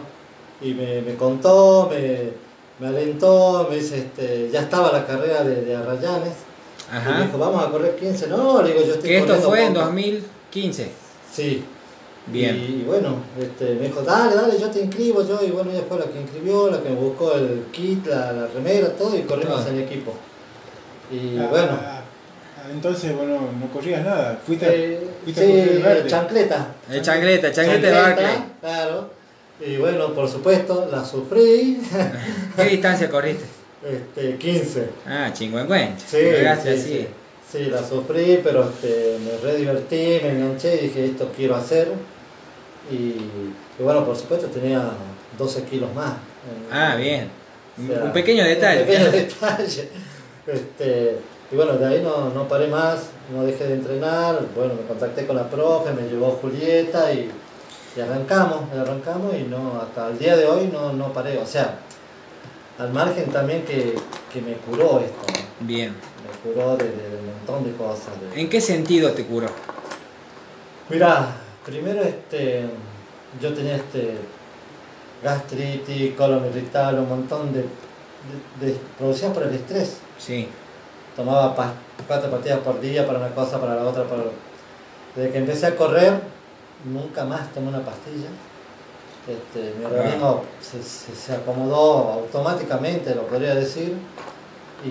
y 0.60 0.72
me, 0.72 1.02
me 1.02 1.16
contó, 1.16 1.88
me, 1.90 2.30
me 2.78 2.86
alentó, 2.86 3.66
me 3.68 3.74
dice, 3.76 3.98
este, 3.98 4.50
ya 4.52 4.60
estaba 4.60 4.92
la 4.92 5.04
carrera 5.04 5.42
de, 5.42 5.62
de 5.64 5.74
Arrayanes. 5.74 6.34
Y 6.88 6.92
me 6.92 6.98
Ajá. 6.98 7.22
dijo, 7.22 7.38
vamos 7.38 7.64
a 7.64 7.70
correr 7.70 7.96
15. 7.96 8.28
No, 8.28 8.62
le 8.62 8.72
digo, 8.72 8.84
yo 8.86 8.94
estoy 8.94 9.08
Que 9.10 9.18
esto 9.18 9.34
fue 9.40 9.64
en 9.64 9.74
poco". 9.74 9.86
2015. 9.86 10.90
Sí. 11.32 11.64
Bien. 12.28 12.56
Y, 12.56 12.84
bueno, 12.86 13.16
este, 13.40 13.74
me 13.74 13.86
dijo, 13.88 14.02
dale, 14.02 14.36
dale, 14.36 14.58
yo 14.60 14.70
te 14.70 14.80
inscribo, 14.82 15.26
yo, 15.26 15.40
y 15.44 15.50
bueno, 15.50 15.70
ella 15.72 15.82
fue 15.88 15.98
la 15.98 16.04
que 16.06 16.20
inscribió, 16.20 16.70
la 16.70 16.80
que 16.80 16.90
me 16.90 16.94
buscó 16.96 17.32
el 17.34 17.64
kit, 17.72 18.06
la, 18.06 18.32
la 18.32 18.46
remera, 18.46 18.90
todo, 18.96 19.16
y 19.18 19.22
corrimos 19.22 19.64
Todo. 19.64 19.70
en 19.74 19.80
equipo. 19.80 20.12
Y 21.10 21.36
Ah, 21.38 21.48
bueno, 21.50 21.72
entonces 22.70 23.14
vos 23.16 23.26
no, 23.26 23.38
corrías 23.72 24.04
nada. 24.04 24.38
Fuiste, 24.46 24.66
eh, 24.94 25.00
fuiste 25.24 25.42
a 25.42 25.46
correr 25.46 25.68
el 25.68 25.76
sí, 25.76 25.82
verde. 25.82 26.08
chancleta. 26.08 26.66
El 26.90 27.02
chancleta, 27.02 27.52
chancleta 27.52 27.86
de 27.86 27.92
Barclay. 27.92 28.36
Claro. 28.60 29.10
Y 29.60 29.76
bueno, 29.76 30.14
por 30.14 30.28
supuesto, 30.28 30.88
la 30.90 31.04
sufrí, 31.04 31.80
¿Qué 32.56 32.64
distancia 32.64 33.10
corriste? 33.10 33.44
este, 33.84 34.36
15. 34.36 34.88
Ah, 35.06 35.30
chingüengüencha. 35.32 36.06
Sí, 36.06 36.18
Gracias, 36.40 36.76
sí, 36.76 36.82
sí. 36.82 36.98
sí. 36.98 37.08
Sí, 37.50 37.64
la 37.70 37.82
sufrí, 37.82 38.40
pero 38.44 38.68
este, 38.68 39.16
me 39.24 39.38
re 39.38 39.56
divertí, 39.56 40.20
me 40.22 40.30
enganché 40.30 40.76
y 40.76 40.88
dije, 40.88 41.04
esto 41.06 41.32
quiero 41.34 41.56
hacer. 41.56 41.88
Y, 42.90 42.94
y 42.94 43.82
bueno, 43.82 44.04
por 44.04 44.16
supuesto 44.16 44.46
tenía 44.48 44.82
12 45.38 45.62
kilos 45.64 45.92
más. 45.94 46.12
Ah, 46.70 46.94
bien. 46.96 47.30
O 47.82 47.86
sea, 47.92 48.04
Un 48.04 48.12
pequeño 48.12 48.44
detalle. 48.44 48.82
Un 48.82 48.86
pequeño 48.86 49.10
detalle. 49.12 49.88
Este, 50.46 51.18
y 51.50 51.56
bueno, 51.56 51.74
de 51.74 51.86
ahí 51.86 52.02
no, 52.02 52.28
no 52.30 52.46
paré 52.48 52.66
más, 52.68 53.10
no 53.34 53.42
dejé 53.44 53.64
de 53.66 53.74
entrenar. 53.74 54.40
Bueno, 54.54 54.74
me 54.74 54.82
contacté 54.86 55.26
con 55.26 55.36
la 55.36 55.48
profe, 55.48 55.92
me 55.92 56.02
llevó 56.08 56.32
Julieta 56.42 57.12
y, 57.12 57.30
y 57.96 58.00
arrancamos, 58.00 58.64
arrancamos 58.72 59.34
y 59.34 59.42
no, 59.44 59.80
hasta 59.80 60.08
el 60.08 60.18
día 60.18 60.36
de 60.36 60.46
hoy 60.46 60.68
no, 60.72 60.92
no 60.92 61.12
paré. 61.12 61.38
O 61.38 61.46
sea, 61.46 61.78
al 62.78 62.92
margen 62.92 63.30
también 63.30 63.64
que, 63.64 63.94
que 64.32 64.40
me 64.42 64.54
curó 64.54 65.00
esto, 65.00 65.26
¿no? 65.32 65.66
Bien. 65.66 65.90
me 65.92 66.50
curó 66.52 66.76
de, 66.76 66.84
de- 66.84 66.90
de 66.92 67.16
un 67.18 67.26
montón 67.26 67.64
de 67.64 67.76
cosas. 67.76 68.08
de- 68.34 68.40
¿En 68.40 68.48
qué 68.50 68.60
sentido 68.60 69.10
te 69.12 69.24
curó? 69.24 69.48
Mira, 70.90 71.34
primero 71.64 72.02
este, 72.02 72.66
yo 73.40 73.52
tenía 73.54 73.76
este 73.76 74.16
gastritis, 75.22 76.14
colon 76.14 76.46
irritable, 76.46 77.00
un 77.00 77.08
montón 77.08 77.52
de, 77.52 77.60
de, 78.60 78.66
de 78.72 78.76
producidas 78.98 79.32
por 79.34 79.42
el 79.44 79.54
estrés. 79.54 79.96
Sí. 80.18 80.48
Tomaba 81.18 81.54
cuatro 82.06 82.30
pastillas 82.30 82.60
por 82.60 82.80
día 82.80 83.06
para 83.06 83.18
una 83.18 83.34
cosa, 83.34 83.60
para 83.60 83.74
la 83.74 83.82
otra. 83.82 84.04
Para... 84.04 84.22
Desde 85.16 85.32
que 85.32 85.38
empecé 85.38 85.66
a 85.66 85.74
correr, 85.76 86.20
nunca 86.90 87.24
más 87.24 87.52
tomé 87.52 87.68
una 87.68 87.80
pastilla. 87.80 88.28
Este, 89.26 89.74
mi 89.78 89.84
organismo 89.84 90.44
se, 90.60 90.80
se- 90.82 91.14
se 91.14 91.34
acomodó 91.34 92.12
automáticamente, 92.12 93.14
lo 93.14 93.22
podría 93.26 93.54
decir. 93.56 93.96
Y, 94.84 94.88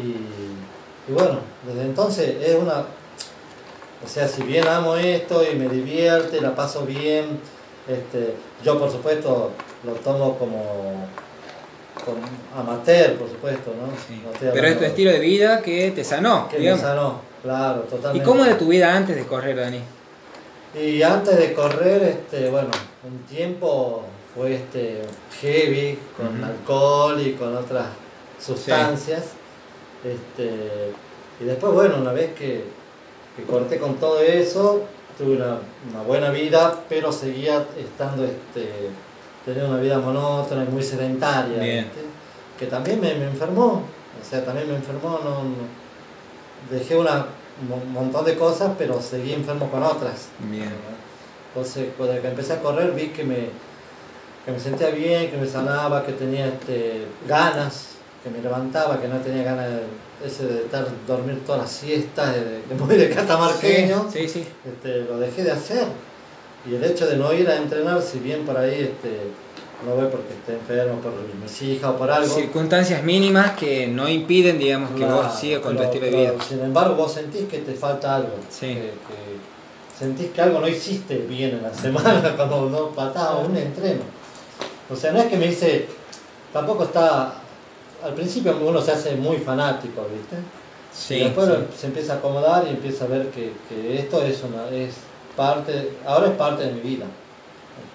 y 1.09 1.13
bueno, 1.13 1.39
desde 1.65 1.81
entonces 1.83 2.35
es 2.45 2.55
una... 2.55 2.83
O 4.05 4.07
sea, 4.07 4.27
si 4.27 4.43
bien 4.43 4.67
amo 4.67 4.95
esto 4.97 5.41
y 5.49 5.55
me 5.55 5.67
divierte, 5.69 6.39
la 6.41 6.53
paso 6.53 6.81
bien, 6.85 7.39
este, 7.87 8.35
yo 8.63 8.77
por 8.77 8.91
supuesto 8.91 9.51
lo 9.83 9.93
tomo 9.93 10.37
como, 10.37 11.07
como 12.07 12.21
amateur, 12.57 13.15
por 13.17 13.29
supuesto, 13.29 13.71
¿no? 13.79 13.87
sí. 14.07 14.21
No 14.25 14.31
estoy 14.31 14.49
Pero 14.53 14.67
es 14.67 14.79
tu 14.79 14.85
estilo 14.85 15.11
de 15.11 15.19
vida 15.19 15.61
que 15.61 15.91
te 15.91 16.03
sanó, 16.03 16.47
que 16.49 16.55
me 16.55 16.61
digamos. 16.61 16.81
sanó, 16.81 17.21
claro, 17.43 17.83
¿Y 17.85 17.89
totalmente. 17.91 18.25
cómo 18.25 18.45
era 18.45 18.57
tu 18.57 18.67
vida 18.69 18.95
antes 18.95 19.15
de 19.15 19.25
correr, 19.25 19.55
Dani? 19.57 19.81
Y 20.75 21.01
antes 21.03 21.37
de 21.37 21.53
correr, 21.53 22.03
este, 22.03 22.49
bueno, 22.49 22.69
un 23.03 23.19
tiempo 23.25 24.03
fue 24.35 24.55
este 24.55 25.01
heavy, 25.41 25.97
con 26.15 26.43
alcohol 26.43 27.19
y 27.21 27.33
con 27.33 27.55
otras 27.55 27.87
sustancias. 28.43 29.23
Este, 30.03 30.91
y 31.39 31.43
después, 31.45 31.73
bueno, 31.73 31.97
una 31.97 32.11
vez 32.13 32.33
que, 32.33 32.63
que 33.35 33.43
corté 33.43 33.77
con 33.77 33.95
todo 33.95 34.19
eso, 34.21 34.83
tuve 35.17 35.35
una, 35.37 35.57
una 35.91 36.01
buena 36.05 36.29
vida, 36.29 36.81
pero 36.89 37.11
seguía 37.11 37.65
estando, 37.79 38.23
este, 38.23 38.69
teniendo 39.47 39.71
una 39.73 39.81
vida 39.81 39.97
monótona 39.99 40.63
y 40.63 40.67
muy 40.67 40.83
sedentaria, 40.83 41.63
que 42.59 42.65
también 42.65 42.99
me, 42.99 43.15
me 43.15 43.25
enfermó, 43.25 43.81
o 44.21 44.29
sea, 44.29 44.43
también 44.43 44.67
me 44.69 44.75
enfermó, 44.75 45.19
no, 45.23 45.29
no- 45.43 45.77
dejé 46.69 46.97
una, 46.97 47.25
un 47.71 47.93
montón 47.93 48.25
de 48.25 48.35
cosas, 48.35 48.71
pero 48.77 49.01
seguí 49.01 49.31
enfermo 49.33 49.69
con 49.71 49.81
otras. 49.83 50.27
Bien. 50.51 50.69
Entonces, 51.53 51.87
cuando 51.97 52.15
empecé 52.15 52.53
a 52.53 52.59
correr, 52.61 52.91
vi 52.91 53.07
que 53.07 53.23
me, 53.23 53.49
que 54.45 54.51
me 54.51 54.59
sentía 54.59 54.89
bien, 54.89 55.31
que 55.31 55.37
me 55.37 55.47
sanaba, 55.47 56.05
que 56.05 56.11
tenía 56.11 56.47
este, 56.47 57.05
ganas, 57.27 57.91
que 58.23 58.29
me 58.29 58.39
levantaba, 58.41 58.99
que 58.99 59.07
no 59.07 59.17
tenía 59.19 59.43
ganas 59.43 59.69
de, 59.69 60.27
ese 60.27 60.45
de 60.45 60.59
estar, 60.63 60.85
dormir 61.07 61.41
todas 61.45 61.61
las 61.61 61.71
siestas, 61.71 62.35
de, 62.35 62.61
de 62.67 62.75
muy 62.77 62.95
de 62.97 63.09
catamarqueño. 63.09 64.07
Sí, 64.11 64.27
sí. 64.27 64.45
Este, 64.65 65.03
lo 65.05 65.17
dejé 65.19 65.43
de 65.45 65.51
hacer. 65.51 65.85
Y 66.65 66.75
el 66.75 66.83
hecho 66.83 67.07
de 67.07 67.17
no 67.17 67.33
ir 67.33 67.49
a 67.49 67.57
entrenar, 67.57 68.01
si 68.01 68.19
bien 68.19 68.45
por 68.45 68.57
ahí 68.57 68.81
este, 68.81 69.31
no 69.85 69.95
voy 69.95 70.07
porque 70.07 70.33
esté 70.33 70.53
enfermo, 70.53 70.99
por 70.99 71.13
mis 71.41 71.61
hijas 71.61 71.91
o 71.91 71.97
por 71.97 72.09
algo. 72.09 72.27
Circunstancias 72.27 73.03
mínimas 73.03 73.51
que 73.51 73.87
no 73.87 74.09
impiden, 74.09 74.57
digamos, 74.57 74.91
que 74.91 74.97
Claro, 74.97 75.23
vos 75.23 75.39
sigas 75.39 75.61
con 75.61 75.77
tu 75.77 75.83
estilo 75.83 76.05
de 76.05 76.11
vida. 76.11 76.33
Sin 76.47 76.59
embargo, 76.61 76.95
vos 76.95 77.13
sentís 77.13 77.47
que 77.47 77.59
te 77.59 77.73
falta 77.73 78.15
algo. 78.15 78.35
Sí. 78.49 78.67
Que, 78.67 78.73
que 78.73 79.37
sentís 79.97 80.31
que 80.31 80.41
algo 80.41 80.59
no 80.59 80.67
hiciste 80.67 81.17
bien 81.17 81.51
en 81.51 81.63
la 81.63 81.73
semana 81.73 82.33
cuando 82.35 82.69
no 82.69 82.89
faltaba 82.89 83.37
un 83.37 83.55
entreno. 83.55 84.01
O 84.89 84.95
sea, 84.95 85.11
no 85.11 85.19
es 85.19 85.25
que 85.25 85.37
me 85.37 85.47
dice, 85.47 85.85
tampoco 86.51 86.85
está. 86.85 87.35
Al 88.03 88.13
principio 88.13 88.57
uno 88.57 88.81
se 88.81 88.91
hace 88.91 89.15
muy 89.15 89.37
fanático, 89.37 90.07
¿viste? 90.11 90.37
Sí. 90.93 91.15
y 91.15 91.23
después 91.25 91.47
sí. 91.47 91.79
se 91.79 91.87
empieza 91.87 92.13
a 92.13 92.15
acomodar 92.17 92.65
y 92.65 92.71
empieza 92.71 93.05
a 93.05 93.07
ver 93.07 93.27
que, 93.27 93.53
que 93.69 93.99
esto 93.99 94.23
es 94.23 94.41
una 94.43 94.67
es 94.69 94.95
parte, 95.37 95.93
ahora 96.05 96.27
es 96.27 96.33
parte 96.33 96.65
de 96.65 96.71
mi 96.73 96.81
vida. 96.81 97.05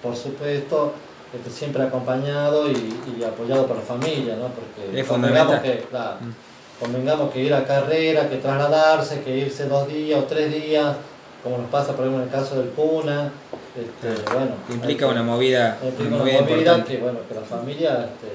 Por 0.01 0.15
supuesto, 0.15 0.93
este, 1.35 1.49
siempre 1.51 1.83
acompañado 1.83 2.69
y, 2.69 2.73
y 3.19 3.23
apoyado 3.23 3.67
por 3.67 3.75
la 3.77 3.83
familia, 3.83 4.35
¿no? 4.35 4.47
Porque 4.47 4.99
Es 4.99 5.05
convengamos 5.07 5.59
que, 5.59 5.85
claro, 5.91 6.17
Mm. 6.21 6.83
convengamos 6.83 7.31
que 7.31 7.39
ir 7.43 7.53
a 7.53 7.63
carrera, 7.65 8.29
que 8.29 8.37
trasladarse, 8.37 9.21
que 9.21 9.37
irse 9.37 9.65
dos 9.67 9.87
días 9.87 10.19
o 10.19 10.23
tres 10.23 10.51
días, 10.51 10.95
como 11.43 11.57
nos 11.57 11.69
pasa 11.69 11.91
por 11.93 12.05
ejemplo 12.05 12.23
en 12.23 12.29
el 12.29 12.33
caso 12.33 12.55
del 12.55 12.69
Puna, 12.69 13.31
este, 13.75 14.09
bueno, 14.33 14.51
Implica 14.69 15.05
hay 15.05 15.11
una 15.11 15.23
movida, 15.23 15.77
implica 15.83 16.07
una 16.15 16.17
movida 16.23 16.41
movida 16.41 16.83
que 16.85 16.97
bueno, 16.97 17.19
que 17.27 17.35
la 17.35 17.41
familia, 17.41 17.89
este, 18.05 18.31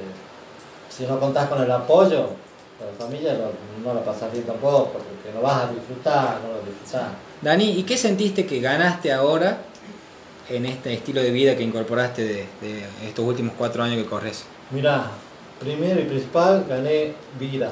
si 0.91 1.07
no 1.07 1.19
contás 1.19 1.49
con 1.49 1.63
el 1.63 1.71
apoyo, 1.71 2.27
la 2.81 3.05
familia 3.05 3.35
no, 3.35 3.49
no 3.89 3.95
la 3.95 4.05
pasas 4.05 4.31
bien 4.33 4.45
tampoco, 4.45 4.91
porque 4.93 5.33
no 5.35 5.41
vas 5.41 5.65
a 5.65 5.73
disfrutar, 5.73 6.39
no 6.45 6.53
lo 6.55 6.61
disfrutás. 6.71 7.09
Dani, 7.41 7.71
¿y 7.79 7.85
qué 7.85 7.97
sentiste 7.97 8.47
que 8.47 8.61
ganaste 8.61 9.13
ahora 9.13 9.59
en 10.49 10.67
este 10.67 10.93
estilo 10.93 11.23
de 11.23 11.31
vida 11.31 11.57
que 11.57 11.63
incorporaste 11.63 12.25
de, 12.61 12.85
estos 13.07 13.25
últimos 13.25 13.55
cuatro 13.57 13.83
años 13.85 14.03
que 14.03 14.09
corres? 14.09 14.45
Mira, 14.71 15.11
primero 15.61 16.01
y 16.01 16.05
principal 16.05 16.67
gané 16.69 17.13
vida, 17.39 17.71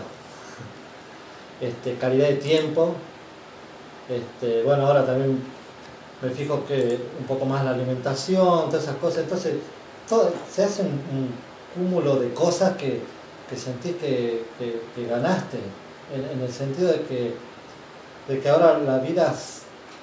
este, 1.60 1.94
calidad 1.94 2.28
de 2.28 2.36
tiempo. 2.36 2.94
Este, 4.08 4.62
bueno, 4.62 4.86
ahora 4.86 5.04
también 5.04 5.42
me 6.22 6.30
fijo 6.30 6.64
que 6.64 6.98
un 7.18 7.26
poco 7.26 7.44
más 7.44 7.64
la 7.64 7.72
alimentación, 7.72 8.66
todas 8.66 8.84
esas 8.84 8.96
cosas. 8.96 9.24
Entonces, 9.24 9.54
todo, 10.08 10.32
se 10.48 10.62
hace 10.62 10.82
un, 10.82 10.88
un 10.88 11.30
cúmulo 11.74 12.20
de 12.20 12.32
cosas 12.32 12.76
que, 12.76 13.00
que 13.50 13.56
sentís 13.56 13.96
que, 13.96 14.44
ganaste, 15.08 15.58
en 16.14 16.40
el 16.40 16.52
sentido 16.52 16.92
de 16.92 17.00
que, 17.02 17.34
de 18.28 18.40
que 18.40 18.48
ahora 18.48 18.78
la 18.78 18.98
vida 18.98 19.34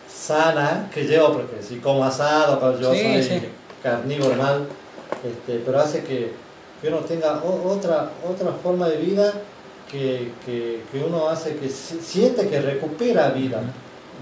sana 0.07 0.89
que 0.93 1.03
llevo, 1.03 1.33
porque 1.33 1.61
si 1.61 1.77
como 1.77 2.03
asado, 2.05 2.59
pero 2.59 2.79
yo 2.79 2.93
Sí, 2.93 3.01
soy 3.01 3.23
sí. 3.23 3.41
carnívoro 3.81 4.35
mal, 4.35 4.67
este, 5.23 5.61
pero 5.65 5.79
hace 5.79 6.03
que, 6.03 6.31
que 6.81 6.87
uno 6.87 6.97
tenga 6.99 7.41
o- 7.43 7.69
otra, 7.71 8.11
otra 8.29 8.51
forma 8.61 8.87
de 8.89 8.97
vida 8.97 9.33
que, 9.91 10.31
que, 10.45 10.83
que 10.91 10.99
uno 11.03 11.29
hace 11.29 11.55
que 11.57 11.69
si- 11.69 11.99
siente 11.99 12.47
que 12.47 12.61
recupera 12.61 13.29
vida. 13.29 13.61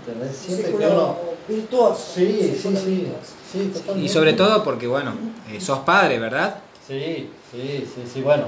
¿Entendés? 0.05 0.35
Siente 0.35 0.71
que 0.75 0.87
uno. 0.87 1.15
Virtuoso. 1.47 2.11
Sí, 2.15 2.57
sí, 2.61 2.75
sí. 2.75 3.11
sí. 3.51 3.71
Y 3.97 4.07
sobre 4.09 4.33
todo 4.33 4.63
porque, 4.63 4.87
bueno, 4.87 5.13
eh, 5.51 5.59
sos 5.59 5.79
padre, 5.79 6.17
¿verdad? 6.19 6.55
Sí, 6.87 7.29
sí, 7.51 7.87
sí, 7.93 8.03
sí, 8.11 8.21
bueno. 8.21 8.45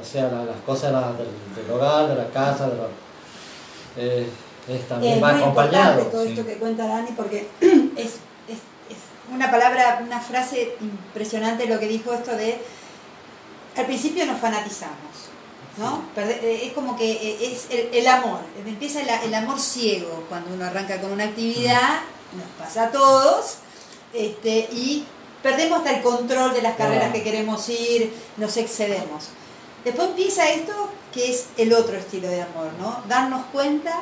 O 0.00 0.04
sea, 0.04 0.24
la- 0.24 0.44
las 0.44 0.56
cosas 0.66 0.92
la- 0.92 1.12
del, 1.12 1.28
del 1.64 1.70
hogar, 1.74 2.08
de 2.08 2.14
la 2.16 2.26
casa, 2.28 2.68
de 2.68 2.76
lo- 2.76 2.88
eh, 3.96 4.26
es 4.68 4.88
también 4.88 5.14
Es 5.14 5.22
va 5.22 5.32
muy 5.32 5.42
acompañado. 5.42 6.00
importante 6.00 6.10
todo 6.10 6.24
sí. 6.24 6.30
esto 6.32 6.46
que 6.46 6.54
cuenta 6.58 6.86
Dani 6.86 7.10
porque 7.16 7.48
es, 7.60 8.06
es- 8.06 8.62
es 8.90 8.98
una 9.34 9.50
palabra, 9.50 10.00
una 10.04 10.20
frase 10.20 10.76
impresionante 10.80 11.66
lo 11.66 11.78
que 11.80 11.88
dijo 11.88 12.12
esto 12.12 12.32
de 12.36 12.58
al 13.76 13.86
principio 13.86 14.26
nos 14.26 14.38
fanatizamos, 14.38 15.30
¿no? 15.78 16.02
Eh, 16.16 16.60
Es 16.66 16.72
como 16.74 16.94
que 16.96 17.10
eh, 17.10 17.38
es 17.52 17.66
el, 17.70 17.88
el 17.94 18.06
amor, 18.06 18.40
empieza 18.66 19.00
el, 19.00 19.08
el 19.08 19.34
amor 19.34 19.58
ciego 19.58 20.24
cuando 20.28 20.52
uno 20.54 20.64
arranca 20.66 21.00
con 21.00 21.10
una 21.12 21.24
actividad, 21.24 22.00
nos 22.36 22.46
pasa 22.58 22.84
a 22.84 22.90
todos, 22.90 23.56
este, 24.12 24.68
y 24.72 25.04
perdemos 25.42 25.78
hasta 25.78 25.90
el 25.96 26.02
control 26.02 26.52
de 26.52 26.60
las 26.62 26.76
carreras 26.76 27.08
Ah. 27.08 27.12
que 27.12 27.22
queremos 27.22 27.66
ir, 27.70 28.12
nos 28.36 28.56
excedemos. 28.58 29.28
Después 29.84 30.08
empieza 30.10 30.48
esto 30.50 30.90
que 31.12 31.30
es 31.30 31.46
el 31.56 31.72
otro 31.72 31.96
estilo 31.96 32.28
de 32.28 32.42
amor, 32.42 32.70
¿no? 32.78 33.02
Darnos 33.08 33.46
cuenta 33.52 34.00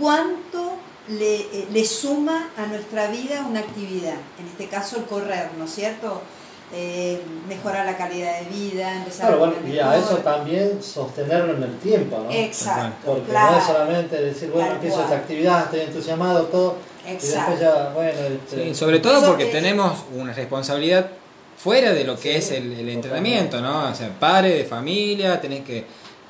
cuánto 0.00 0.72
le, 1.08 1.36
eh, 1.40 1.68
le 1.72 1.84
suma 1.84 2.50
a 2.56 2.66
nuestra 2.66 3.08
vida 3.08 3.44
una 3.48 3.60
actividad, 3.60 4.16
en 4.38 4.46
este 4.46 4.66
caso 4.66 4.98
el 4.98 5.04
correr, 5.04 5.48
¿no 5.58 5.64
es 5.64 5.70
cierto? 5.74 6.20
Eh, 6.70 7.18
mejorar 7.48 7.86
la 7.86 7.96
calidad 7.96 8.40
de 8.40 8.46
vida, 8.50 8.94
empezar 8.96 9.28
Claro, 9.28 9.44
a 9.44 9.48
bueno, 9.48 9.66
y 9.74 9.78
a 9.78 9.96
eso 9.96 10.16
también 10.18 10.82
sostenerlo 10.82 11.54
en 11.56 11.62
el 11.62 11.78
tiempo, 11.78 12.18
¿no? 12.22 12.30
Exacto, 12.30 13.06
Porque 13.12 13.30
claro. 13.30 13.52
no 13.52 13.58
es 13.58 13.64
solamente 13.64 14.20
decir, 14.20 14.50
bueno, 14.50 14.72
empiezo 14.72 14.96
cual. 14.96 15.06
esta 15.06 15.16
actividad, 15.18 15.64
estoy 15.64 15.80
entusiasmado, 15.80 16.42
todo, 16.44 16.76
y 17.06 17.12
Exacto. 17.12 17.52
después 17.52 17.60
ya, 17.60 17.92
bueno, 17.94 18.10
este, 18.44 18.64
Sí, 18.66 18.74
sobre 18.74 18.98
todo 19.00 19.26
porque 19.26 19.44
es- 19.46 19.52
tenemos 19.52 19.98
una 20.14 20.34
responsabilidad 20.34 21.08
fuera 21.56 21.94
de 21.94 22.04
lo 22.04 22.18
que 22.20 22.36
es 22.36 22.50
el, 22.50 22.70
el 22.74 22.88
entrenamiento, 22.90 23.62
¿no? 23.62 23.88
O 23.90 23.94
sea, 23.94 24.10
padre 24.20 24.50
de 24.58 24.64
familia, 24.64 25.40
tenés 25.40 25.64
que 25.64 25.86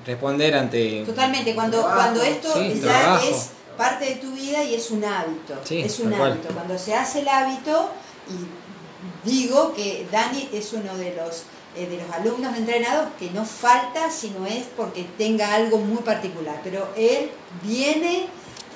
responder 0.06 0.54
ante... 0.56 1.04
Totalmente, 1.04 1.54
cuando, 1.54 1.78
Trabajo. 1.78 1.96
cuando 2.00 2.22
esto 2.22 2.52
Sí, 2.54 2.80
ya 2.82 3.00
trabajo. 3.00 3.28
es 3.30 3.48
parte 3.76 4.04
de 4.06 4.14
tu 4.16 4.32
vida 4.32 4.62
y 4.64 4.74
es 4.74 4.90
un 4.90 5.04
hábito. 5.04 5.54
Sí, 5.64 5.80
es 5.80 5.98
un 6.00 6.10
cual. 6.10 6.32
hábito. 6.32 6.48
Cuando 6.54 6.78
se 6.78 6.94
hace 6.94 7.20
el 7.20 7.28
hábito, 7.28 7.90
y 8.28 9.28
digo 9.30 9.72
que 9.74 10.06
Dani 10.10 10.48
es 10.52 10.72
uno 10.72 10.96
de 10.96 11.14
los, 11.14 11.42
eh, 11.76 11.86
de 11.86 11.98
los 12.02 12.10
alumnos 12.14 12.56
entrenados 12.56 13.08
que 13.18 13.30
no 13.30 13.44
falta 13.44 14.10
si 14.10 14.30
no 14.30 14.46
es 14.46 14.64
porque 14.76 15.04
tenga 15.16 15.54
algo 15.54 15.78
muy 15.78 16.02
particular. 16.02 16.60
Pero 16.64 16.88
él 16.96 17.30
viene, 17.62 18.26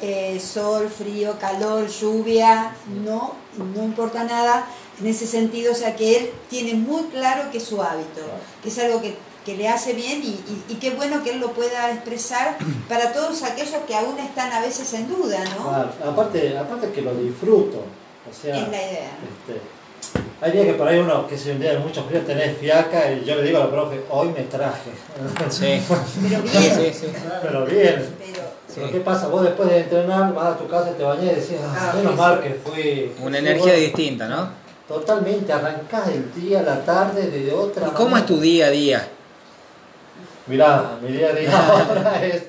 eh, 0.01 0.41
sol, 0.41 0.89
frío, 0.89 1.39
calor, 1.39 1.89
lluvia, 1.89 2.75
no, 3.05 3.35
no 3.75 3.83
importa 3.85 4.25
nada 4.25 4.67
en 5.01 5.07
ese 5.07 5.27
sentido. 5.27 5.73
O 5.73 5.77
sea 5.77 5.97
que 5.97 6.17
él 6.17 6.31
tiene 6.51 6.75
muy 6.75 7.05
claro 7.05 7.51
que 7.51 7.59
es 7.59 7.65
su 7.65 7.83
hábito, 7.83 8.21
que 8.63 8.69
es 8.69 8.79
algo 8.79 9.01
que, 9.03 9.17
que 9.45 9.57
le 9.57 9.69
hace 9.69 9.93
bien 9.93 10.23
y, 10.23 10.29
y- 10.29 10.65
y 10.69 10.75
qué 10.77 10.91
bueno 10.91 11.23
que 11.25 11.31
él 11.31 11.41
lo 11.41 11.53
pueda 11.53 11.91
expresar 11.93 12.57
para 12.89 13.13
todos 13.13 13.43
aquellos 13.43 13.75
que 13.87 13.95
aún 13.95 14.19
están 14.19 14.53
a 14.53 14.61
veces 14.61 14.93
en 14.95 15.09
duda, 15.09 15.43
¿no? 15.59 15.69
claro, 15.69 15.91
aparte, 16.13 16.57
aparte 16.57 16.91
que 16.93 17.03
lo 17.03 17.15
disfruto, 17.15 17.79
o 17.79 18.35
sea, 18.43 18.57
Es 18.57 18.63
la 18.69 18.77
idea. 18.77 19.11
este, 19.49 19.61
hay 20.41 20.53
días 20.53 20.67
que 20.67 20.75
por 20.75 20.89
ahí 20.89 20.99
uno, 20.99 21.27
que 21.27 21.37
se 21.39 21.53
un 21.53 21.61
día 21.61 21.73
de 21.73 21.79
mucho 21.79 22.05
frío, 22.05 22.21
tenés 22.23 22.57
fiaca, 22.59 23.13
y 23.13 23.25
yo 23.25 23.37
le 23.37 23.43
digo 23.43 23.59
a 23.59 23.65
la 23.65 23.71
profe, 23.71 24.01
hoy 24.11 24.29
me 24.29 24.43
traje, 24.43 24.91
Sí, 25.51 25.81
Pero 26.29 26.43
sí, 26.47 26.59
bien, 26.59 26.95
sí. 26.95 27.07
pero 27.43 27.65
bien. 27.67 27.95
pero 28.19 28.43
Pero 28.75 28.87
Sí. 28.87 28.93
¿qué 28.93 29.01
pasa? 29.01 29.27
Vos 29.29 29.43
después 29.43 29.69
de 29.69 29.81
entrenar 29.81 30.33
vas 30.35 30.55
a 30.55 30.57
tu 30.57 30.67
casa, 30.67 30.93
te 30.97 31.03
bañás 31.03 31.25
y 31.25 31.41
decís, 31.41 31.57
ah, 31.63 31.91
Ah, 31.93 31.95
menos 31.97 32.13
sí, 32.15 32.19
mal 32.19 32.41
sí. 32.43 32.49
que 32.49 32.55
fui. 32.55 33.13
Una 33.23 33.39
Sí, 33.39 33.45
energía 33.45 33.65
bueno, 33.73 33.79
distinta, 33.81 34.29
¿no? 34.29 34.49
Totalmente, 34.89 35.53
arrancás 35.53 36.09
el 36.09 36.33
día, 36.35 36.63
la 36.63 36.83
tarde, 36.85 37.31
de 37.31 37.53
otra 37.53 37.87
¿Y 37.89 37.91
cómo 37.91 38.17
es 38.17 38.25
tu 38.27 38.41
día 38.41 38.67
a 38.67 38.71
día? 38.71 39.09
Mirá, 40.47 40.97
mi 41.01 41.13
día 41.13 41.29
a 41.29 41.33
día 41.33 41.51
ahora 41.89 42.25
es 42.25 42.45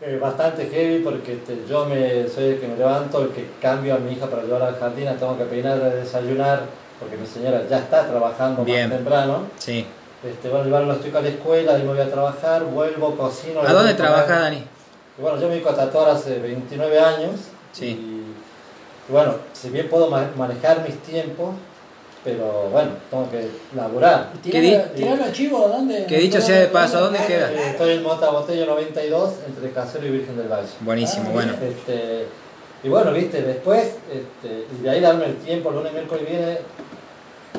eh, 0.00 0.18
bastante 0.20 0.66
heavy 0.68 1.02
porque 1.02 1.34
este, 1.34 1.64
yo 1.68 1.84
me, 1.86 2.28
soy 2.28 2.44
el 2.44 2.60
que 2.60 2.68
me 2.68 2.76
levanto, 2.76 3.22
el 3.22 3.28
que 3.30 3.46
cambio 3.60 3.94
a 3.94 3.98
mi 3.98 4.12
hija 4.12 4.26
para 4.26 4.42
llevarla 4.42 4.68
al 4.68 4.76
jardín, 4.78 5.08
tengo 5.18 5.36
que 5.36 5.44
peinar, 5.44 5.78
desayunar, 5.78 6.62
porque 6.98 7.16
mi 7.16 7.26
señora 7.26 7.62
ya 7.68 7.78
está 7.78 8.06
trabajando 8.06 8.64
Bien. 8.64 8.88
más 8.88 8.96
temprano. 8.98 9.42
Sí. 9.58 9.86
Este, 10.24 10.48
bueno, 10.48 10.64
llevar 10.64 10.82
a 10.82 10.86
los 10.86 11.02
chicos 11.02 11.20
a 11.20 11.22
la 11.22 11.28
escuela, 11.28 11.78
y 11.78 11.82
me 11.82 11.88
voy 11.88 12.00
a 12.00 12.10
trabajar, 12.10 12.64
vuelvo, 12.64 13.16
cocino. 13.16 13.60
¿A 13.60 13.72
dónde 13.72 13.94
trabajas, 13.94 14.28
Dani? 14.40 14.64
Y 15.18 15.22
bueno, 15.22 15.38
yo 15.38 15.46
me 15.48 15.54
dedico 15.54 15.70
a 15.70 15.76
tatuar 15.76 16.08
hace 16.10 16.38
29 16.38 16.98
años. 16.98 17.32
Sí. 17.72 17.86
Y, 17.86 18.34
y 19.08 19.12
bueno, 19.12 19.34
si 19.52 19.68
bien 19.68 19.88
puedo 19.88 20.08
ma- 20.10 20.30
manejar 20.36 20.80
mis 20.82 20.98
tiempos, 21.02 21.54
pero 22.26 22.68
bueno, 22.72 22.90
tengo 23.08 23.30
que 23.30 23.48
laburar. 23.76 24.30
¿Qué 24.42 24.60
di- 24.60 24.76
Tirarlo 24.96 25.24
a 25.24 25.32
chivo, 25.32 25.68
¿dónde? 25.68 26.06
Que 26.06 26.18
dicho 26.18 26.40
sea 26.40 26.58
de 26.58 26.66
paso, 26.66 26.98
¿dónde 27.00 27.18
Claro, 27.20 27.32
queda? 27.32 27.52
Eh, 27.52 27.70
Estoy 27.70 27.90
en 27.92 28.02
Mota 28.02 28.30
Botello 28.30 28.66
92, 28.66 29.30
entre 29.46 29.70
Casero 29.70 30.06
y 30.06 30.10
Virgen 30.10 30.36
del 30.36 30.48
Valle. 30.48 30.66
Buenísimo, 30.80 31.26
Ah, 31.28 31.32
bueno. 31.32 31.52
Este, 31.62 32.26
y 32.82 32.88
bueno, 32.88 33.12
viste, 33.12 33.42
después, 33.42 33.92
este, 34.12 34.66
y 34.76 34.82
de 34.82 34.90
ahí 34.90 35.00
darme 35.00 35.26
el 35.26 35.36
tiempo, 35.36 35.70
lunes, 35.70 35.92
miércoles 35.92 36.28
viene, 36.28 36.58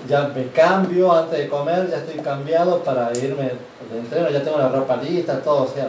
ya 0.07 0.28
me 0.36 0.47
cambio 0.49 1.13
antes 1.13 1.39
de 1.39 1.47
comer, 1.47 1.89
ya 1.89 1.97
estoy 1.97 2.20
cambiado 2.22 2.80
para 2.84 3.09
irme 3.18 3.43
de 3.89 3.99
entreno, 3.99 4.30
ya 4.30 4.43
tengo 4.43 4.57
la 4.57 4.68
ropa 4.68 4.97
lista, 4.97 5.39
todo, 5.39 5.63
o 5.63 5.68
sea, 5.74 5.88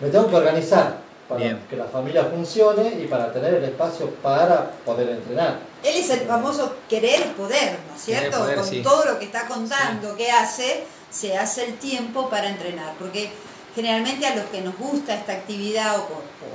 me 0.00 0.08
tengo 0.10 0.28
que 0.28 0.36
organizar 0.36 0.96
para 1.28 1.40
Bien. 1.40 1.58
que 1.70 1.76
la 1.76 1.84
familia 1.86 2.24
funcione 2.24 2.92
y 3.02 3.06
para 3.06 3.32
tener 3.32 3.54
el 3.54 3.64
espacio 3.64 4.10
para 4.22 4.70
poder 4.84 5.08
entrenar. 5.08 5.71
Él 5.82 5.96
es 5.96 6.10
el 6.10 6.20
famoso 6.26 6.76
querer 6.88 7.32
poder, 7.34 7.78
¿no 7.88 7.96
es 7.96 8.02
cierto? 8.02 8.38
poder, 8.38 8.56
Con 8.56 8.68
sí. 8.68 8.82
todo 8.82 9.04
lo 9.04 9.18
que 9.18 9.24
está 9.26 9.46
contando 9.46 10.16
que 10.16 10.30
hace, 10.30 10.84
se 11.10 11.36
hace 11.36 11.64
el 11.64 11.74
tiempo 11.78 12.28
para 12.30 12.48
entrenar, 12.48 12.94
porque 12.98 13.30
generalmente 13.74 14.26
a 14.26 14.34
los 14.36 14.44
que 14.46 14.60
nos 14.60 14.76
gusta 14.76 15.14
esta 15.14 15.32
actividad 15.32 15.98
o, 15.98 16.02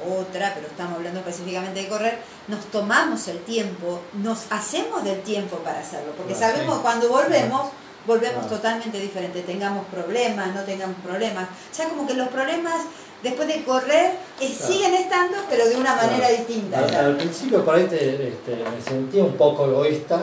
o 0.09 0.19
otra, 0.21 0.53
pero 0.55 0.67
estamos 0.67 0.97
hablando 0.97 1.19
específicamente 1.19 1.81
de 1.81 1.87
correr, 1.87 2.19
nos 2.47 2.65
tomamos 2.65 3.27
el 3.27 3.39
tiempo, 3.43 4.01
nos 4.13 4.45
hacemos 4.51 5.03
del 5.03 5.21
tiempo 5.23 5.57
para 5.57 5.79
hacerlo, 5.79 6.13
porque 6.15 6.33
Claro, 6.33 6.53
sabemos 6.55 6.75
sí. 6.75 6.81
cuando 6.83 7.09
volvemos, 7.09 7.71
volvemos 8.05 8.45
Claro. 8.45 8.55
totalmente 8.57 8.99
diferente, 8.99 9.41
tengamos 9.41 9.85
problemas, 9.87 10.53
no 10.53 10.61
tengamos 10.61 10.95
problemas, 11.03 11.49
ya 11.75 11.89
como 11.89 12.05
que 12.07 12.13
los 12.13 12.27
problemas 12.29 12.81
después 13.23 13.47
de 13.47 13.63
correr 13.63 14.11
eh, 14.39 14.53
Claro. 14.57 14.73
siguen 14.73 14.93
estando, 14.93 15.37
pero 15.49 15.67
de 15.67 15.75
una 15.75 15.95
manera 15.95 16.27
Claro. 16.27 16.35
distinta. 16.37 16.79
Al, 16.79 16.95
al 16.95 17.17
principio 17.17 17.63
por 17.65 17.75
ahí 17.75 17.85
te- 17.85 18.27
este, 18.29 18.55
me 18.55 18.81
sentía 18.81 19.23
un 19.23 19.33
poco 19.33 19.65
egoísta 19.65 20.21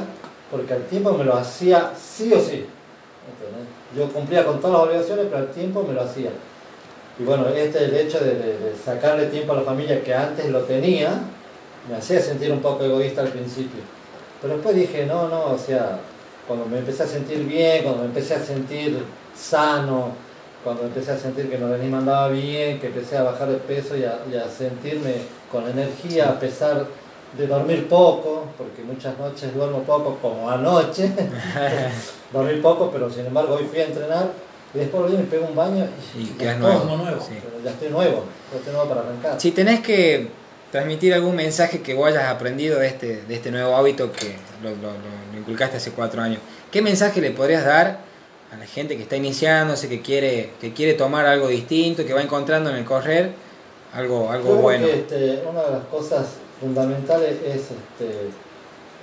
porque 0.51 0.72
al 0.74 0.84
tiempo 0.86 1.12
me 1.12 1.24
lo 1.24 1.34
hacía 1.36 1.92
sí 2.01 2.32
o 2.32 2.38
sí. 2.40 2.66
¿entendés? 3.26 3.66
Yo 3.97 4.09
cumplía 4.12 4.45
con 4.45 4.61
todas 4.61 4.72
las 4.78 4.82
obligaciones, 4.88 5.26
pero 5.30 5.38
al 5.38 5.51
tiempo 5.51 5.82
me 5.86 5.95
lo 5.95 6.03
hacía. 6.03 6.30
Y 7.18 7.22
bueno, 7.22 7.49
este 7.49 7.84
el 7.84 7.95
hecho 7.97 8.18
de, 8.20 8.34
de- 8.34 8.59
de 8.59 8.76
sacarle 8.84 9.26
tiempo 9.26 9.53
a 9.53 9.57
la 9.57 9.62
familia 9.62 10.03
que 10.03 10.14
antes 10.14 10.49
lo 10.51 10.61
tenía, 10.61 11.11
me 11.88 11.97
hacía 11.97 12.20
sentir 12.20 12.51
un 12.53 12.61
poco 12.61 12.84
egoísta 12.84 13.22
al 13.22 13.28
principio. 13.28 13.80
Pero 14.40 14.55
después 14.55 14.74
dije, 14.76 15.07
no, 15.07 15.28
no, 15.28 15.47
o 15.53 15.59
sea, 15.59 15.99
cuando 16.47 16.66
me 16.66 16.78
empecé 16.78 17.05
a 17.05 17.07
sentir 17.07 17.38
bien, 17.45 17.82
cuando 17.82 18.03
me 18.03 18.09
empecé 18.09 18.34
a 18.34 18.45
sentir 18.45 19.03
sano, 19.34 20.12
cuando 20.65 20.83
empecé 20.85 21.12
a 21.12 21.19
sentir 21.19 21.49
que 21.51 21.59
mi 21.59 21.65
organismo 21.65 21.99
andaba 21.99 22.29
bien, 22.29 22.81
que 22.81 22.87
empecé 22.89 23.17
a 23.19 23.23
bajar 23.23 23.49
de 23.49 23.59
peso 23.59 23.97
y 23.97 24.05
a, 24.05 24.19
y 24.33 24.35
a 24.37 24.49
sentirme 24.49 25.15
con 25.53 25.69
energía 25.69 26.31
a 26.31 26.41
pesar 26.41 26.87
de 27.37 27.47
dormir 27.47 27.87
poco, 27.89 28.47
porque 28.57 28.83
muchas 28.83 29.19
noches 29.19 29.55
duermo 29.55 29.81
poco, 29.83 30.19
como 30.23 30.49
anoche, 30.51 31.11
dormí 32.33 32.61
poco, 32.61 32.91
pero 32.93 33.11
sin 33.11 33.27
embargo 33.27 33.55
hoy 33.55 33.65
fui 33.65 33.81
a 33.81 33.85
entrenar 33.87 34.31
y 34.75 34.79
después 34.79 35.03
volví 35.05 35.17
me 35.17 35.25
pego 35.25 35.47
un 35.47 35.55
baño 35.57 35.87
y, 36.17 36.23
Y 36.23 36.27
quedas 36.39 36.59
nuevo. 36.59 36.81
Como 36.81 36.97
nuevo. 36.97 37.21
Sí. 37.21 37.35
ya 37.65 37.71
estoy 37.71 37.91
nuevo, 37.91 38.25
ya 38.53 38.59
estoy 38.59 38.73
nuevo 38.73 38.89
para 38.89 39.01
arrancar. 39.03 39.41
Si 39.41 39.51
tenés 39.53 39.81
que 39.81 40.29
transmitir 40.73 41.15
algún 41.15 41.37
mensaje 41.37 41.81
que 41.83 41.95
vos 41.95 42.09
hayas 42.09 42.25
aprendido 42.25 42.79
de 42.81 42.89
este, 42.89 43.23
de 43.23 43.35
este 43.35 43.51
nuevo 43.51 43.77
hábito 43.77 44.11
que 44.12 44.35
lo, 44.62 44.71
lo- 44.71 44.77
lo- 44.93 45.33
lo 45.33 45.39
inculcaste 45.39 45.77
hace 45.77 45.91
cuatro 45.93 46.21
años, 46.23 46.41
¿qué 46.73 46.83
mensaje 46.83 47.21
le 47.21 47.31
podrías 47.31 47.65
dar 47.65 47.99
a 48.55 48.59
la 48.59 48.67
gente 48.67 48.97
que 48.97 49.03
está 49.03 49.17
iniciándose, 49.17 49.89
que 49.89 50.01
quiere, 50.01 50.51
que 50.61 50.73
quiere 50.73 50.95
tomar 50.95 51.27
algo 51.27 51.49
distinto, 51.49 52.05
que 52.07 52.13
va 52.15 52.23
encontrando 52.23 52.71
en 52.71 52.77
el 52.77 52.85
correr 52.85 53.33
algo, 53.95 54.31
algo 54.31 54.51
creo 54.51 54.57
bueno? 54.63 54.87
que 54.87 54.93
este, 55.01 55.43
una 55.49 55.63
de 55.63 55.71
las 55.73 55.85
cosas 55.91 56.27
fundamentales 56.61 57.37
es 57.45 57.57
este, 57.57 58.11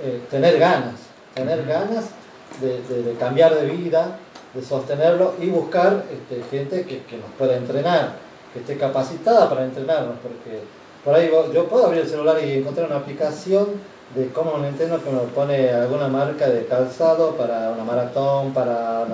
eh, 0.04 0.22
tener 0.30 0.58
ganas, 0.58 0.96
tener 1.34 1.66
ganas 1.66 2.06
de, 2.62 2.82
de- 2.82 3.04
de 3.04 3.14
cambiar 3.16 3.56
de 3.56 3.68
vida, 3.68 4.18
de 4.54 4.62
sostenerlo 4.64 5.36
y 5.42 5.48
buscar 5.48 6.04
este, 6.12 6.44
gente 6.50 6.84
que, 6.86 7.04
que 7.04 7.18
nos 7.18 7.30
pueda 7.38 7.56
entrenar, 7.56 8.16
que 8.54 8.60
esté 8.60 8.78
capacitada 8.78 9.50
para 9.50 9.64
entrenarnos, 9.66 10.16
porque 10.22 10.60
por 11.06 11.16
ahí 11.16 11.30
vos- 11.30 11.54
yo 11.54 11.68
puedo 11.68 11.86
abrir 11.88 12.02
el 12.02 12.10
celular 12.10 12.38
y 12.44 12.54
encontrar 12.54 12.88
una 12.88 12.98
aplicación 12.98 13.68
de 14.16 14.28
cómo 14.28 14.58
me 14.58 14.68
entreno 14.68 15.02
que 15.02 15.10
me 15.10 15.20
pone 15.34 15.70
alguna 15.72 16.10
marca 16.10 16.50
de 16.50 16.66
calzado 16.66 17.36
para 17.38 17.72
una 17.72 17.86
maratón, 17.86 18.54
para 18.54 19.06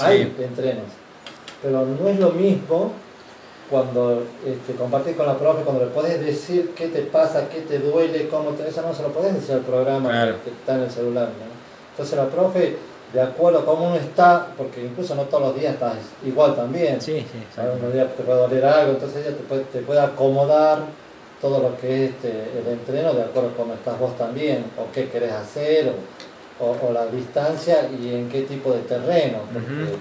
Hay 0.00 0.34
entrenos, 0.38 0.86
pero 1.62 1.84
no 1.84 2.08
es 2.08 2.18
lo 2.18 2.30
mismo 2.30 2.92
cuando 3.70 4.22
este, 4.46 4.74
compartís 4.74 5.16
con 5.16 5.26
la 5.26 5.36
profe, 5.36 5.62
cuando 5.62 5.84
le 5.84 5.90
podés 5.90 6.24
decir 6.24 6.72
qué 6.74 6.88
te 6.88 7.02
pasa, 7.02 7.48
qué 7.48 7.60
te 7.60 7.78
duele, 7.78 8.28
cómo 8.28 8.50
te... 8.50 8.66
Eso 8.66 8.82
no 8.82 8.94
se 8.94 9.02
lo 9.02 9.08
podés 9.08 9.34
decir 9.34 9.56
al 9.56 9.60
programa 9.60 10.08
Claro. 10.08 10.36
que, 10.42 10.50
está 10.50 10.76
en 10.76 10.82
el 10.82 10.90
celular. 10.90 11.26
¿no? 11.26 11.44
Entonces 11.90 12.16
la 12.16 12.26
profe, 12.26 12.76
de 13.12 13.20
acuerdo 13.20 13.58
a 13.60 13.64
cómo 13.66 13.88
uno 13.88 13.96
está, 13.96 14.48
porque 14.56 14.84
incluso 14.84 15.14
no 15.14 15.22
todos 15.24 15.48
los 15.48 15.60
días 15.60 15.74
estás 15.74 15.96
igual 16.24 16.56
también. 16.56 17.00
Sí, 17.00 17.20
sí, 17.20 17.26
¿sabes? 17.54 17.72
exacto. 17.72 17.76
Unos 17.80 17.92
días 17.92 18.16
te 18.16 18.22
puede 18.22 18.38
doler 18.38 18.64
algo, 18.64 18.92
entonces 18.92 19.26
ella 19.26 19.36
te 19.36 19.42
puede, 19.42 19.64
te 19.64 19.80
puede 19.80 20.00
acomodar 20.00 20.78
todo 21.40 21.60
lo 21.60 21.76
que 21.76 22.04
es 22.04 22.10
este, 22.10 22.30
el 22.30 22.72
entreno 22.72 23.12
de 23.12 23.22
acuerdo 23.22 23.50
a 23.50 23.56
cómo 23.56 23.74
estás 23.74 23.98
vos 23.98 24.16
también, 24.16 24.64
o 24.76 24.92
qué 24.92 25.08
querés 25.08 25.32
hacer, 25.32 25.88
o, 25.88 25.92
o- 26.60 26.76
o 26.88 26.92
la 26.92 27.06
distancia 27.06 27.88
y 28.00 28.14
en 28.14 28.28
qué 28.28 28.42
tipo 28.42 28.72
de 28.72 28.80
terreno. 28.80 29.38
Porque 29.52 29.94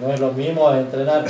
no 0.00 0.12
es 0.12 0.20
lo 0.20 0.32
mismo 0.32 0.70
entrenar 0.72 1.24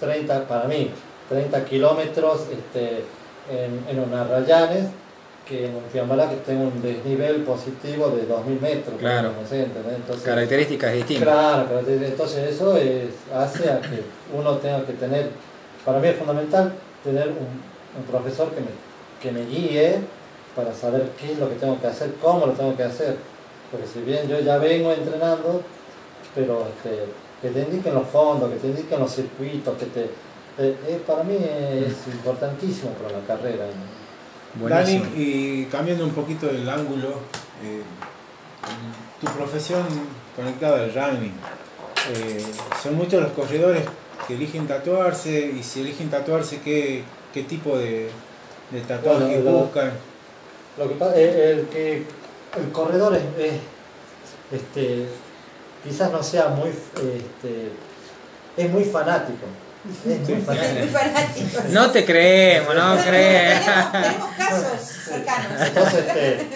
30, 0.00 0.44
para 0.48 0.64
mí, 0.64 0.90
30 1.28 1.64
kilómetros 1.64 2.42
este, 2.50 3.04
en, 3.50 3.84
en 3.88 4.00
un 4.04 4.12
Arrayanes 4.14 4.86
que 5.46 5.64
en 5.66 5.74
un 5.76 5.82
Fiambalá 5.90 6.28
que 6.28 6.36
tengo 6.36 6.64
un 6.64 6.82
desnivel 6.82 7.36
positivo 7.42 8.10
de 8.10 8.26
2000 8.26 8.60
metros. 8.60 8.96
Claro. 8.98 9.32
No 9.40 9.48
sé, 9.48 9.62
¿entendés? 9.62 9.94
Entonces, 9.96 10.24
Características 10.24 10.92
distintas. 10.92 11.26
Claro, 11.26 11.68
entonces 11.86 12.50
eso 12.54 12.76
es- 12.76 13.14
hace 13.34 13.70
a 13.70 13.80
que 13.80 14.02
uno 14.36 14.56
tenga 14.58 14.84
que 14.84 14.92
tener, 14.92 15.30
para 15.86 16.00
mí 16.00 16.08
es 16.08 16.16
fundamental 16.16 16.72
tener 17.02 17.28
un, 17.28 17.98
un 17.98 18.04
profesor 18.10 18.50
que 18.50 18.60
me, 18.60 18.66
que 19.22 19.32
me 19.32 19.46
guíe 19.48 20.00
para 20.54 20.74
saber 20.74 21.04
qué 21.18 21.32
es 21.32 21.38
lo 21.38 21.48
que 21.48 21.54
tengo 21.54 21.80
que 21.80 21.86
hacer, 21.86 22.10
cómo 22.20 22.44
lo 22.46 22.52
tengo 22.52 22.76
que 22.76 22.82
hacer. 22.82 23.16
Porque 23.70 23.86
si 23.86 24.00
bien 24.00 24.26
yo 24.28 24.40
ya 24.40 24.58
vengo 24.58 24.92
entrenando, 24.92 25.62
pero 26.34 26.66
este, 26.68 27.04
que 27.42 27.48
te 27.50 27.60
indiquen 27.68 27.94
los 27.94 28.08
fondos, 28.08 28.50
que 28.50 28.56
te 28.56 28.66
indiquen 28.68 29.00
los 29.00 29.14
circuitos, 29.14 29.76
que 29.76 29.86
te... 29.86 30.04
eh, 30.04 30.76
eh, 30.88 31.00
para 31.06 31.22
mí 31.22 31.36
es 31.36 32.12
importantísimo 32.12 32.90
para 32.92 33.18
la 33.18 33.26
carrera. 33.26 33.66
Dani, 34.68 35.02
y 35.16 35.64
cambiando 35.66 36.04
un 36.04 36.12
poquito 36.12 36.48
el 36.50 36.68
ángulo, 36.68 37.08
eh, 37.62 37.82
tu 39.20 39.26
profesión 39.32 39.82
conectada 40.34 40.84
al 40.84 40.94
running, 40.94 41.34
eh, 42.14 42.42
son 42.82 42.96
muchos 42.96 43.22
los 43.22 43.32
corredores 43.32 43.82
que 44.26 44.34
eligen 44.34 44.66
tatuarse 44.66 45.52
y 45.58 45.62
si 45.62 45.80
eligen 45.80 46.10
tatuarse, 46.10 46.60
¿qué, 46.60 47.02
qué 47.32 47.42
tipo 47.42 47.76
de, 47.76 48.08
de 48.70 48.80
tatuaje 48.86 49.40
Bueno, 49.42 49.58
buscan? 49.58 49.92
Lo 50.78 50.88
que 50.88 50.94
pasa 50.94 51.16
es 51.16 51.36
el 51.36 51.66
que 51.68 52.04
el 52.56 52.72
corredor 52.72 53.14
es, 53.16 53.22
es, 53.44 53.52
este, 54.52 55.06
quizás 55.84 56.10
no 56.12 56.22
sea 56.22 56.48
muy 56.48 56.70
este, 56.70 57.72
es 58.56 58.70
muy 58.70 58.84
fanático. 58.84 59.46
Es 60.08 60.28
muy 60.28 60.40
fanático. 60.42 61.60
No 61.70 61.90
te 61.90 62.04
creemos, 62.04 62.74
no 62.74 62.96
crees. 63.06 63.60
tenemos, 63.64 63.92
tenemos 63.92 64.28
casos 64.36 64.80
cercanos. 65.04 65.62
Entonces 65.66 66.04
este, 66.08 66.46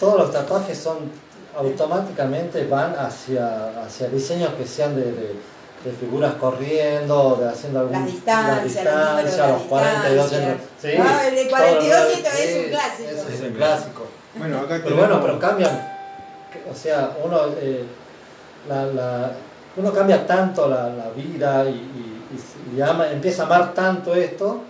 todos 0.00 0.18
los 0.18 0.32
tatuajes 0.32 0.78
son 0.78 1.10
automáticamente 1.56 2.64
van 2.66 2.94
hacia, 2.98 3.82
hacia 3.84 4.08
diseños 4.08 4.50
que 4.54 4.66
sean 4.66 4.94
de, 4.96 5.02
de- 5.12 5.58
de 5.84 5.92
figuras 5.92 6.34
corriendo, 6.34 7.38
de 7.40 7.48
haciendo 7.48 7.78
algún 7.78 7.92
Las 7.92 8.06
distancias, 8.06 8.84
los 8.84 8.84
números 8.84 9.14
de 9.14 9.30
distancia, 9.30 9.46
las 9.46 9.50
los 9.52 9.62
42 9.62 10.30
distancias. 10.30 10.56
sí, 10.82 10.88
Ah, 10.98 11.22
el 11.28 11.34
de 11.36 11.44
todo 11.44 11.50
42 11.56 11.88
lo- 11.88 12.08
esto 12.10 12.28
es 12.30 12.56
un 12.56 12.64
sí, 12.64 12.70
clásico. 12.70 13.08
ese 13.10 13.34
es 13.34 13.40
un 13.42 13.52
clásico. 13.56 14.06
Bueno, 14.38 14.58
acá 14.58 14.80
Pero 14.82 14.96
bueno, 14.96 15.20
pero 15.20 15.38
cambian. 15.38 15.88
O 16.70 16.74
sea, 16.74 17.10
uno, 17.24 17.40
eh, 17.60 17.84
la, 18.68 18.86
la- 18.86 19.32
uno 19.76 19.92
cambia 19.92 20.26
tanto 20.26 20.68
la, 20.68 20.88
la 20.90 21.10
vida 21.10 21.64
y, 21.68 21.74
y- 21.74 22.74
y- 22.74 22.76
y 22.76 22.80
ama- 22.82 23.10
empieza 23.10 23.42
a 23.42 23.46
amar 23.46 23.74
tanto 23.74 24.14
esto 24.14 24.62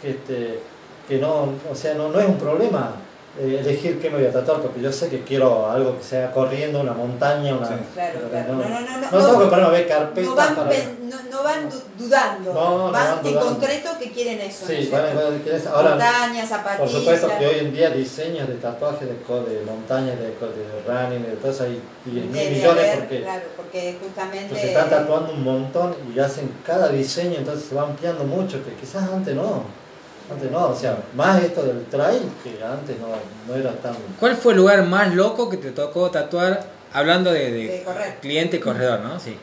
que, 0.00 0.10
este, 0.10 0.60
que 1.08 1.18
no, 1.18 1.48
o 1.70 1.74
sea, 1.74 1.94
no, 1.94 2.08
no 2.10 2.20
es 2.20 2.26
un 2.28 2.38
problema 2.38 2.92
eh, 3.40 3.58
elegir 3.60 4.00
qué 4.00 4.10
me 4.10 4.18
voy 4.18 4.26
a 4.26 4.32
tatuar, 4.32 4.60
porque 4.60 4.80
yo 4.80 4.92
sé 4.92 5.08
que 5.08 5.22
quiero 5.22 5.68
algo 5.70 5.96
que 5.98 6.04
sea 6.04 6.30
corriendo, 6.30 6.80
una 6.80 6.92
montaña, 6.92 7.54
una. 7.56 7.66
Sí. 7.68 7.74
Claro, 7.94 8.20
claro. 8.30 8.52
No, 8.54 8.58
No, 8.62 8.68
no, 8.68 8.80
no, 8.80 8.80
no 8.80 9.00
no, 9.00 9.26
tengo 9.26 9.38
que 9.38 9.44
no, 9.44 9.50
ponerme 9.50 9.66
a 9.66 9.70
ver 9.70 9.88
carpetas 9.88 10.24
no 10.30 10.34
van, 10.36 10.54
para. 10.54 10.70
no, 11.02 11.16
no 11.30 11.42
van 11.42 11.70
du- 11.70 11.82
dudando, 12.04 12.52
No, 12.54 12.78
no 12.78 12.92
van, 12.92 13.16
van 13.22 13.26
en 13.26 13.34
concreto 13.34 13.90
que 13.98 14.12
quieren 14.12 14.40
eso. 14.40 14.66
Sí, 14.66 14.88
¿no? 14.92 14.98
van 14.98 15.38
¿quieres? 15.42 15.66
ahora. 15.66 15.90
Montañas, 15.90 16.48
Por 16.48 16.58
zapatillas. 16.58 16.90
supuesto 16.92 17.28
que 17.38 17.46
hoy 17.46 17.58
en 17.58 17.72
día 17.74 17.90
diseños 17.90 18.46
de 18.48 18.54
tatuajes 18.54 19.08
de, 19.08 19.14
de 19.14 19.64
montañas, 19.66 20.18
de, 20.18 20.26
de 20.26 20.82
running, 20.86 21.22
de 21.22 21.36
todo 21.36 21.50
eso 21.50 21.64
hay 21.64 21.80
10 22.04 22.32
Debe 22.32 22.50
millones 22.50 22.68
haber, 22.84 22.98
porque 23.00 23.22
claro, 23.22 23.42
porque 23.56 23.96
justamente 24.00 24.42
entonces 24.44 24.68
están 24.68 24.90
tatuando 24.90 25.32
un 25.32 25.42
montón 25.42 25.94
y 26.14 26.18
hacen 26.20 26.50
cada 26.64 26.88
diseño, 26.88 27.38
entonces 27.38 27.68
se 27.68 27.74
va 27.74 27.82
ampliando 27.82 28.24
mucho, 28.24 28.64
que 28.64 28.72
quizás 28.74 29.02
antes 29.10 29.34
no. 29.34 29.83
Antes 30.30 30.50
no, 30.50 30.68
o 30.68 30.74
sea, 30.74 30.96
más 31.14 31.42
esto 31.42 31.62
del 31.62 31.84
trail 31.86 32.22
que 32.42 32.58
antes 32.64 32.96
no, 32.98 33.08
no 33.46 33.54
era 33.60 33.72
tan... 33.72 33.94
¿Cuál 34.18 34.36
fue 34.36 34.52
el 34.52 34.58
lugar 34.58 34.82
más 34.84 35.14
loco 35.14 35.50
que 35.50 35.58
te 35.58 35.70
tocó 35.70 36.10
tatuar 36.10 36.64
hablando 36.94 37.30
de, 37.32 37.50
de 37.50 37.68
de 37.68 37.82
correr. 37.84 38.16
cliente 38.20 38.56
y 38.56 38.60
corredor, 38.60 39.00
no? 39.00 39.20
Sí. 39.20 39.36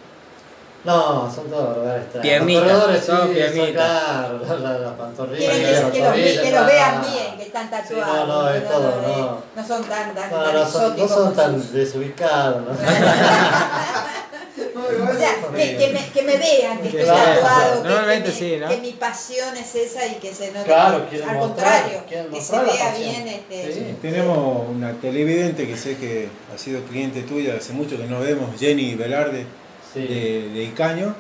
No, 0.83 1.31
son 1.31 1.47
todos 1.47 1.77
lugares 1.77 2.01
extraños. 2.05 2.23
Piernitas, 2.27 2.63
Los 2.63 2.71
corredores, 2.81 3.05
sí, 3.05 3.33
piernitas. 3.35 3.63
son 4.01 4.39
claro, 4.39 4.39
la, 4.47 4.55
la, 4.73 4.79
la 4.79 4.97
pantorrilla. 4.97 5.51
Quieren 5.51 5.91
que, 5.91 5.99
los, 6.01 6.41
que 6.41 6.51
los 6.51 6.65
vean 6.65 7.01
bien, 7.01 7.37
que 7.37 7.43
están 7.43 7.65
Sí, 7.65 7.93
tatuados. 7.93 8.27
no, 8.27 8.41
no, 8.41 8.49
es 8.49 8.67
todo, 8.67 9.01
no. 9.01 9.37
no 9.55 9.67
son 9.67 9.83
tan, 9.83 10.15
tan, 10.15 10.31
No, 10.31 10.37
tan 10.43 10.53
no 10.55 10.65
son, 10.67 10.97
no 10.97 11.07
son 11.07 11.33
tan 11.35 11.71
desubicados, 11.73 12.61
¿no? 12.63 12.71
O 14.57 15.17
sea, 15.17 15.35
que, 15.55 15.77
que 15.77 15.93
me, 15.93 16.09
que 16.11 16.21
me 16.23 16.37
vean 16.37 16.79
que 16.81 16.87
estoy 16.89 17.03
Claro, 17.03 17.39
tatuado, 17.41 17.83
que, 17.83 18.19
mi- 18.19 18.31
sí, 18.35 18.57
¿no? 18.59 18.67
que 18.67 18.77
mi 18.77 18.91
pasión 18.91 19.55
es 19.55 19.75
esa 19.75 20.05
y 20.07 20.15
que 20.15 20.33
se 20.33 20.51
note. 20.51 20.65
Claro, 20.65 20.95
al 21.27 21.35
mostrar, 21.37 21.39
contrario, 21.39 22.03
que 22.31 22.41
se 22.41 22.59
vea 22.59 22.95
bien 22.97 23.27
este. 23.27 23.73
Sí. 23.73 23.95
Tenemos 24.01 24.67
una 24.69 24.93
televidente 24.99 25.67
que 25.67 25.77
sé 25.77 25.95
que 25.97 26.27
ha 26.53 26.57
sido 26.57 26.81
cliente 26.83 27.21
tuya 27.21 27.55
hace 27.57 27.71
mucho 27.73 27.97
que 27.97 28.05
nos 28.07 28.23
vemos, 28.25 28.49
Jenny 28.59 28.95
Velarde 28.95 29.45
Sí. 29.93 30.01
de, 30.01 30.49
de 30.53 30.63
Icaño. 30.63 31.15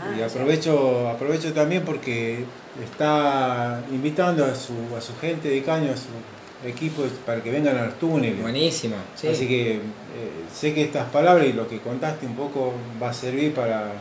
Ajá, 0.00 0.16
Y 0.18 0.22
aprovecho, 0.22 1.08
aprovecho 1.10 1.52
también 1.52 1.84
porque 1.84 2.44
está 2.82 3.82
invitando 3.90 4.44
a 4.46 4.54
su, 4.54 4.72
a 4.96 5.00
su 5.02 5.14
gente 5.18 5.48
de 5.48 5.56
Icaño, 5.58 5.92
a 5.92 5.96
su 5.96 6.08
equipo, 6.68 7.02
para 7.26 7.42
que 7.42 7.50
vengan 7.50 7.76
a 7.76 7.86
los 7.86 7.98
túneles. 7.98 8.40
Buenísimo. 8.40 8.96
sí. 9.16 9.28
Así 9.28 9.46
que 9.46 9.72
eh, 9.74 9.80
sé 10.52 10.72
que 10.74 10.82
estas 10.84 11.08
palabras 11.10 11.46
y 11.46 11.52
lo 11.52 11.68
que 11.68 11.78
contaste 11.78 12.26
un 12.26 12.34
poco 12.36 12.72
va 13.02 13.10
a 13.10 13.12
servir 13.14 13.52
para, 13.54 13.92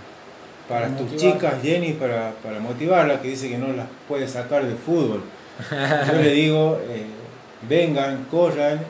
para 0.70 0.88
Para 0.88 0.98
tus 0.98 1.12
motivar. 1.12 1.34
chicas, 1.34 1.54
Jenny, 1.62 1.94
para, 1.94 2.32
para 2.44 2.60
motivarlas, 2.60 3.22
que 3.22 3.30
dice 3.30 3.50
que 3.50 3.58
no 3.58 3.68
las 3.74 3.88
puede 4.08 4.28
sacar 4.28 4.66
del 4.66 4.78
fútbol. 4.78 5.22
Yo 5.72 6.14
le 6.22 6.32
digo, 6.32 6.80
eh, 6.90 7.06
vengan, 7.70 8.26
corran 8.32 8.82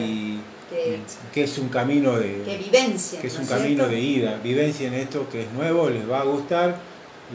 y 0.00 0.38
Que, 0.70 0.98
que 1.34 1.42
es 1.44 1.58
un 1.58 1.68
camino 1.68 2.16
de, 2.16 2.42
que 2.46 2.56
vivencia. 2.58 3.20
que 3.20 3.26
es 3.26 3.34
¿no 3.34 3.42
un 3.42 3.46
camino 3.46 3.88
de 3.88 4.00
ida, 4.00 4.38
vivencia 4.42 4.88
en 4.88 4.94
esto 4.94 5.28
que 5.30 5.42
es 5.42 5.52
nuevo, 5.52 5.90
les 5.90 6.08
va 6.10 6.20
a 6.20 6.24
gustar, 6.24 6.76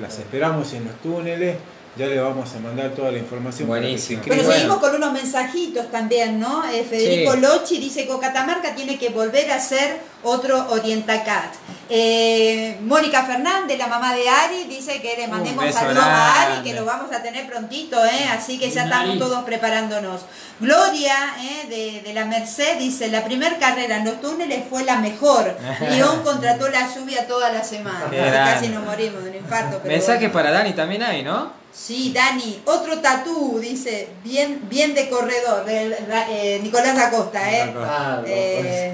las 0.01 0.17
esperamos 0.17 0.73
en 0.73 0.85
los 0.85 0.95
túneles, 1.03 1.55
ya 1.97 2.05
le 2.07 2.19
vamos 2.19 2.53
a 2.53 2.59
mandar 2.59 2.91
toda 2.91 3.11
la 3.11 3.17
información 3.17 3.67
Buenísimo. 3.67 4.23
se 4.23 4.29
Bueno, 4.29 4.51
seguimos 4.51 4.77
con 4.77 4.95
unos 4.95 5.11
mensajitos 5.13 5.89
también, 5.91 6.39
¿no? 6.39 6.63
Eh, 6.69 6.85
Federico 6.87 7.33
Sí. 7.33 7.39
Lochi 7.39 7.77
dice 7.79 8.07
que 8.07 8.19
Catamarca 8.19 8.75
tiene 8.75 8.97
que 8.97 9.09
volver 9.09 9.51
a 9.51 9.59
ser 9.59 9.99
otro 10.23 10.67
Orientacat. 10.69 11.53
Eh, 11.89 12.77
Mónica 12.81 13.23
Fernández, 13.23 13.77
la 13.77 13.87
mamá 13.87 14.13
de 14.13 14.27
Ari, 14.27 14.65
dice 14.65 15.01
que 15.01 15.15
le 15.17 15.27
mandemos 15.27 15.73
saludos 15.73 16.03
a 16.03 16.41
Ari, 16.41 16.63
que 16.63 16.73
lo 16.73 16.83
vamos 16.83 17.11
a 17.13 17.23
tener 17.23 17.47
prontito, 17.47 18.03
¿eh? 18.05 18.25
así 18.29 18.59
que 18.59 18.69
ya 18.69 18.83
estamos 18.83 19.17
todos 19.17 19.43
preparándonos. 19.45 20.21
Gloria 20.59 21.15
¿eh? 21.39 21.67
de, 21.69 22.01
de 22.01 22.13
la 22.13 22.25
Merced 22.25 22.77
dice, 22.77 23.07
la 23.07 23.23
primer 23.23 23.57
carrera 23.57 23.97
en 23.97 24.05
los 24.05 24.19
túneles 24.19 24.63
fue 24.69 24.83
la 24.83 24.97
mejor. 24.97 25.55
León 25.89 26.21
contrató 26.23 26.67
la 26.69 26.93
lluvia 26.93 27.25
toda 27.27 27.51
la 27.51 27.63
semana. 27.63 28.09
Casi 28.11 28.67
nos 28.67 28.83
morimos 28.83 29.23
de 29.23 29.29
un 29.29 29.35
infarto. 29.37 29.79
pero 29.81 29.93
Mensaje 29.93 30.27
bueno. 30.27 30.33
para 30.33 30.51
Dani 30.51 30.73
también 30.73 31.03
hay, 31.03 31.23
¿no? 31.23 31.53
Sí, 31.77 32.11
Dani, 32.13 32.59
otro 32.65 32.99
tatú, 32.99 33.59
dice, 33.61 34.07
bien, 34.23 34.61
bien 34.67 34.95
de 34.95 35.09
corredor, 35.09 35.63
ra- 36.09 36.27
eh, 36.29 36.59
Nicolás 36.63 36.97
Acosta, 36.97 37.51
¿eh? 37.51 37.71
Ah, 37.77 38.17
no, 38.21 38.27
Eh, 38.27 38.93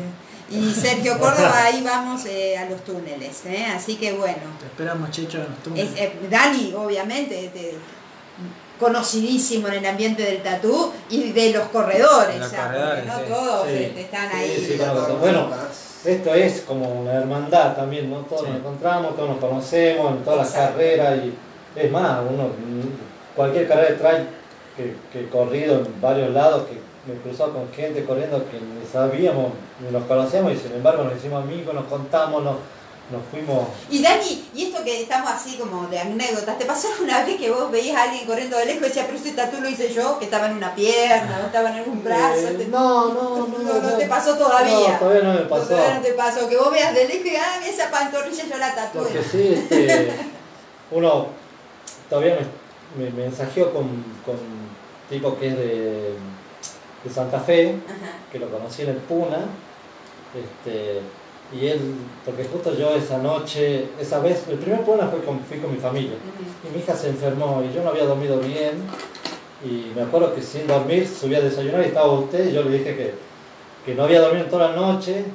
y 0.52 0.72
Sergio 0.74 1.18
Córdoba, 1.18 1.64
ahí 1.64 1.82
vamos 1.82 2.26
eh, 2.26 2.58
a 2.58 2.66
los 2.70 2.84
túneles, 2.84 3.46
¿eh? 3.46 3.66
Así 3.74 3.96
que 3.96 4.12
bueno, 4.14 4.36
Te 4.60 4.66
esperamos, 4.66 5.10
Checho, 5.12 5.38
en 5.38 5.44
los 5.46 5.54
es, 5.58 5.64
túneles. 5.64 5.92
eh, 5.98 6.14
Dani, 6.30 6.74
obviamente, 6.78 7.46
este, 7.46 7.76
conocidísimo 8.80 9.70
en 9.70 9.76
el 9.76 9.86
ambiente 9.86 10.24
del 10.24 10.44
tatú 10.44 10.92
y 11.10 11.32
de 11.32 11.54
los 11.54 11.68
corredores, 11.70 12.38
Los 12.38 12.52
ya, 12.52 12.66
corredores, 12.66 13.06
no 13.06 13.18
sí. 13.18 13.24
todos 13.30 13.68
Sí. 13.68 13.74
este, 13.76 14.02
están 14.02 14.30
Sí, 14.30 14.36
ahí. 14.38 14.66
sí, 14.68 14.74
claro. 14.76 15.18
Bueno, 15.22 15.48
esto 16.04 16.34
es 16.34 16.62
como 16.62 16.90
una 17.02 17.14
hermandad 17.14 17.76
también, 17.78 18.10
¿no? 18.10 18.18
Todos 18.18 18.42
Sí. 18.42 18.48
nos 18.50 18.58
encontramos, 18.58 19.16
todos 19.16 19.30
nos 19.30 19.40
conocemos 19.40 20.12
en 20.18 20.24
todas 20.26 20.40
las 20.40 20.52
carreras 20.52 21.18
y 21.24 21.34
es 21.76 21.92
más, 21.92 22.20
uno, 22.30 22.50
cualquier 23.36 23.68
carrera 23.68 23.90
de 23.90 23.96
trail 23.96 24.28
que, 24.78 24.96
que 25.12 25.22
he 25.26 25.30
corrido 25.30 25.78
en 25.80 26.02
varios 26.02 26.30
lados, 26.32 26.68
que 26.68 26.74
me 27.12 27.18
he 27.18 27.22
cruzado 27.22 27.54
con 27.54 27.72
gente 27.74 28.06
corriendo 28.06 28.44
que 28.50 28.58
ni 28.60 28.86
sabíamos, 28.92 29.52
ni 29.80 29.92
nos 29.92 30.04
conocíamos 30.06 30.54
y 30.54 30.58
sin 30.58 30.74
embargo 30.74 31.04
nos 31.04 31.16
hicimos 31.18 31.44
amigos, 31.44 31.74
nos 31.74 31.86
contamos, 31.86 32.44
nos, 32.44 32.56
nos 33.12 33.22
fuimos... 33.30 33.68
Y 33.90 34.02
Dani, 34.02 34.48
y 34.56 34.64
esto 34.66 34.84
que 34.84 35.02
estamos 35.02 35.30
así 35.30 35.58
como 35.58 35.88
de 35.88 36.00
anécdotas, 36.00 36.58
¿te 36.58 36.66
pasó 36.66 36.88
una 37.02 37.26
vez 37.26 37.38
que 37.38 37.52
vos 37.52 37.70
veías 37.72 37.98
a 37.98 38.04
alguien 38.04 38.26
corriendo 38.26 38.58
de 38.58 38.66
lejos 38.66 38.84
y 38.84 38.88
decías, 38.88 39.06
pero 39.08 39.18
ese 39.18 39.32
tatú 39.34 39.60
lo 39.62 39.68
hice 39.70 39.94
yo, 39.94 40.18
que 40.18 40.26
estaba 40.26 40.48
en 40.48 40.58
una 40.58 40.74
pierna 40.74 41.40
o 41.44 41.48
estaba 41.48 41.70
en 41.72 41.76
algún 41.80 42.04
brazo? 42.04 42.48
Eh, 42.48 42.56
te- 42.58 42.68
no, 42.68 43.14
no, 43.14 43.48
no, 43.48 43.48
no, 43.48 43.74
no 43.82 43.98
te 43.98 44.08
pasó 44.08 44.38
todavía. 44.38 44.94
No, 44.94 45.00
todavía 45.00 45.24
no 45.24 45.34
me 45.34 45.42
pasó. 45.42 45.66
Todavía 45.68 45.96
no 45.96 46.02
te 46.02 46.14
pasó, 46.14 46.48
que 46.48 46.58
vos 46.58 46.72
veas 46.72 46.94
de 46.96 47.08
lejos 47.08 47.26
y 47.26 47.36
ah, 47.36 47.68
esa 47.68 47.92
pantorrilla 47.92 48.44
yo 48.50 48.58
la 48.58 48.74
tatué. 48.74 49.02
Porque 49.02 49.24
sí, 49.24 49.54
este, 49.54 50.12
uno 50.92 51.28
todavía 52.14 52.38
me, 52.96 53.06
me 53.06 53.24
mensajeó 53.24 53.74
con, 53.74 53.86
con 54.24 54.36
un 54.36 54.70
tipo 55.10 55.36
que 55.40 55.48
es 55.48 55.58
de, 55.58 56.14
de 57.04 57.10
Santa 57.12 57.40
Fe, 57.40 57.76
Ajá. 57.88 58.18
que 58.32 58.38
lo 58.38 58.50
conocí 58.50 58.84
en 58.84 58.90
el 58.90 58.98
Puna, 58.98 59.40
este, 60.38 61.00
y 61.52 61.68
él, 61.68 61.80
porque 62.24 62.46
justo 62.46 62.78
yo 62.78 62.94
esa 62.96 63.18
noche, 63.18 63.86
esa 64.00 64.20
vez, 64.20 64.44
el 64.48 64.60
primer 64.60 64.82
problema 64.82 65.10
fue 65.10 65.24
con, 65.24 65.40
fui 65.40 65.58
con 65.58 65.72
mi 65.72 65.80
familia. 65.80 66.14
Y 66.64 66.76
mi 66.76 66.84
hija 66.84 66.96
se 66.96 67.10
enfermó 67.10 67.64
y 67.68 67.74
yo 67.74 67.84
no 67.84 67.90
había 67.90 68.06
dormido 68.06 68.40
bien. 68.40 68.74
Y 69.66 69.92
me 69.96 70.04
acuerdo 70.04 70.36
que 70.36 70.42
sin 70.42 70.68
dormir 70.68 71.08
subí 71.08 71.34
a 71.34 71.42
desayunar 71.42 71.82
y 71.82 71.86
estaba 71.86 72.12
usted 72.12 72.50
y 72.50 72.54
yo 72.54 72.64
le 72.64 72.78
dije 72.78 72.96
que, 72.96 73.14
que 73.86 73.96
no 73.96 74.04
había 74.04 74.22
dormido 74.22 74.46
en 74.46 74.52
toda 74.52 74.70
la 74.70 74.76
noche 74.76 75.26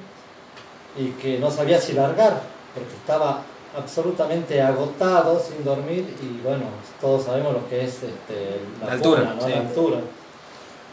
y 0.97 1.09
que 1.23 1.39
no 1.39 1.51
sabía 1.51 1.81
si 1.81 1.93
largar, 1.95 2.43
porque 2.75 2.95
estaba 2.95 3.43
absolutamente 3.77 4.61
agotado 4.61 5.41
sin 5.41 5.65
dormir 5.65 6.07
y 6.23 6.43
bueno, 6.43 6.65
todos 7.01 7.25
sabemos 7.25 7.53
lo 7.53 7.69
que 7.69 7.85
es 7.85 7.95
este, 8.03 8.61
la, 8.81 8.87
La 8.87 8.93
altura, 8.93 9.21
funa, 9.21 9.35
¿no? 9.35 9.41
sí. 9.43 9.51
La 9.51 9.61
altura. 9.61 10.01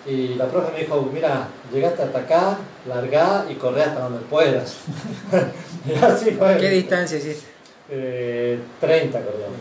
Y 0.08 0.28
la 0.36 0.46
profe 0.46 0.72
me 0.72 0.80
dijo, 0.82 1.10
mira, 1.12 1.48
llegaste 1.74 2.04
hasta 2.04 2.20
acá, 2.20 2.58
largá 2.88 3.46
y 3.50 3.56
corre 3.56 3.84
hasta 3.84 4.02
donde 4.02 4.20
puedas. 4.20 4.78
y 5.88 5.94
así 5.96 6.32
fue. 6.32 6.58
¿Qué 6.58 6.70
distancia 6.70 7.18
hiciste? 7.18 7.48
Eh, 7.90 8.60
30 8.80 9.20
corríamos. 9.20 9.58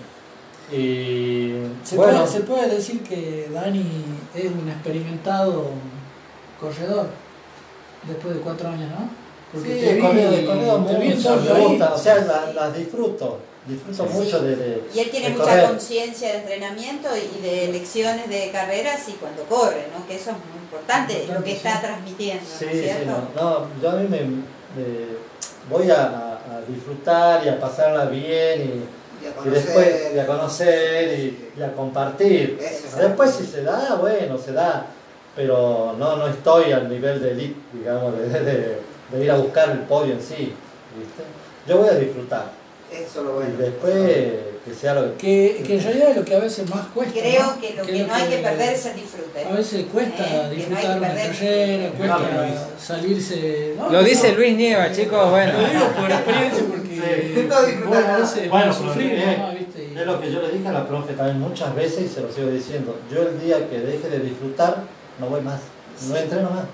Y 0.71 1.55
¿Se, 1.83 1.97
bueno, 1.97 2.21
puede, 2.21 2.27
se 2.27 2.41
puede 2.41 2.75
decir 2.75 3.03
que 3.03 3.49
Dani 3.53 4.05
es 4.35 4.47
un 4.47 4.69
experimentado 4.69 5.71
corredor 6.61 7.07
después 8.07 8.35
de 8.35 8.41
cuatro 8.41 8.69
años, 8.69 8.91
¿no? 8.91 9.24
Sí, 9.63 9.69
te 9.69 9.91
he 9.91 9.95
vi- 9.95 10.01
corrido, 10.01 10.33
he 10.33 10.45
corrido 10.45 10.85
te 10.85 10.95
vi 10.99 11.07
en 11.13 11.17
mucho, 11.17 11.37
me 11.37 11.51
ahí. 11.53 11.65
gusta, 11.65 11.95
o 11.95 11.99
sea, 11.99 12.17
la- 12.25 12.53
las 12.53 12.77
disfruto, 12.77 13.39
disfruto 13.67 14.05
mucho 14.07 14.41
de, 14.43 14.57
de- 14.57 14.83
Y 14.95 14.99
él 15.01 15.11
tiene 15.11 15.31
mucha 15.31 15.69
conciencia 15.69 16.33
de 16.33 16.39
entrenamiento 16.39 17.09
y 17.17 17.41
de 17.43 17.69
lecciones 17.73 18.29
de 18.29 18.51
carreras 18.51 19.09
y 19.09 19.13
cuando 19.13 19.43
corre, 19.45 19.87
¿no? 19.97 20.07
Que 20.07 20.17
eso 20.17 20.31
es 20.31 20.37
muy 20.37 20.63
importante, 20.63 21.27
lo 21.33 21.43
que 21.45 21.53
está 21.53 21.75
sí. 21.77 21.79
transmitiendo, 21.83 22.45
Sí, 22.59 22.65
¿no 22.67 22.71
es 22.71 22.81
sí, 22.81 22.91
no, 23.07 23.43
no, 23.43 23.67
yo 23.83 23.91
a 23.91 23.93
mí 23.95 24.09
me, 24.09 24.21
me- 24.21 25.15
voy 25.71 25.91
a, 25.91 26.05
a 26.05 26.61
disfrutar 26.69 27.45
y 27.45 27.49
a 27.49 27.59
pasarla 27.59 28.05
bien 28.07 28.61
y, 28.61 29.25
Y 29.25 29.27
a 29.27 29.31
y 29.31 29.33
conocer. 29.33 29.53
después 29.65 29.97
y 30.15 30.19
a 30.19 30.27
conocer 30.27 31.19
y, 31.19 31.51
y 31.59 31.63
a 31.63 31.73
compartir. 31.73 32.59
Eso. 32.61 32.97
Después 32.99 33.31
si 33.31 33.47
se 33.47 33.63
da, 33.63 33.95
bueno, 33.99 34.37
se 34.37 34.53
da, 34.53 34.87
pero 35.35 35.95
no, 35.99 36.17
no 36.17 36.27
estoy 36.29 36.71
al 36.73 36.89
nivel 36.91 37.23
de 37.23 37.31
elite, 37.31 37.57
digamos, 37.73 38.17
de, 38.19 38.29
de- 38.29 38.79
de 39.13 39.25
ir 39.25 39.31
a 39.31 39.37
buscar 39.37 39.71
el 39.71 39.79
podio 39.81 40.15
en 40.15 40.21
sí, 40.23 40.53
¿viste? 40.99 41.23
Yo 41.67 41.79
voy 41.79 41.89
a 41.89 41.95
disfrutar 41.95 42.53
Eso 42.93 43.21
es 43.21 43.25
lo 43.27 43.33
bueno. 43.35 43.51
y 43.59 43.63
después 43.63 43.95
que 44.65 44.73
sea 44.75 44.95
lo 44.95 45.17
que... 45.19 45.57
Que, 45.59 45.63
que 45.63 45.75
en 45.77 45.85
realidad 45.85 46.11
es 46.13 46.17
lo 46.17 46.25
que 46.25 46.35
a 46.37 46.39
veces 46.39 46.71
más 46.71 46.87
cuesta. 46.87 47.21
Creo 47.21 47.43
¿no? 47.45 47.61
que 47.61 47.75
lo 47.75 47.83
que 47.85 48.03
no 48.05 48.15
hay 48.15 48.29
que 48.31 48.39
perder 48.39 48.71
es 48.73 48.87
el 48.87 48.95
disfrute. 48.97 49.45
A 49.45 49.53
veces 49.53 49.85
cuesta 49.93 50.25
Eh, 50.27 50.41
no 50.43 50.51
disfrutar 50.51 50.83
que 50.93 50.99
una 50.99 51.09
carrera, 51.15 51.91
cuesta 51.99 52.69
salirse. 52.79 53.75
no, 53.77 53.85
Lo 53.91 53.93
no, 53.93 54.03
dice 54.03 54.33
no. 54.33 54.39
Luis 54.39 54.57
Nieva, 54.57 54.91
chicos, 54.93 55.31
bueno. 55.31 55.53
Lo 55.53 55.69
digo 55.69 55.87
por 56.01 56.11
experiencia 56.11 56.65
porque 56.69 56.85
Sí. 56.95 57.47
No 57.49 57.63
disfrutar 57.67 57.87
vos 57.87 57.97
a 57.97 58.01
nada. 58.01 58.19
veces 58.19 58.51
Bueno, 58.51 58.67
no 58.67 58.73
sufrir, 58.73 59.13
¿no? 59.39 59.53
Y- 59.53 59.99
Es 59.99 60.07
lo 60.07 60.21
que 60.21 60.33
yo 60.33 60.41
le 60.43 60.49
dije 60.51 60.69
a 60.69 60.73
la 60.73 60.89
profe 60.89 61.13
también 61.13 61.41
muchas 61.41 61.75
veces 61.75 62.05
y 62.05 62.09
se 62.09 62.21
lo 62.23 62.33
sigo 62.33 62.49
diciendo. 62.49 62.97
Yo 63.13 63.23
el 63.23 63.39
día 63.41 63.69
que 63.69 63.81
deje 63.81 64.09
de 64.09 64.19
disfrutar, 64.21 64.79
no 65.19 65.27
voy 65.27 65.41
más. 65.43 65.61
No 66.09 66.17
entreno 66.17 66.51
más. 66.51 66.65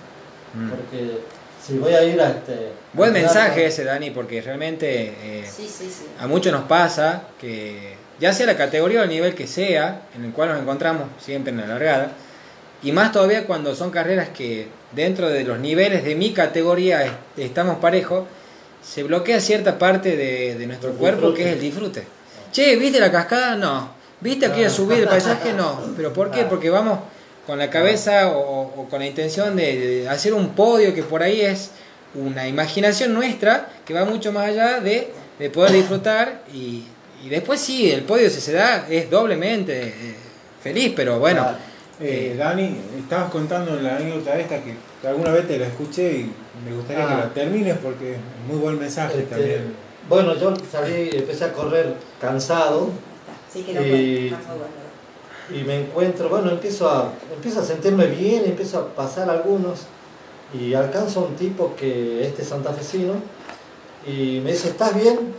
Mm. 0.54 0.70
Porque 0.70 1.18
si 1.64 1.78
voy 1.78 1.92
a 1.94 2.02
ir 2.04 2.20
a 2.20 2.30
este... 2.30 2.72
Buen 2.92 3.12
mensaje 3.12 3.66
ese, 3.66 3.84
Dani, 3.84 4.10
porque 4.10 4.40
realmente 4.42 5.14
eh, 5.22 5.44
Sí, 5.48 5.68
sí, 5.68 5.84
sí. 5.90 6.06
a 6.18 6.26
muchos 6.26 6.52
nos 6.52 6.64
pasa 6.64 7.22
que, 7.40 7.94
ya 8.18 8.32
sea 8.32 8.46
la 8.46 8.56
categoría 8.56 9.00
o 9.00 9.02
el 9.04 9.08
nivel 9.10 9.34
que 9.34 9.46
sea, 9.46 10.02
en 10.16 10.24
el 10.24 10.32
cual 10.32 10.48
nos 10.50 10.60
encontramos 10.60 11.04
siempre 11.20 11.52
en 11.52 11.60
la 11.60 11.66
largada, 11.66 12.12
y 12.82 12.92
más 12.92 13.12
todavía 13.12 13.46
cuando 13.46 13.74
son 13.74 13.90
carreras 13.90 14.30
que 14.30 14.68
dentro 14.92 15.28
de 15.28 15.44
los 15.44 15.58
niveles 15.60 16.02
de 16.04 16.14
mi 16.14 16.32
categoría 16.32 17.04
est- 17.04 17.14
estamos 17.36 17.78
parejos, 17.78 18.24
se 18.82 19.02
bloquea 19.02 19.38
cierta 19.40 19.78
parte 19.78 20.16
de, 20.16 20.54
de 20.56 20.66
nuestro 20.66 20.90
El 20.90 20.96
cuerpo 20.96 21.26
disfrute. 21.28 21.42
que 21.42 21.48
es 21.50 21.54
el 21.54 21.60
disfrute. 21.60 22.04
Che, 22.52 22.76
¿viste 22.76 22.98
la 22.98 23.12
cascada? 23.12 23.54
No. 23.54 23.90
¿Viste 24.20 24.46
aquí 24.46 24.64
a 24.64 24.70
subir 24.70 24.98
el 25.00 25.08
paisaje? 25.08 25.52
No. 25.56 25.78
¿Pero 25.96 26.12
por 26.12 26.30
qué? 26.30 26.40
Ah. 26.42 26.48
Porque 26.48 26.70
vamos 26.70 26.98
con 27.46 27.58
la 27.58 27.68
cabeza 27.70 28.28
o, 28.28 28.72
o 28.76 28.88
con 28.88 29.00
la 29.00 29.06
intención 29.06 29.56
de, 29.56 29.78
de 30.02 30.08
hacer 30.08 30.34
un 30.34 30.50
podio 30.50 30.94
que 30.94 31.02
por 31.02 31.22
ahí 31.22 31.40
es 31.40 31.70
una 32.14 32.46
imaginación 32.48 33.14
nuestra 33.14 33.68
que 33.84 33.94
va 33.94 34.04
mucho 34.04 34.32
más 34.32 34.48
allá 34.48 34.80
de, 34.80 35.08
de 35.38 35.50
poder 35.50 35.72
disfrutar 35.72 36.42
y, 36.52 36.84
y 37.24 37.28
después 37.28 37.60
sí, 37.60 37.90
el 37.90 38.02
podio 38.02 38.28
si 38.30 38.40
se 38.40 38.52
da 38.52 38.86
es 38.88 39.10
doblemente 39.10 39.88
eh, 39.88 40.14
feliz, 40.62 40.92
pero 40.94 41.18
bueno. 41.18 41.42
Claro. 41.42 41.58
Eh, 42.02 42.34
Dani, 42.38 42.76
estabas 42.98 43.30
contando 43.30 43.76
la 43.76 43.96
anécdota 43.96 44.38
esta 44.38 44.56
que, 44.62 44.74
alguna 45.06 45.32
vez 45.32 45.46
te 45.46 45.58
la 45.58 45.66
escuché 45.66 46.12
y 46.12 46.32
me 46.66 46.74
gustaría 46.74 47.06
que 47.06 47.12
Ah. 47.12 47.18
la 47.26 47.34
termines 47.34 47.76
porque 47.78 48.12
es 48.12 48.18
muy 48.48 48.58
buen 48.58 48.78
mensaje 48.78 49.18
Este, 49.18 49.34
también. 49.34 49.74
Bueno, 50.08 50.34
yo 50.34 50.54
salí, 50.72 51.10
empecé 51.12 51.44
a 51.44 51.52
correr 51.52 51.94
cansado 52.20 52.90
Sí 53.52 53.62
que 53.62 53.74
no 53.74 53.82
Y-. 53.82 54.34
y 55.54 55.64
me 55.64 55.80
encuentro, 55.80 56.28
bueno, 56.28 56.50
empiezo 56.50 56.88
a, 56.88 57.12
empiezo 57.34 57.60
a 57.60 57.64
sentirme 57.64 58.06
bien, 58.06 58.44
empiezo 58.44 58.78
a 58.78 58.86
pasar 58.88 59.28
algunos 59.28 59.80
y 60.54 60.74
alcanzo 60.74 61.20
a 61.20 61.24
un 61.24 61.36
tipo 61.36 61.74
que 61.76 62.26
este 62.26 62.44
santafesino 62.44 63.14
y 64.06 64.40
me 64.40 64.52
dice, 64.52 64.68
¿estás 64.68 64.94
bien? 64.94 65.34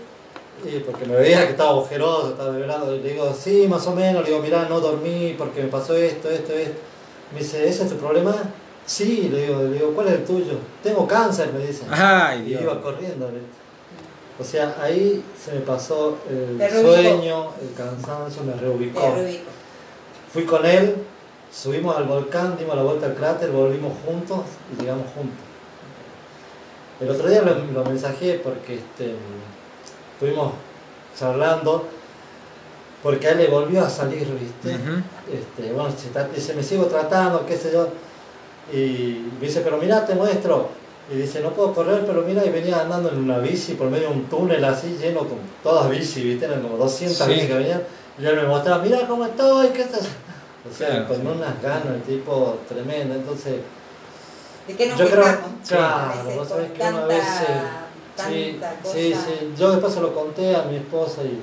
Y 0.63 0.79
porque 0.79 1.05
me 1.05 1.15
veía 1.15 1.45
que 1.45 1.51
estaba 1.51 1.71
ojeroso, 1.71 2.29
estaba 2.31 2.55
y 2.57 2.99
le 3.01 3.09
digo, 3.13 3.33
sí, 3.33 3.67
más 3.67 3.85
o 3.87 3.95
menos, 3.95 4.23
le 4.23 4.29
digo, 4.29 4.41
mirá, 4.41 4.67
no 4.69 4.79
dormí 4.79 5.33
porque 5.37 5.63
me 5.63 5.69
pasó 5.69 5.95
esto, 5.95 6.29
esto, 6.29 6.53
esto. 6.53 6.75
Me 7.33 7.39
dice, 7.39 7.67
¿ese 7.67 7.83
es 7.83 7.89
tu 7.89 7.95
problema? 7.95 8.35
Sí, 8.85 9.29
le 9.31 9.47
digo, 9.47 9.63
le 9.63 9.71
digo, 9.73 9.91
¿cuál 9.93 10.07
es 10.07 10.13
el 10.13 10.25
tuyo? 10.25 10.53
Tengo 10.83 11.07
cáncer, 11.07 11.51
me 11.53 11.65
dice. 11.65 11.83
Ay, 11.89 12.41
Y 12.41 12.43
Dios. 12.49 12.61
iba 12.63 12.81
corriendo. 12.81 13.29
O 14.39 14.43
sea, 14.43 14.75
ahí 14.81 15.23
se 15.43 15.53
me 15.53 15.61
pasó 15.61 16.17
el 16.29 16.57
reubicó. 16.59 16.93
sueño, 16.93 17.47
el 17.61 17.73
cansancio, 17.75 18.43
me 18.43 18.53
reubicó. 18.53 19.01
De 19.01 19.21
Rubico. 19.23 19.43
Fui 20.33 20.43
con 20.45 20.65
él, 20.65 20.95
subimos 21.53 21.95
al 21.97 22.05
volcán, 22.05 22.55
dimos 22.57 22.75
la 22.75 22.83
vuelta 22.83 23.07
al 23.07 23.15
cráter, 23.15 23.49
volvimos 23.51 23.93
juntos 24.05 24.39
y 24.73 24.81
llegamos 24.81 25.05
juntos. 25.15 25.37
El 26.99 27.09
otro 27.09 27.27
día 27.29 27.41
lo, 27.41 27.55
lo 27.73 27.83
mensajé 27.89 28.39
porque 28.43 28.75
este, 28.75 29.15
estuvimos 30.13 30.53
charlando, 31.17 31.87
porque 33.03 33.27
a 33.27 33.31
él 33.31 33.39
le 33.39 33.47
volvió 33.47 33.83
a 33.83 33.89
salir, 33.89 34.27
¿viste? 34.39 34.77
Este, 35.33 35.73
bueno, 35.73 35.89
se 35.91 36.09
dice, 36.35 36.53
me 36.53 36.63
sigo 36.63 36.85
tratando, 36.85 37.45
qué 37.45 37.57
sé 37.57 37.71
yo. 37.73 37.87
Y 38.71 39.27
me 39.39 39.47
dice, 39.47 39.61
pero 39.61 39.77
mira, 39.77 40.05
te 40.05 40.13
muestro. 40.15 40.69
Y 41.11 41.15
dice, 41.15 41.41
no 41.41 41.49
puedo 41.49 41.73
correr, 41.73 42.05
pero 42.05 42.21
mira, 42.21 42.45
y 42.45 42.49
venía 42.51 42.79
andando 42.81 43.09
en 43.09 43.17
una 43.17 43.39
bici 43.39 43.73
por 43.73 43.89
medio 43.89 44.09
de 44.09 44.13
un 44.13 44.25
túnel 44.25 44.63
así, 44.63 44.97
lleno 45.01 45.21
con 45.21 45.39
todas 45.63 45.89
bici, 45.89 46.21
¿viste? 46.23 46.45
Eran 46.45 46.61
como 46.61 46.77
200 46.77 47.17
Sí. 47.17 47.33
bicis 47.33 47.47
que 47.47 47.53
venían. 47.55 47.81
Y 48.21 48.25
él 48.25 48.35
me 48.35 48.43
mostraba, 48.43 48.83
mira 48.83 49.07
cómo 49.07 49.25
estoy, 49.25 49.69
qué 49.69 49.81
estás. 49.81 50.01
O 50.69 50.73
sea, 50.75 50.87
Claro, 50.89 51.07
con 51.07 51.17
sí. 51.17 51.23
unas 51.27 51.61
ganas, 51.61 51.85
el 51.87 52.01
tipo 52.03 52.57
tremendo. 52.69 53.15
Entonces, 53.15 53.55
¿De 54.67 54.75
qué 54.75 54.87
nos 54.87 54.99
yo 54.99 55.09
creo, 55.09 55.23
claro, 55.67 56.13
vos 56.35 56.47
sabés 56.47 56.71
que 56.71 56.83
una 56.83 57.05
vez. 57.05 57.23
Sí, 58.15 58.57
tanta 58.59 58.81
cosa. 58.83 58.93
sí, 58.95 59.13
sí. 59.15 59.53
Yo 59.57 59.71
después 59.71 59.93
se 59.93 60.01
lo 60.01 60.13
conté 60.13 60.55
a 60.55 60.61
mi 60.63 60.75
esposa 60.75 61.21
y, 61.23 61.41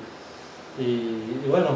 y, 0.80 1.42
y 1.44 1.48
bueno, 1.48 1.70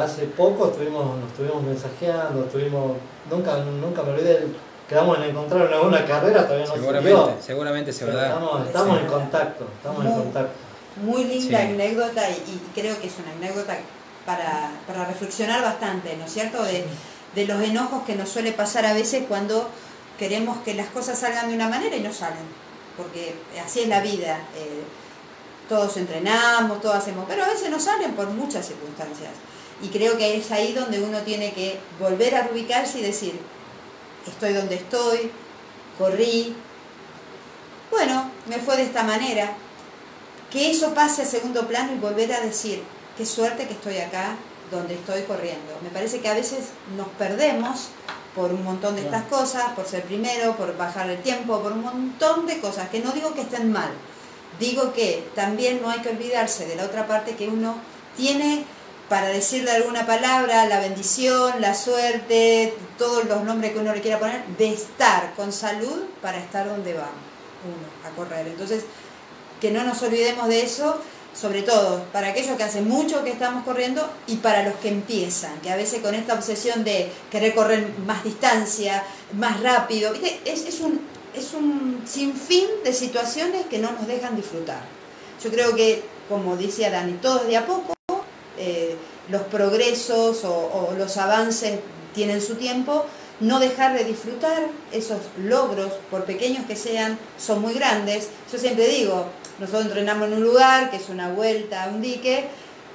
hace 0.00 0.26
poco 0.26 0.68
estuvimos, 0.68 1.16
nos 1.18 1.30
estuvimos 1.32 1.62
mensajeando, 1.64 2.44
estuvimos, 2.44 2.92
nunca, 3.28 3.56
nunca 3.56 4.02
me 4.04 4.10
olvidé, 4.12 4.46
quedamos 4.88 5.18
en 5.18 5.24
encontrar 5.24 5.66
en 5.66 5.72
alguna 5.72 6.04
carrera, 6.06 6.46
todavía 6.46 6.66
no. 6.66 6.74
Seguramente, 6.74 7.32
seguramente 7.40 7.92
se 7.92 8.04
va 8.04 8.12
a 8.12 8.14
Pero 8.14 8.22
dar. 8.22 8.30
Estamos, 8.38 8.66
estamos 8.68 8.96
Sí. 8.98 9.02
en 9.04 9.10
contacto, 9.10 9.64
estamos 9.78 10.04
en 10.06 10.12
contacto. 10.12 10.52
Muy 11.02 11.24
linda 11.24 11.58
Sí. 11.58 11.64
anécdota 11.66 12.30
y, 12.30 12.32
y 12.34 12.80
creo 12.80 13.00
que 13.00 13.06
es 13.08 13.14
una 13.18 13.32
anécdota 13.32 13.76
para, 14.28 14.70
para 14.86 15.06
reflexionar 15.06 15.62
bastante, 15.62 16.14
¿no 16.18 16.26
es 16.26 16.32
cierto? 16.34 16.62
De, 16.62 16.84
de 17.34 17.46
los 17.46 17.62
enojos 17.62 18.02
que 18.04 18.14
nos 18.14 18.28
suele 18.28 18.52
pasar 18.52 18.84
a 18.84 18.92
veces 18.92 19.24
cuando 19.26 19.70
queremos 20.18 20.58
que 20.66 20.74
las 20.74 20.88
cosas 20.88 21.18
salgan 21.18 21.48
de 21.48 21.54
una 21.54 21.70
manera 21.70 21.96
y 21.96 22.00
no 22.00 22.12
salen, 22.12 22.44
porque 22.98 23.34
así 23.64 23.80
es 23.80 23.88
la 23.88 24.00
vida. 24.00 24.36
eh, 24.54 24.84
todos 25.66 25.96
entrenamos, 25.96 26.80
todos 26.82 26.96
hacemos, 26.96 27.24
pero 27.26 27.44
a 27.44 27.48
veces 27.48 27.70
no 27.70 27.80
salen 27.80 28.12
por 28.12 28.28
muchas 28.28 28.66
circunstancias. 28.66 29.30
Y 29.82 29.88
creo 29.88 30.18
que 30.18 30.36
es 30.36 30.50
ahí 30.50 30.72
donde 30.74 31.00
uno 31.00 31.20
tiene 31.20 31.52
que 31.52 31.78
volver 31.98 32.34
a 32.36 32.48
ubicarse 32.52 32.98
y 32.98 33.02
decir, 33.02 33.38
estoy 34.26 34.52
donde 34.52 34.74
estoy, 34.74 35.30
corrí, 35.98 36.54
bueno, 37.90 38.30
me 38.46 38.58
fue 38.58 38.76
de 38.76 38.82
esta 38.82 39.02
manera, 39.04 39.52
que 40.50 40.70
eso 40.70 40.92
pase 40.94 41.22
a 41.22 41.26
segundo 41.26 41.66
plano 41.66 41.92
y 41.92 41.98
volver 41.98 42.32
a 42.32 42.40
decir, 42.40 42.82
qué 43.18 43.26
suerte 43.26 43.66
que 43.66 43.74
estoy 43.74 43.98
acá 43.98 44.36
donde 44.70 44.94
estoy 44.94 45.22
corriendo. 45.22 45.76
Me 45.82 45.90
parece 45.90 46.20
que 46.20 46.28
a 46.28 46.34
veces 46.34 46.68
nos 46.96 47.08
perdemos 47.18 47.88
por 48.34 48.52
un 48.52 48.62
montón 48.62 48.94
de 48.94 49.02
estas 49.02 49.24
cosas, 49.24 49.72
por 49.74 49.86
ser 49.86 50.04
primero, 50.04 50.56
por 50.56 50.76
bajar 50.76 51.10
el 51.10 51.20
tiempo, 51.20 51.60
por 51.60 51.72
un 51.72 51.82
montón 51.82 52.46
de 52.46 52.60
cosas, 52.60 52.88
que 52.88 53.00
no 53.00 53.10
digo 53.10 53.34
que 53.34 53.40
estén 53.40 53.72
mal, 53.72 53.90
digo 54.60 54.92
que 54.92 55.28
también 55.34 55.82
no 55.82 55.90
hay 55.90 56.00
que 56.00 56.10
olvidarse 56.10 56.66
de 56.66 56.76
la 56.76 56.84
otra 56.84 57.08
parte 57.08 57.34
que 57.34 57.48
uno 57.48 57.74
tiene 58.16 58.64
para 59.08 59.28
decirle 59.28 59.72
alguna 59.72 60.06
palabra, 60.06 60.66
la 60.66 60.80
bendición, 60.80 61.60
la 61.60 61.74
suerte, 61.74 62.74
todos 62.98 63.24
los 63.24 63.42
nombres 63.42 63.72
que 63.72 63.78
uno 63.78 63.94
le 63.94 64.02
quiera 64.02 64.20
poner, 64.20 64.44
de 64.58 64.72
estar 64.72 65.32
con 65.34 65.52
salud 65.52 66.04
para 66.22 66.38
estar 66.38 66.68
donde 66.68 66.94
va 66.94 67.08
uno 67.64 68.06
a 68.06 68.14
correr. 68.14 68.46
Entonces, 68.46 68.84
que 69.60 69.72
no 69.72 69.82
nos 69.82 70.02
olvidemos 70.02 70.46
de 70.48 70.62
eso, 70.62 71.00
sobre 71.40 71.62
todo 71.62 72.02
para 72.12 72.28
aquellos 72.28 72.56
que 72.56 72.64
hacen 72.64 72.88
mucho 72.88 73.22
que 73.22 73.30
estamos 73.30 73.64
corriendo 73.64 74.08
y 74.26 74.36
para 74.36 74.64
los 74.64 74.74
que 74.76 74.88
empiezan, 74.88 75.60
que 75.60 75.70
a 75.70 75.76
veces 75.76 76.00
con 76.00 76.14
esta 76.14 76.34
obsesión 76.34 76.82
de 76.82 77.10
querer 77.30 77.54
correr 77.54 77.86
más 78.04 78.24
distancia, 78.24 79.04
más 79.34 79.60
rápido. 79.62 80.12
Es, 80.44 80.66
es 80.66 80.80
un, 80.80 81.00
es 81.34 81.54
un 81.54 82.02
sinfín 82.06 82.66
de 82.84 82.92
situaciones 82.92 83.66
que 83.66 83.78
no 83.78 83.92
nos 83.92 84.06
dejan 84.08 84.34
disfrutar. 84.34 84.80
Yo 85.42 85.50
creo 85.50 85.76
que, 85.76 86.02
como 86.28 86.56
decía 86.56 86.90
Dani, 86.90 87.12
todo 87.14 87.42
es 87.42 87.46
de 87.46 87.56
a 87.56 87.66
poco, 87.66 87.94
eh, 88.58 88.96
los 89.28 89.42
progresos 89.42 90.42
o 90.44 90.94
los 90.98 91.16
avances 91.18 91.78
tienen 92.14 92.42
su 92.42 92.56
tiempo, 92.56 93.04
no 93.38 93.60
dejar 93.60 93.96
de 93.96 94.02
disfrutar 94.02 94.66
esos 94.90 95.18
logros, 95.40 95.92
por 96.10 96.24
pequeños 96.24 96.66
que 96.66 96.74
sean, 96.74 97.16
son 97.38 97.60
muy 97.60 97.74
grandes. 97.74 98.28
Yo 98.50 98.58
siempre 98.58 98.88
digo, 98.88 99.26
nosotros 99.58 99.86
entrenamos 99.86 100.28
en 100.28 100.34
un 100.34 100.44
lugar 100.44 100.90
que 100.90 100.96
es 100.96 101.08
una 101.08 101.30
vuelta 101.30 101.84
a 101.84 101.88
un 101.88 102.00
dique, 102.00 102.44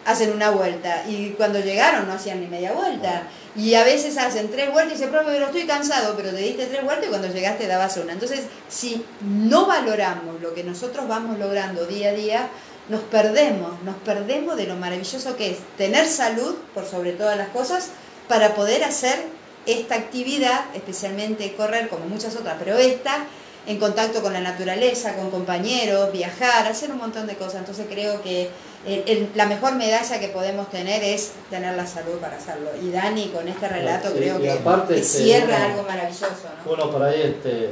hacen 0.05 0.31
una 0.31 0.49
vuelta 0.49 1.03
y 1.07 1.29
cuando 1.31 1.59
llegaron 1.59 2.07
no 2.07 2.13
hacían 2.13 2.41
ni 2.41 2.47
media 2.47 2.73
vuelta. 2.73 3.23
Y 3.55 3.75
a 3.75 3.83
veces 3.83 4.17
hacen 4.17 4.49
tres 4.49 4.71
vueltas 4.71 4.93
y 4.93 4.95
dicen, 4.97 5.11
profe, 5.11 5.31
pero 5.31 5.45
estoy 5.45 5.65
cansado, 5.65 6.15
pero 6.17 6.31
te 6.31 6.37
diste 6.37 6.65
tres 6.65 6.83
vueltas 6.83 7.05
y 7.05 7.09
cuando 7.09 7.27
llegaste 7.27 7.67
dabas 7.67 7.97
una. 7.97 8.13
Entonces, 8.13 8.41
si 8.67 9.05
no 9.21 9.67
valoramos 9.67 10.41
lo 10.41 10.53
que 10.53 10.63
nosotros 10.63 11.07
vamos 11.07 11.37
logrando 11.37 11.85
día 11.85 12.09
a 12.09 12.13
día, 12.13 12.49
nos 12.89 13.01
perdemos, 13.01 13.81
nos 13.83 13.95
perdemos 13.97 14.57
de 14.57 14.65
lo 14.65 14.75
maravilloso 14.75 15.37
que 15.37 15.51
es 15.51 15.57
tener 15.77 16.07
salud 16.07 16.55
por 16.73 16.85
sobre 16.85 17.13
todas 17.13 17.37
las 17.37 17.49
cosas 17.49 17.89
para 18.27 18.55
poder 18.55 18.83
hacer 18.83 19.23
esta 19.65 19.95
actividad, 19.95 20.65
especialmente 20.73 21.53
correr 21.53 21.87
como 21.87 22.05
muchas 22.05 22.35
otras, 22.35 22.55
pero 22.59 22.77
esta 22.77 23.25
en 23.65 23.77
contacto 23.79 24.21
con 24.21 24.33
la 24.33 24.41
naturaleza, 24.41 25.15
con 25.15 25.29
compañeros, 25.31 26.11
viajar, 26.11 26.67
hacer 26.67 26.91
un 26.91 26.97
montón 26.97 27.27
de 27.27 27.35
cosas. 27.35 27.55
Entonces 27.55 27.85
creo 27.89 28.21
que 28.21 28.49
el- 28.85 29.03
el- 29.07 29.29
la 29.35 29.45
mejor 29.45 29.75
medalla 29.75 30.19
que 30.19 30.27
podemos 30.27 30.69
tener 30.69 31.01
es 31.03 31.31
tener 31.49 31.73
la 31.75 31.87
salud 31.87 32.15
para 32.19 32.35
hacerlo. 32.35 32.69
Y 32.81 32.91
Dani 32.91 33.27
con 33.29 33.47
este 33.47 33.69
relato 33.69 34.09
Sí, 34.09 34.15
creo 34.17 34.41
que, 34.41 34.51
aparte, 34.51 34.95
que 34.95 34.99
este, 34.99 35.23
cierra 35.23 35.55
uno- 35.57 35.65
algo 35.65 35.83
maravilloso. 35.83 36.27
¿no? 36.65 36.71
uno 36.73 36.91
por 36.91 37.03
ahí 37.03 37.21
este, 37.21 37.69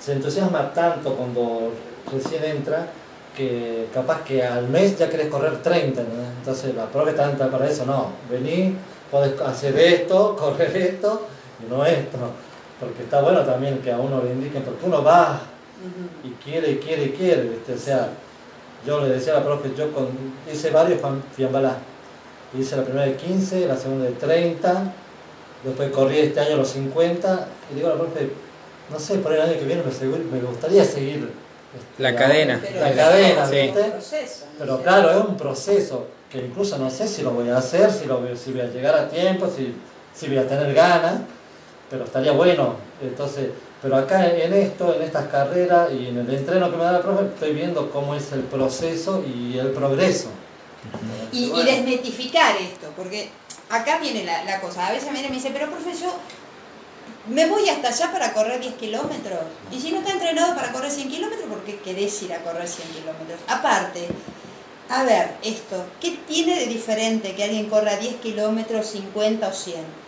se 0.00 0.12
entusiasma 0.12 0.72
tanto 0.72 1.14
cuando 1.14 1.72
recién 2.10 2.42
entra 2.44 2.86
que 3.36 3.88
capaz 3.92 4.22
que 4.24 4.42
al 4.42 4.68
mes 4.68 4.96
ya 4.98 5.10
querés 5.10 5.26
correr 5.28 5.60
30, 5.62 6.02
¿no? 6.02 6.08
entonces 6.38 6.74
la 6.74 6.86
prueba 6.86 7.10
está 7.10 7.24
tanta 7.24 7.50
para 7.50 7.68
eso, 7.68 7.84
no, 7.84 8.12
vení, 8.30 8.76
podés 9.10 9.38
hacer 9.40 9.76
esto, 9.78 10.36
correr 10.40 10.74
esto 10.76 11.26
y 11.60 11.68
no 11.70 11.84
esto, 11.84 12.18
porque 12.80 13.02
está 13.04 13.20
bueno 13.22 13.40
también 13.42 13.78
que 13.78 13.92
a 13.92 13.98
uno 13.98 14.22
le 14.22 14.32
indiquen, 14.32 14.62
porque 14.62 14.84
uno 14.86 15.02
va 15.02 15.40
y 16.24 16.30
quiere 16.42 16.72
y 16.72 16.76
quiere 16.76 17.04
y 17.04 17.10
quiere, 17.10 17.42
¿viste? 17.42 17.72
o 17.74 17.78
sea, 17.78 18.08
yo 18.86 19.00
le 19.00 19.08
decía 19.10 19.34
a 19.34 19.40
la 19.40 19.44
profe, 19.44 19.70
yo 19.76 19.92
con, 19.92 20.08
hice 20.52 20.70
varios 20.70 21.00
fan- 21.00 21.22
fiambalá, 21.36 21.76
hice 22.58 22.76
la 22.76 22.84
primera 22.84 23.06
de 23.06 23.14
15, 23.16 23.66
la 23.66 23.76
segunda 23.76 24.04
de 24.06 24.12
30, 24.12 24.92
después 25.64 25.90
corrí 25.90 26.18
este 26.18 26.40
año 26.40 26.56
los 26.56 26.68
50, 26.68 27.48
y 27.70 27.74
digo 27.76 27.88
a 27.88 27.92
la 27.92 27.96
profe, 27.98 28.30
no 28.90 28.98
sé, 28.98 29.16
por 29.18 29.32
el 29.32 29.40
año 29.40 29.52
que 29.58 29.64
viene 29.64 29.82
me, 29.82 29.92
seguro- 29.92 30.22
me 30.30 30.40
gustaría 30.40 30.84
seguir 30.84 31.30
este, 31.74 32.02
La 32.02 32.14
cadena. 32.14 32.60
La 32.80 32.92
cadena, 32.94 33.46
Sí. 33.46 33.56
¿viste? 33.56 33.92
Pero 34.58 34.80
claro, 34.82 35.10
es 35.10 35.16
un 35.26 35.36
proceso 35.36 36.06
que 36.30 36.38
incluso 36.38 36.78
no 36.78 36.88
sé 36.90 37.08
si 37.08 37.22
lo 37.22 37.30
voy 37.32 37.48
a 37.48 37.56
hacer, 37.58 37.90
si, 37.90 38.06
lo, 38.06 38.20
voy- 38.20 38.36
si 38.36 38.52
voy 38.52 38.60
a 38.62 38.66
llegar 38.66 38.94
a 38.94 39.08
tiempo, 39.08 39.48
si, 39.54 39.74
si 40.14 40.28
voy 40.28 40.38
a 40.38 40.46
tener 40.46 40.72
ganas, 40.74 41.14
pero 41.94 42.06
estaría 42.06 42.32
bueno. 42.32 42.74
Entonces, 43.00 43.50
pero 43.80 43.96
acá 43.96 44.28
en 44.28 44.52
esto, 44.52 44.94
en 44.94 45.02
estas 45.02 45.28
carreras 45.28 45.92
y 45.92 46.08
en 46.08 46.18
el 46.18 46.28
entreno 46.28 46.68
que 46.68 46.76
me 46.76 46.82
da 46.82 46.92
la 46.92 47.02
profe, 47.02 47.26
estoy 47.26 47.52
viendo 47.52 47.90
cómo 47.92 48.16
es 48.16 48.32
el 48.32 48.40
proceso 48.40 49.22
y 49.24 49.56
el 49.58 49.68
progreso. 49.68 50.28
Y, 51.30 51.52
y 51.52 51.62
desmetificar 51.62 52.56
esto, 52.56 52.88
porque 52.96 53.30
acá 53.70 53.98
viene 54.00 54.24
la, 54.24 54.42
la 54.42 54.60
cosa. 54.60 54.88
A 54.88 54.92
veces 54.92 55.12
viene 55.12 55.28
y 55.28 55.30
me 55.30 55.36
dice, 55.36 55.50
pero 55.52 55.70
profe, 55.70 55.94
yo 55.96 56.12
me 57.28 57.46
voy 57.46 57.68
hasta 57.68 57.88
allá 57.88 58.10
para 58.10 58.32
correr 58.32 58.60
10 58.60 58.74
kilómetros. 58.74 59.40
Y 59.70 59.80
si 59.80 59.92
no 59.92 59.98
está 60.00 60.12
entrenado 60.12 60.56
para 60.56 60.72
correr 60.72 60.90
100 60.90 61.08
kilómetros, 61.08 61.48
¿por 61.48 61.60
qué 61.60 61.78
querés 61.78 62.20
ir 62.24 62.32
a 62.32 62.42
correr 62.42 62.66
100 62.66 62.88
kilómetros? 62.88 63.38
Aparte, 63.46 64.08
a 64.88 65.04
ver, 65.04 65.36
esto, 65.44 65.84
¿qué 66.00 66.18
tiene 66.26 66.58
de 66.58 66.66
diferente 66.66 67.36
que 67.36 67.44
alguien 67.44 67.70
corra 67.70 67.96
10 67.96 68.16
kilómetros, 68.16 68.86
50 68.86 69.46
o 69.46 69.52
100? 69.52 70.03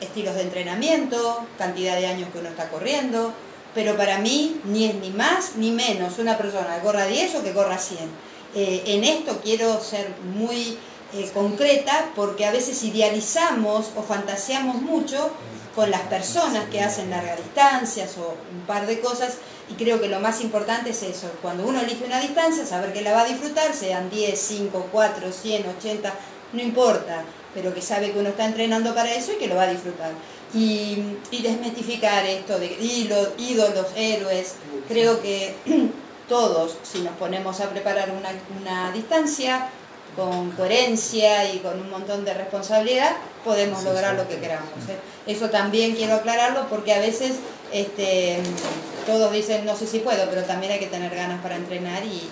Estilos 0.00 0.34
de 0.34 0.42
entrenamiento, 0.42 1.46
cantidad 1.58 1.96
de 1.96 2.06
años 2.06 2.28
que 2.32 2.38
uno 2.38 2.48
está 2.48 2.68
corriendo, 2.68 3.32
pero 3.74 3.96
para 3.96 4.18
mí 4.18 4.60
ni 4.64 4.86
es 4.86 4.94
ni 4.96 5.10
más 5.10 5.56
ni 5.56 5.70
menos 5.70 6.18
una 6.18 6.36
persona 6.36 6.76
que 6.76 6.82
corra 6.82 7.06
10 7.06 7.34
o 7.36 7.44
que 7.44 7.52
corra 7.52 7.78
100. 7.78 7.98
Eh, 8.54 8.82
en 8.86 9.04
esto 9.04 9.40
quiero 9.42 9.80
ser 9.80 10.12
muy 10.34 10.78
eh, 11.12 11.30
concreta 11.32 12.10
porque 12.16 12.46
a 12.46 12.50
veces 12.50 12.82
idealizamos 12.82 13.90
o 13.96 14.02
fantaseamos 14.02 14.82
mucho 14.82 15.30
con 15.74 15.90
las 15.90 16.02
personas 16.02 16.64
que 16.70 16.80
hacen 16.80 17.10
largas 17.10 17.36
distancias 17.36 18.16
o 18.18 18.34
un 18.52 18.62
par 18.66 18.86
de 18.86 19.00
cosas 19.00 19.38
y 19.70 19.74
creo 19.74 20.00
que 20.00 20.08
lo 20.08 20.18
más 20.18 20.40
importante 20.40 20.90
es 20.90 21.02
eso, 21.02 21.30
cuando 21.40 21.64
uno 21.64 21.80
elige 21.80 22.04
una 22.04 22.20
distancia, 22.20 22.66
saber 22.66 22.92
que 22.92 23.02
la 23.02 23.12
va 23.12 23.22
a 23.22 23.26
disfrutar, 23.26 23.72
sean 23.72 24.10
10, 24.10 24.38
5, 24.38 24.88
4, 24.90 25.32
100, 25.32 25.68
80, 25.78 26.14
no 26.54 26.62
importa, 26.62 27.22
pero 27.54 27.74
que 27.74 27.82
sabe 27.82 28.12
que 28.12 28.18
uno 28.18 28.30
está 28.30 28.44
entrenando 28.44 28.94
para 28.94 29.12
eso 29.14 29.32
y 29.32 29.36
que 29.36 29.48
lo 29.48 29.56
va 29.56 29.64
a 29.64 29.72
disfrutar. 29.72 30.12
Y, 30.54 30.98
y 31.30 31.42
desmitificar 31.42 32.24
esto 32.26 32.58
de 32.58 32.76
ídolos, 32.80 33.30
ídolos, 33.38 33.86
héroes, 33.96 34.54
creo 34.88 35.20
que 35.22 35.54
todos, 36.28 36.76
si 36.82 37.00
nos 37.00 37.14
ponemos 37.16 37.60
a 37.60 37.70
preparar 37.70 38.10
una, 38.10 38.30
una 38.60 38.92
distancia 38.92 39.68
con 40.16 40.50
coherencia 40.52 41.52
y 41.52 41.58
con 41.58 41.80
un 41.80 41.90
montón 41.90 42.24
de 42.24 42.34
responsabilidad, 42.34 43.16
podemos 43.44 43.82
lograr 43.84 44.14
lo 44.14 44.28
que 44.28 44.38
queramos. 44.38 44.70
¿eh? 44.88 44.98
Eso 45.26 45.50
también 45.50 45.94
quiero 45.94 46.14
aclararlo 46.14 46.68
porque 46.68 46.92
a 46.92 46.98
veces 46.98 47.36
este, 47.72 48.38
todos 49.06 49.32
dicen, 49.32 49.64
no 49.64 49.76
sé 49.76 49.86
si 49.86 50.00
puedo, 50.00 50.28
pero 50.28 50.42
también 50.42 50.72
hay 50.72 50.78
que 50.78 50.86
tener 50.86 51.14
ganas 51.14 51.40
para 51.42 51.56
entrenar 51.56 52.04
y, 52.04 52.28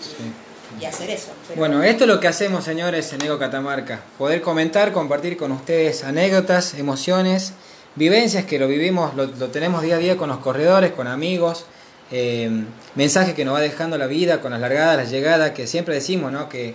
y 0.81 0.85
hacer 0.85 1.11
eso. 1.11 1.29
Bueno, 1.57 1.83
esto 1.83 2.05
es 2.05 2.09
lo 2.09 2.21
que 2.21 2.29
hacemos, 2.29 2.65
señores, 2.65 3.13
en 3.13 3.23
Ego 3.23 3.39
Catamarca. 3.39 4.01
Poder 4.19 4.41
comentar, 4.41 4.93
compartir 4.93 5.37
con 5.37 5.53
ustedes 5.53 6.05
anécdotas, 6.05 6.75
emociones, 6.75 7.53
vivencias 7.95 8.45
que 8.45 8.59
lo 8.59 8.69
vivimos, 8.69 9.15
lo, 9.15 9.27
lo 9.27 9.49
tenemos 9.49 9.83
día 9.83 9.97
a 9.97 9.99
día 9.99 10.17
con 10.17 10.29
los 10.29 10.39
corredores, 10.39 10.93
con 10.93 11.07
amigos, 11.07 11.67
eh, 12.11 12.65
mensajes 12.95 13.35
que 13.35 13.45
nos 13.45 13.55
va 13.55 13.61
dejando 13.61 13.99
la 13.99 14.07
vida 14.07 14.41
con 14.41 14.53
las 14.53 14.61
largadas, 14.61 14.97
las 14.97 15.11
llegadas, 15.11 15.51
que 15.51 15.67
siempre 15.67 15.95
decimos, 15.95 16.33
¿no? 16.33 16.49
Que 16.49 16.75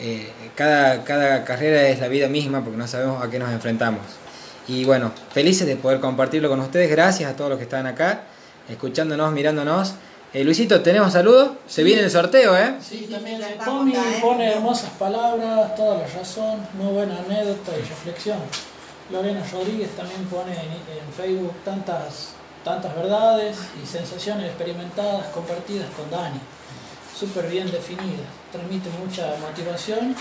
eh, 0.00 0.30
cada, 0.54 1.04
cada 1.04 1.44
carrera 1.44 1.88
es 1.88 2.00
la 2.00 2.08
vida 2.08 2.28
misma 2.28 2.62
porque 2.62 2.76
no 2.76 2.86
sabemos 2.86 3.22
a 3.22 3.30
qué 3.30 3.38
nos 3.38 3.50
enfrentamos. 3.50 4.02
Y 4.66 4.84
bueno, 4.84 5.12
felices 5.32 5.66
de 5.66 5.76
poder 5.76 6.00
compartirlo 6.00 6.50
con 6.50 6.60
ustedes. 6.60 6.90
Gracias 6.90 7.30
a 7.30 7.36
todos 7.36 7.48
los 7.48 7.58
que 7.58 7.64
están 7.64 7.86
acá, 7.86 8.24
escuchándonos, 8.68 9.32
mirándonos. 9.32 9.94
Eh, 10.34 10.44
Luisito, 10.44 10.82
¿tenemos 10.82 11.14
saludos? 11.14 11.52
Se 11.66 11.82
viene 11.82 12.02
el 12.02 12.10
sorteo, 12.10 12.54
¿eh? 12.54 12.74
Sí, 12.86 13.08
también 13.10 13.40
Tommy 13.64 13.94
¿eh? 13.94 14.18
pone 14.20 14.52
hermosas 14.52 14.90
palabras, 14.98 15.74
toda 15.74 16.00
la 16.00 16.06
razón, 16.06 16.60
muy 16.74 16.92
buena 16.92 17.18
anécdota 17.18 17.72
y 17.74 17.80
reflexión. 17.80 18.36
Lorena 19.10 19.42
Rodríguez 19.50 19.88
también 19.96 20.22
pone 20.26 20.52
en, 20.52 20.70
en 20.70 21.12
Facebook 21.16 21.54
tantas, 21.64 22.32
tantas 22.62 22.94
verdades 22.94 23.56
y 23.82 23.86
sensaciones 23.86 24.48
experimentadas, 24.48 25.28
compartidas 25.28 25.88
con 25.96 26.10
Dani, 26.10 26.40
súper 27.18 27.46
bien 27.46 27.70
definidas, 27.70 28.28
transmite 28.52 28.90
mucha 29.02 29.34
motivación. 29.40 30.14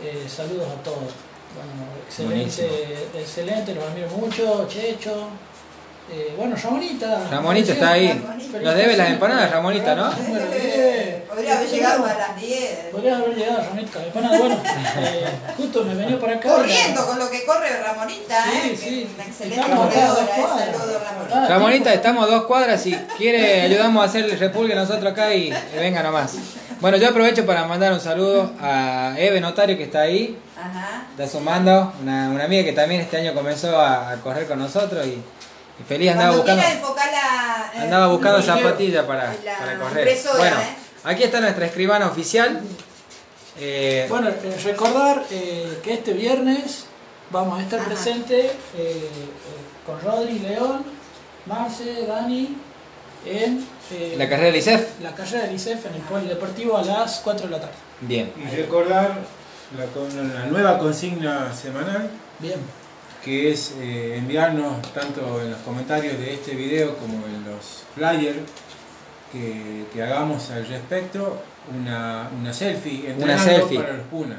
Eh, 0.00 0.24
saludos 0.28 0.68
a 0.68 0.82
todos. 0.84 1.14
Bueno, 1.56 1.90
excelente, 2.06 3.08
excelente, 3.12 3.74
los 3.74 3.82
admiro 3.82 4.08
mucho, 4.10 4.68
Checho. 4.68 5.26
Eh, 6.10 6.34
bueno, 6.36 6.56
Ramonita. 6.62 7.28
Ramonita 7.30 7.72
está 7.72 7.92
ahí. 7.92 8.08
Ramonita. 8.08 8.58
Nos 8.60 8.74
debe 8.74 8.96
las 8.96 9.08
empanadas, 9.10 9.50
Ramonita, 9.50 9.94
¿no? 9.94 10.10
10. 10.12 11.22
Podría 11.28 11.56
haber 11.56 11.68
llegado 11.70 12.04
a 12.04 12.14
las 12.14 12.36
10. 12.38 12.70
Podría 12.92 13.16
haber 13.16 13.34
llegado 13.34 13.58
Ramonita 13.62 14.04
empanadas. 14.04 14.38
Bueno, 14.40 14.60
eh, 14.98 15.24
justo 15.56 15.84
me 15.84 15.94
venía 15.94 16.20
para 16.20 16.34
acá. 16.36 16.54
Corriendo 16.56 17.06
con 17.06 17.18
lo 17.18 17.30
que 17.30 17.44
corre 17.46 17.82
Ramonita, 17.82 18.44
Sí, 18.44 18.58
¿eh? 18.72 18.76
sí. 18.78 19.10
Una 19.14 19.24
excelente 19.24 19.70
corredora, 19.70 20.22
¿eh? 20.36 20.72
Ramonita. 20.74 21.44
Ah, 21.44 21.48
Ramonita, 21.48 21.84
tipo- 21.84 21.94
estamos 21.94 22.24
a 22.28 22.30
dos 22.30 22.44
cuadras. 22.44 22.82
Si 22.82 22.94
quiere, 23.16 23.62
ayudamos 23.62 24.02
a 24.02 24.06
hacer 24.06 24.24
el 24.26 24.38
repulgue 24.38 24.74
nosotros 24.74 25.12
acá 25.12 25.32
y, 25.34 25.48
y 25.48 25.78
venga 25.78 26.02
nomás. 26.02 26.34
Bueno, 26.80 26.96
yo 26.98 27.08
aprovecho 27.08 27.46
para 27.46 27.64
mandar 27.64 27.92
un 27.92 28.00
saludo 28.00 28.52
a 28.60 29.14
Eve 29.16 29.40
Notario 29.40 29.76
que 29.78 29.84
está 29.84 30.00
ahí, 30.02 30.36
Ajá. 30.58 31.04
está 31.12 31.28
sumando, 31.28 31.92
una, 32.02 32.28
una 32.28 32.44
amiga 32.44 32.64
que 32.64 32.72
también 32.72 33.00
este 33.02 33.16
año 33.18 33.32
comenzó 33.34 33.78
a, 33.80 34.10
a 34.10 34.16
correr 34.16 34.48
con 34.48 34.58
nosotros 34.58 35.06
y, 35.06 35.22
y 35.80 35.82
feliz 35.84 36.10
andaba 36.12 36.36
Cuando 36.36 36.52
buscando, 36.54 36.94
la... 36.96 37.72
eh, 37.74 37.78
andaba 37.84 38.06
buscando 38.08 38.38
la- 38.38 38.44
zapatillas 38.44 39.04
para, 39.04 39.34
la 39.44 39.58
para 39.58 39.78
correr. 39.78 40.08
impresora, 40.08 40.38
Bueno, 40.38 40.56
¿eh? 40.60 40.76
aquí 41.04 41.22
está 41.24 41.40
nuestra 41.40 41.66
escribana 41.66 42.06
oficial. 42.08 42.60
Eh, 43.58 44.06
Bueno, 44.08 44.28
eh, 44.28 44.60
recordar 44.64 45.24
eh, 45.30 45.78
que 45.82 45.94
este 45.94 46.12
viernes 46.12 46.84
vamos 47.30 47.58
a 47.58 47.62
estar 47.62 47.80
Ajá. 47.80 47.88
presentes 47.88 48.46
eh, 48.46 48.52
eh, 48.76 49.08
con 49.86 50.00
Rodri, 50.00 50.38
León, 50.38 50.84
Marce, 51.46 52.06
Dani 52.06 52.56
en 53.26 53.66
eh, 53.90 54.14
La 54.16 54.28
carrera 54.28 54.46
del 54.48 54.56
ICEF. 54.56 55.00
la 55.00 55.14
carrera 55.14 55.44
del 55.46 55.54
ICEF 55.56 55.86
en 55.86 55.94
el 55.94 56.00
Polideportivo 56.02 56.76
a 56.76 56.82
las 56.82 57.20
4 57.20 57.46
de 57.46 57.52
la 57.52 57.60
tarde. 57.60 57.74
Bien. 58.00 58.32
Y 58.36 58.56
recordar 58.56 59.18
la 59.76 60.46
nueva 60.46 60.78
consigna 60.78 61.52
semanal, 61.54 62.10
Bien. 62.38 62.58
Que 63.24 63.52
es 63.52 63.74
eh, 63.78 64.16
enviarnos 64.18 64.82
tanto 64.92 65.40
en 65.42 65.50
los 65.50 65.60
comentarios 65.60 66.18
de 66.18 66.34
este 66.34 66.54
video 66.54 66.96
como 66.96 67.24
en 67.26 67.44
los 67.44 67.84
flyers 67.94 68.38
que, 69.30 69.84
que 69.92 70.02
hagamos 70.02 70.50
al 70.50 70.66
respecto 70.66 71.42
una, 71.70 72.30
una 72.38 72.52
selfie 72.52 73.10
entrenando 73.10 73.44
selfie. 73.44 73.78
para 73.78 73.92
los 73.94 74.06
punas. 74.06 74.38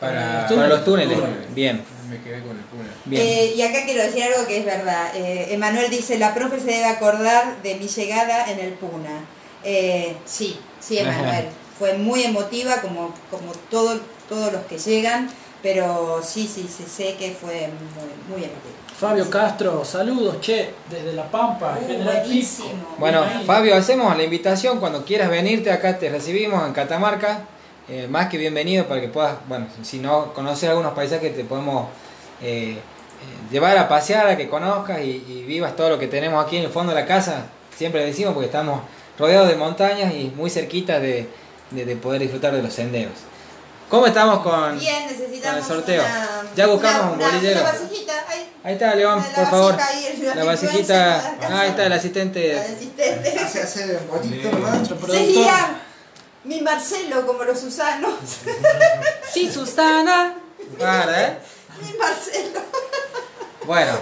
Para 0.00 0.12
Para, 0.12 0.42
los 0.42 0.52
Para 0.52 0.68
los 0.68 0.84
túneles. 0.84 1.18
Bien. 1.54 1.82
Me 2.08 2.22
quedé 2.22 2.40
con 2.40 2.56
el 2.56 2.64
puna. 2.64 2.88
Bien. 3.04 3.22
Eh, 3.22 3.52
y 3.56 3.62
acá 3.62 3.84
quiero 3.84 4.02
decir 4.02 4.22
algo 4.22 4.46
que 4.46 4.58
es 4.58 4.64
verdad. 4.64 5.14
Eh, 5.14 5.48
Emanuel 5.50 5.90
dice, 5.90 6.18
la 6.18 6.34
profe 6.34 6.58
se 6.58 6.66
debe 6.66 6.86
acordar 6.86 7.62
de 7.62 7.74
mi 7.74 7.86
llegada 7.86 8.50
en 8.50 8.60
el 8.60 8.72
Puna. 8.74 9.26
Eh, 9.62 10.16
sí, 10.24 10.58
sí, 10.80 10.98
Emanuel. 11.00 11.48
Fue 11.78 11.94
muy 11.94 12.22
emotiva, 12.22 12.80
como, 12.80 13.14
como 13.30 13.52
todo, 13.70 14.00
todos 14.28 14.52
los 14.52 14.64
que 14.66 14.78
llegan, 14.78 15.28
pero 15.62 16.20
sí, 16.22 16.46
sí, 16.46 16.68
sí, 16.68 16.84
sé 16.88 17.14
que 17.16 17.32
fue 17.32 17.68
muy, 17.68 18.36
muy 18.36 18.44
emotiva. 18.44 18.74
Fabio 18.98 19.30
Castro, 19.30 19.84
saludos, 19.84 20.40
che, 20.40 20.70
desde 20.90 21.12
La 21.12 21.30
Pampa, 21.30 21.78
Uh, 21.80 21.86
General 21.86 22.14
Pico. 22.16 22.26
buenísimo. 22.26 22.68
Bueno, 22.98 23.24
Bien. 23.24 23.44
Fabio, 23.46 23.76
hacemos 23.76 24.16
la 24.16 24.24
invitación 24.24 24.80
cuando 24.80 25.04
quieras 25.04 25.30
venirte 25.30 25.70
acá, 25.70 25.98
te 25.98 26.08
recibimos 26.10 26.66
en 26.66 26.72
Catamarca. 26.72 27.40
eh, 27.90 28.06
más 28.10 28.28
que 28.28 28.36
bienvenido 28.36 28.84
para 28.86 29.00
que 29.00 29.08
puedas, 29.08 29.36
bueno, 29.48 29.66
si 29.82 29.98
no 29.98 30.34
conoces 30.34 30.68
algunos 30.68 30.92
paisajes, 30.92 31.34
te 31.34 31.42
podemos 31.44 31.86
eh, 32.42 32.72
eh, 32.72 32.78
llevar 33.50 33.78
a 33.78 33.88
pasear, 33.88 34.26
a 34.28 34.36
que 34.36 34.46
conozcas 34.48 35.00
y, 35.00 35.24
y 35.26 35.44
vivas 35.46 35.74
todo 35.74 35.88
lo 35.90 35.98
que 35.98 36.06
tenemos 36.06 36.44
aquí 36.44 36.58
en 36.58 36.64
el 36.64 36.70
fondo 36.70 36.92
de 36.94 37.00
la 37.00 37.06
casa. 37.06 37.46
Siempre 37.76 38.04
decimos 38.04 38.34
porque 38.34 38.46
estamos 38.46 38.82
rodeados 39.18 39.48
de 39.48 39.56
montañas 39.56 40.12
y 40.12 40.30
muy 40.36 40.50
cerquita 40.50 41.00
de, 41.00 41.28
de- 41.70 41.84
de 41.86 41.96
poder 41.96 42.20
disfrutar 42.20 42.52
de 42.52 42.62
los 42.62 42.74
senderos. 42.74 43.14
¿Cómo 43.88 44.06
estamos 44.06 44.40
con...? 44.40 44.78
Bien, 44.78 45.06
necesitamos 45.06 45.66
con 45.66 45.76
el 45.76 45.82
sorteo. 45.82 46.02
una- 46.02 46.50
Ya 46.54 46.66
buscamos 46.66 47.00
una- 47.00 47.10
un 47.12 47.18
bolillero. 47.18 47.60
Una 47.60 47.72
vasijita, 47.72 48.12
ahí. 48.28 48.52
Ahí 48.64 48.72
está, 48.74 48.94
León, 48.94 49.18
La 49.30 49.34
por 49.34 49.50
favor. 49.50 49.76
ahí, 49.80 50.06
el- 50.06 50.26
La 50.26 50.34
la 50.34 50.44
vasijita... 50.44 51.16
Ah, 51.42 51.60
ahí 51.60 51.70
está 51.70 51.86
el 51.86 51.92
asistente. 51.92 52.54
La 52.54 52.60
asistente. 52.62 53.38
Hace 53.38 53.62
hacer 53.62 54.00
nomás. 54.10 54.74
Nuestro 54.76 54.96
productor. 54.96 55.16
Sería 55.26 55.80
mi 56.44 56.60
Marcelo 56.60 57.26
como 57.26 57.44
los 57.44 57.58
Susanos. 57.58 58.14
Sí, 59.32 59.50
Susana. 59.52 60.34
Claro, 60.76 61.12
¿eh? 61.14 61.38
mi 61.82 61.92
Marcelo. 61.98 62.60
Bueno, 63.66 63.92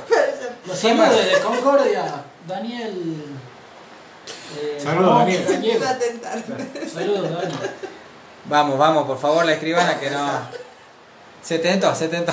saludos 0.75 0.97
más. 1.09 1.11
desde 1.17 1.41
Concordia, 1.43 2.05
Daniel. 2.47 3.25
eh, 4.57 4.81
Saludos, 4.83 5.19
Daniel. 5.49 5.83
A 5.85 5.99
tentar. 5.99 6.43
Saludos, 6.93 7.31
Dani. 7.31 7.55
Vamos, 8.49 8.79
vamos, 8.79 9.07
por 9.07 9.19
favor, 9.19 9.45
la 9.45 9.53
escribana 9.53 9.99
que 9.99 10.11
no. 10.11 10.29
Se 11.43 11.59
tentó, 11.59 11.95
se 11.95 12.09
tentó. 12.09 12.33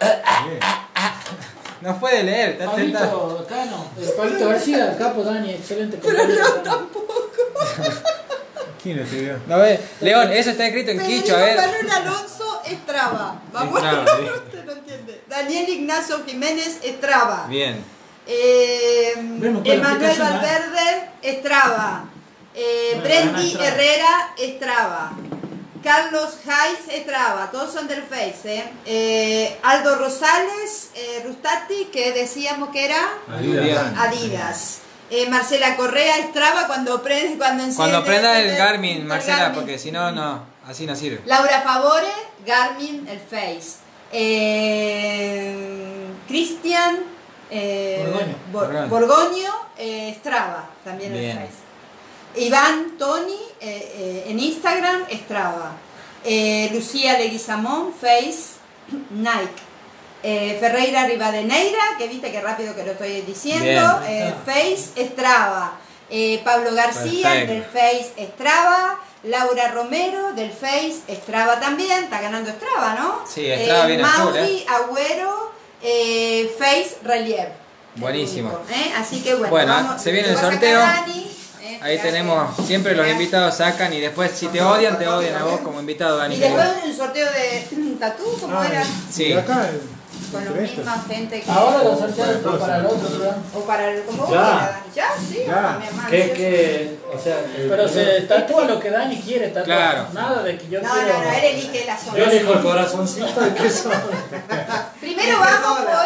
Bien. 0.00 0.60
No 1.80 2.00
puede 2.00 2.22
leer, 2.22 2.50
está 2.50 2.74
tentado. 2.74 3.28
Pablito 3.28 3.46
Cano, 3.46 3.86
eh, 4.00 4.14
Pablito 4.16 4.48
García, 4.48 4.92
el 4.92 4.98
capo 4.98 5.22
Dani, 5.22 5.52
excelente 5.52 5.98
compañero. 5.98 6.62
Dani. 6.64 6.86
¿Quién 8.82 8.96
lo 8.96 9.02
escribió? 9.04 9.38
No 9.46 9.58
ve. 9.58 9.80
León, 10.00 10.32
eso 10.32 10.50
está 10.50 10.66
escrito 10.66 10.90
en 10.90 11.00
quicho, 11.00 11.36
a 11.36 11.40
ver. 11.40 11.56
Manuel 11.56 11.90
Alonso 11.90 12.62
Estraba. 12.64 13.40
Vamos. 13.52 13.82
Estraba, 13.82 14.04
sí. 14.16 14.24
Usted 14.46 14.64
no 14.64 14.72
entiende. 14.72 15.22
Daniel 15.28 15.68
Ignacio 15.68 16.24
Jiménez 16.24 16.80
Estraba. 16.82 17.46
Bien. 17.48 17.84
Eh, 18.26 19.12
Emanuel 19.16 19.64
¿eh? 19.64 20.18
Valverde 20.18 21.10
Estraba. 21.22 22.04
Eh, 22.56 22.92
Estraba. 23.04 23.64
Herrera 23.66 24.34
Estraba. 24.38 25.12
Carlos 25.84 26.36
Hayes 26.46 26.88
Estraba, 26.98 27.50
todos 27.52 27.72
son 27.72 27.86
del 27.86 28.02
Face. 28.02 28.56
¿eh? 28.56 28.72
Eh, 28.86 29.56
Aldo 29.62 29.94
Rosales 29.96 30.90
eh, 30.96 31.22
Rustati, 31.24 31.84
que 31.92 32.10
decíamos 32.12 32.70
que 32.70 32.86
era. 32.86 32.98
Adidas. 33.28 34.78
Eh, 35.10 35.28
Marcela 35.30 35.76
Correa 35.76 36.16
Estraba 36.18 36.66
cuando 36.66 37.00
prende, 37.02 37.38
cuando 37.38 37.62
enciende. 37.62 37.76
Cuando 37.92 38.04
prenda 38.04 38.40
el 38.40 38.48
el- 38.50 38.56
Garmin, 38.56 38.96
el 38.98 39.04
Marcela, 39.04 39.38
Garmin. 39.38 39.60
porque 39.60 39.78
si 39.78 39.92
no, 39.92 40.10
no, 40.10 40.42
así 40.66 40.84
no 40.86 40.96
sirve. 40.96 41.20
Laura 41.26 41.60
Favore, 41.62 42.08
Garmin, 42.44 43.06
el 43.08 43.20
Face. 43.20 43.76
Eh, 44.12 46.06
Cristian 46.26 46.98
eh, 47.50 48.02
Borgoño. 48.04 48.36
Bor- 48.52 48.66
Borgoño. 48.66 48.88
Borgoño, 48.88 49.52
eh, 49.78 50.16
Strava, 50.18 50.68
también 50.82 51.12
Bien. 51.12 51.38
el 51.38 51.46
Face. 51.46 51.65
Iván 52.36 52.96
Tony 52.98 53.38
eh, 53.60 53.92
eh, 53.96 54.24
en 54.28 54.38
Instagram, 54.40 55.04
Strava. 55.24 55.72
Eh, 56.24 56.70
Lucía 56.72 57.18
Leguizamón, 57.18 57.92
Face, 57.94 58.56
Nike. 59.10 59.62
Eh, 60.22 60.56
Ferreira 60.58 61.06
Rivadeneira, 61.06 61.78
que 61.98 62.08
viste 62.08 62.32
que 62.32 62.40
rápido 62.40 62.74
que 62.74 62.84
lo 62.84 62.92
estoy 62.92 63.20
diciendo, 63.22 63.64
Bien. 63.64 64.02
eh, 64.08 64.34
Face 64.44 65.06
Strava. 65.08 65.78
Eh, 66.10 66.40
Pablo 66.44 66.72
García 66.74 67.30
Perfecto. 67.30 67.52
del 67.52 67.64
Face 67.64 68.12
Strava. 68.34 69.00
Laura 69.24 69.72
Romero 69.72 70.32
del 70.34 70.52
Face 70.52 71.00
Strava 71.08 71.58
también, 71.58 72.04
está 72.04 72.20
ganando 72.20 72.50
Strava, 72.52 72.94
¿no? 72.94 73.24
Sí, 73.26 73.46
Strava 73.62 73.84
Eh, 73.84 73.86
viene 73.88 74.02
Mauri 74.04 74.64
Agüero, 74.68 75.52
Face 76.58 76.96
Relief. 77.02 77.48
Buenísimo. 77.96 78.56
Así 78.96 79.22
que 79.22 79.34
bueno, 79.34 79.50
Bueno, 79.50 79.72
vamos- 79.72 80.02
se 80.02 80.12
viene 80.12 80.28
el 80.28 80.36
sorteo. 80.38 80.80
¿Eh? 81.66 81.78
Ahí 81.82 81.98
tenemos, 81.98 82.56
siempre 82.66 82.94
los 82.94 83.06
invitados 83.08 83.56
sacan 83.56 83.92
y 83.92 84.00
después 84.00 84.30
si 84.32 84.48
te 84.48 84.62
odian, 84.62 84.98
te 84.98 85.06
odian 85.08 85.36
a 85.36 85.44
vos 85.44 85.60
como 85.60 85.80
invitado, 85.80 86.16
Dani. 86.18 86.34
Y 86.36 86.38
después 86.40 86.66
un 86.84 86.96
sorteo 86.96 87.26
de 87.32 87.96
tatú, 88.00 88.24
¿cómo 88.40 88.58
Ah, 88.58 88.66
era? 88.70 88.84
Sí. 89.10 89.32
Acá, 89.32 89.68
Con 90.32 90.44
la 90.44 90.50
misma 90.50 91.04
gente 91.08 91.40
que. 91.40 91.50
Ahora 91.50 91.84
lo 91.84 91.96
sortearon 91.96 92.58
para 92.58 92.76
el 92.78 92.86
otro. 92.86 93.34
O 93.54 93.60
para 93.60 93.90
el. 93.90 94.02
¿Cómo 94.04 94.28
Ya. 94.32 94.80
¿Ya? 94.94 95.08
Sí, 95.28 95.44
Ya. 95.46 95.76
mi 95.80 95.86
hermano. 95.86 96.08
Que, 96.10 96.98
o 97.14 97.18
sea, 97.18 97.36
Pero 97.68 97.88
se 97.88 98.22
tatúa 98.22 98.64
lo 98.64 98.80
que 98.80 98.90
Dani 98.90 99.20
quiere 99.20 99.48
tatuar. 99.48 99.64
Claro. 99.64 100.06
Nada 100.12 100.42
de 100.42 100.58
que 100.58 100.68
yo 100.68 100.80
No, 100.82 100.90
quiero. 100.92 101.12
no, 101.18 101.24
no, 101.24 101.32
él 101.32 101.44
elige 101.44 101.84
la 101.86 101.96
zona. 101.96 102.18
Yo 102.18 102.24
elijo 102.24 102.52
el 102.54 102.60
corazoncito 102.62 103.40
de 103.40 103.54
que 103.54 103.70
son. 103.70 103.92
Primero 105.00 105.38
vamos 105.38 105.78
por. 105.80 106.05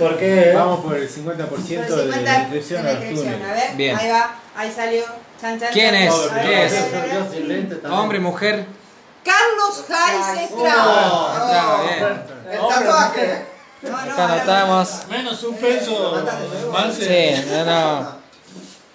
Porque 0.00 0.52
Vamos 0.54 0.80
por 0.80 0.96
el 0.96 1.08
50% 1.08 1.48
por 1.48 1.58
el 1.58 1.66
de 1.66 1.82
50 1.86 2.20
la 2.22 2.38
inscripción 2.40 2.82
de 2.84 2.92
la 2.92 2.98
inscripción. 2.98 3.34
túnel. 3.34 3.50
A 3.50 3.54
ver, 3.54 3.76
Bien. 3.76 3.96
ahí 3.96 4.08
va, 4.10 4.34
ahí 4.56 4.72
salió. 4.72 5.04
Chan, 5.40 5.60
chan, 5.60 5.68
¿Quién 5.72 5.94
es? 5.94 6.12
A 6.12 6.34
ver, 6.34 6.46
¿Qué 6.46 6.54
a 6.56 6.66
es? 6.66 7.84
a. 7.84 7.92
Hombre, 8.00 8.18
mujer. 8.18 8.66
Carlos 9.24 9.84
Hayes 9.88 10.26
Ay, 10.26 10.44
Estrada. 10.44 11.32
Estrada, 11.32 11.82
bien. 11.82 12.22
El 12.52 12.68
tatuaje. 12.68 13.44
No, 13.82 13.90
no, 13.90 14.12
Acá 14.12 14.24
anotamos. 14.24 15.06
Menos 15.08 15.38
suspenso. 15.38 16.26
Sí, 16.98 17.44
no, 17.50 17.64
no. 17.64 18.20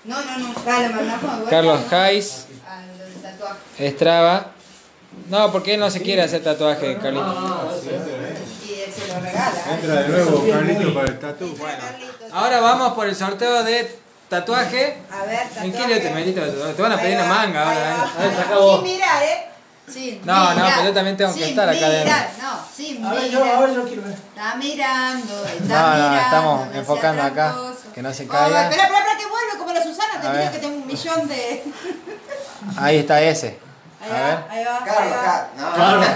No, 0.03 0.21
no, 0.23 0.37
no. 0.37 0.53
Dale, 0.65 0.89
mandamos. 0.89 1.49
Carlos 1.49 1.81
tatuaje. 1.91 3.89
Strava. 3.91 4.51
No, 5.29 5.51
porque 5.51 5.73
él 5.75 5.79
no 5.79 5.89
se 5.89 6.01
quiere 6.01 6.21
hacer 6.21 6.43
tatuaje, 6.43 6.97
Carlito. 6.97 7.71
Lo 9.15 9.21
regala. 9.21 9.49
¿eh? 9.55 9.73
Entra 9.73 9.95
de 9.95 10.07
nuevo 10.09 10.45
Carlito 10.51 10.93
para 10.93 11.07
el 11.07 11.19
tatu. 11.19 11.57
Carlitos. 11.57 12.31
Ahora 12.33 12.59
vamos 12.61 12.93
por 12.93 13.07
el 13.07 13.15
sorteo 13.15 13.63
de 13.63 13.99
tatuaje. 14.29 14.97
A 15.11 15.23
ver, 15.25 15.39
¿En 15.57 15.71
qué 15.71 15.77
tatuaje. 15.77 15.87
lío 15.93 16.01
te 16.01 16.09
metiste? 16.11 16.41
Te 16.41 16.81
van 16.81 16.91
a 16.91 16.97
pedir 16.99 17.17
una 17.17 17.25
manga 17.27 17.61
ahora. 17.63 17.89
¿eh? 17.91 17.95
Ahí 18.19 18.29
va. 18.29 18.43
saca 18.43 18.55
vos. 18.57 18.81
Sin 18.81 18.93
mirar, 18.93 19.23
¿eh? 19.23 19.47
Sin 19.87 20.25
No, 20.25 20.33
no, 20.49 20.55
mirar. 20.55 20.71
pero 20.77 20.83
yo 20.89 20.93
también 20.93 21.15
tengo 21.17 21.33
que 21.35 21.49
estar 21.49 21.69
acá 21.69 21.85
adentro. 21.85 22.05
mirar, 22.13 22.29
No, 22.41 22.59
sin 22.75 23.05
A 23.05 23.13
ver, 23.13 23.23
mirar. 23.23 23.31
yo 23.45 23.55
ahora 23.55 23.73
yo 23.73 23.83
quiero 23.85 24.01
ver. 24.01 24.13
Está 24.13 24.55
mirando, 24.55 25.45
está 25.45 25.63
No, 25.81 25.87
no, 25.89 25.95
mirando. 25.95 26.21
estamos 26.21 26.67
no 26.67 26.73
enfocando 26.79 27.21
acá, 27.23 27.55
que 27.93 28.01
no 28.01 28.13
se 28.13 28.23
Oh, 28.23 28.27
caiga. 28.27 28.63
espera, 28.63 28.83
espera, 28.83 28.99
espera, 28.99 29.17
que 29.19 29.25
vuelve 29.27 29.57
como 29.59 29.73
la 29.73 29.83
Susana. 29.83 30.19
Te 30.21 30.27
A 30.27 30.31
digo 30.31 30.43
ver. 30.43 30.51
que 30.51 30.57
tengo 30.59 30.75
un 30.77 30.87
millón 30.87 31.27
de. 31.27 31.63
Ahí 32.77 32.97
está 32.97 33.21
ese. 33.21 33.59
Ahí 34.01 34.09
A 34.09 34.13
va, 34.13 34.25
ver. 34.27 34.37
ahí 34.49 34.65
va. 34.65 34.77
ahí 34.77 34.83
Carlos, 34.85 35.17
va. 35.17 35.75
Carlos. 35.75 36.07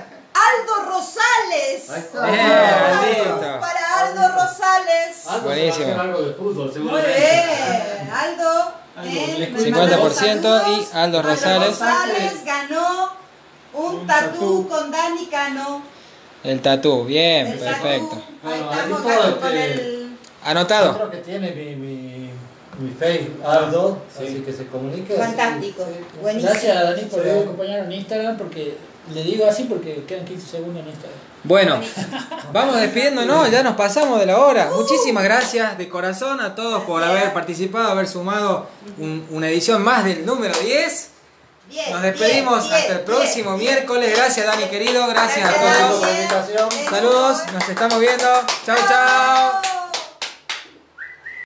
Aldo 0.46 0.90
Rosales. 0.90 1.90
Ahí 1.90 2.00
está. 2.00 2.26
Bien, 2.26 3.28
Aldo. 3.28 3.60
Para 3.60 4.00
Aldo 4.06 4.28
Rosales. 4.34 5.26
Algo 5.28 5.46
Buenísimo. 5.46 6.00
algo 6.00 6.22
de 6.22 6.34
fútbol, 6.34 6.64
Muy 6.66 6.72
seguramente. 6.72 7.18
bien. 7.20 8.10
Aldo. 8.12 8.72
Aldo, 8.96 9.10
eh, 9.10 9.34
le- 9.38 9.46
me 9.50 9.58
50% 9.60 10.48
mandó 10.48 10.58
saludos. 10.60 10.88
y 10.92 10.96
Aldo 10.96 11.22
Rosales. 11.22 11.68
Rosales 11.68 12.44
ganó 12.44 13.10
un 13.74 14.06
tatú 14.06 14.68
con 14.68 14.90
Dani 14.90 15.26
Cano. 15.26 15.82
El 16.42 16.60
tatú, 16.62 17.04
bien, 17.04 17.46
El 17.48 17.58
perfecto. 17.58 18.08
tatú. 18.08 18.22
Ahí 18.48 18.60
Bueno, 18.62 18.72
estamos 18.72 19.36
con 19.36 19.56
el. 19.56 20.16
Anotado. 20.44 20.90
Otro 20.92 21.10
que 21.10 21.18
tiene 21.18 21.50
mi, 21.52 21.76
mi, 21.76 22.30
mi 22.78 22.90
Facebook, 22.98 23.44
Aldo, 23.46 23.98
así 24.16 24.40
que 24.44 24.52
se 24.52 24.66
comunique. 24.68 25.14
Fantástico. 25.14 25.86
Buenísimo. 26.22 26.50
Gracias 26.52 26.76
a 26.76 26.82
Dani 26.84 27.02
por 27.02 27.22
Sí. 27.22 27.28
acompañarnos 27.30 27.86
en 27.86 27.92
Instagram 27.92 28.38
porque 28.38 28.76
Le 29.14 29.22
digo 29.24 29.46
así 29.46 29.64
porque 29.64 30.04
quedan 30.06 30.24
15 30.24 30.46
segundos 30.46 30.82
en 30.82 30.88
Instagram. 30.90 31.18
Bueno, 31.42 31.80
vamos 32.52 32.76
despidiéndonos, 32.76 33.50
ya 33.50 33.62
nos 33.62 33.74
pasamos 33.76 34.20
de 34.20 34.26
la 34.26 34.38
hora. 34.38 34.70
Muchísimas 34.76 35.24
gracias 35.24 35.78
de 35.78 35.88
corazón 35.88 36.40
a 36.40 36.54
todos 36.54 36.82
por 36.84 37.02
haber 37.02 37.32
participado, 37.32 37.90
haber 37.90 38.06
sumado 38.06 38.68
un- 38.98 39.26
una 39.30 39.48
edición 39.48 39.82
más 39.82 40.04
del 40.04 40.24
número 40.26 40.54
10. 40.58 41.08
Bien, 41.68 41.92
Nos 41.92 42.02
despedimos 42.02 42.64
bien, 42.64 42.74
hasta 42.74 42.92
el 42.94 43.00
próximo 43.00 43.56
bien. 43.56 43.72
miércoles. 43.74 44.12
Gracias 44.16 44.44
Dani 44.46 44.64
querido, 44.64 45.06
gracias 45.06 45.48
a 45.48 45.52
todos. 45.54 45.98
por 46.00 46.08
la 46.08 46.14
invitación. 46.14 46.68
Dani. 46.68 46.88
Saludos, 46.90 47.38
nos 47.52 47.68
estamos 47.68 47.98
viendo. 48.00 48.26
Chao, 48.66 48.76
chao. 48.88 49.79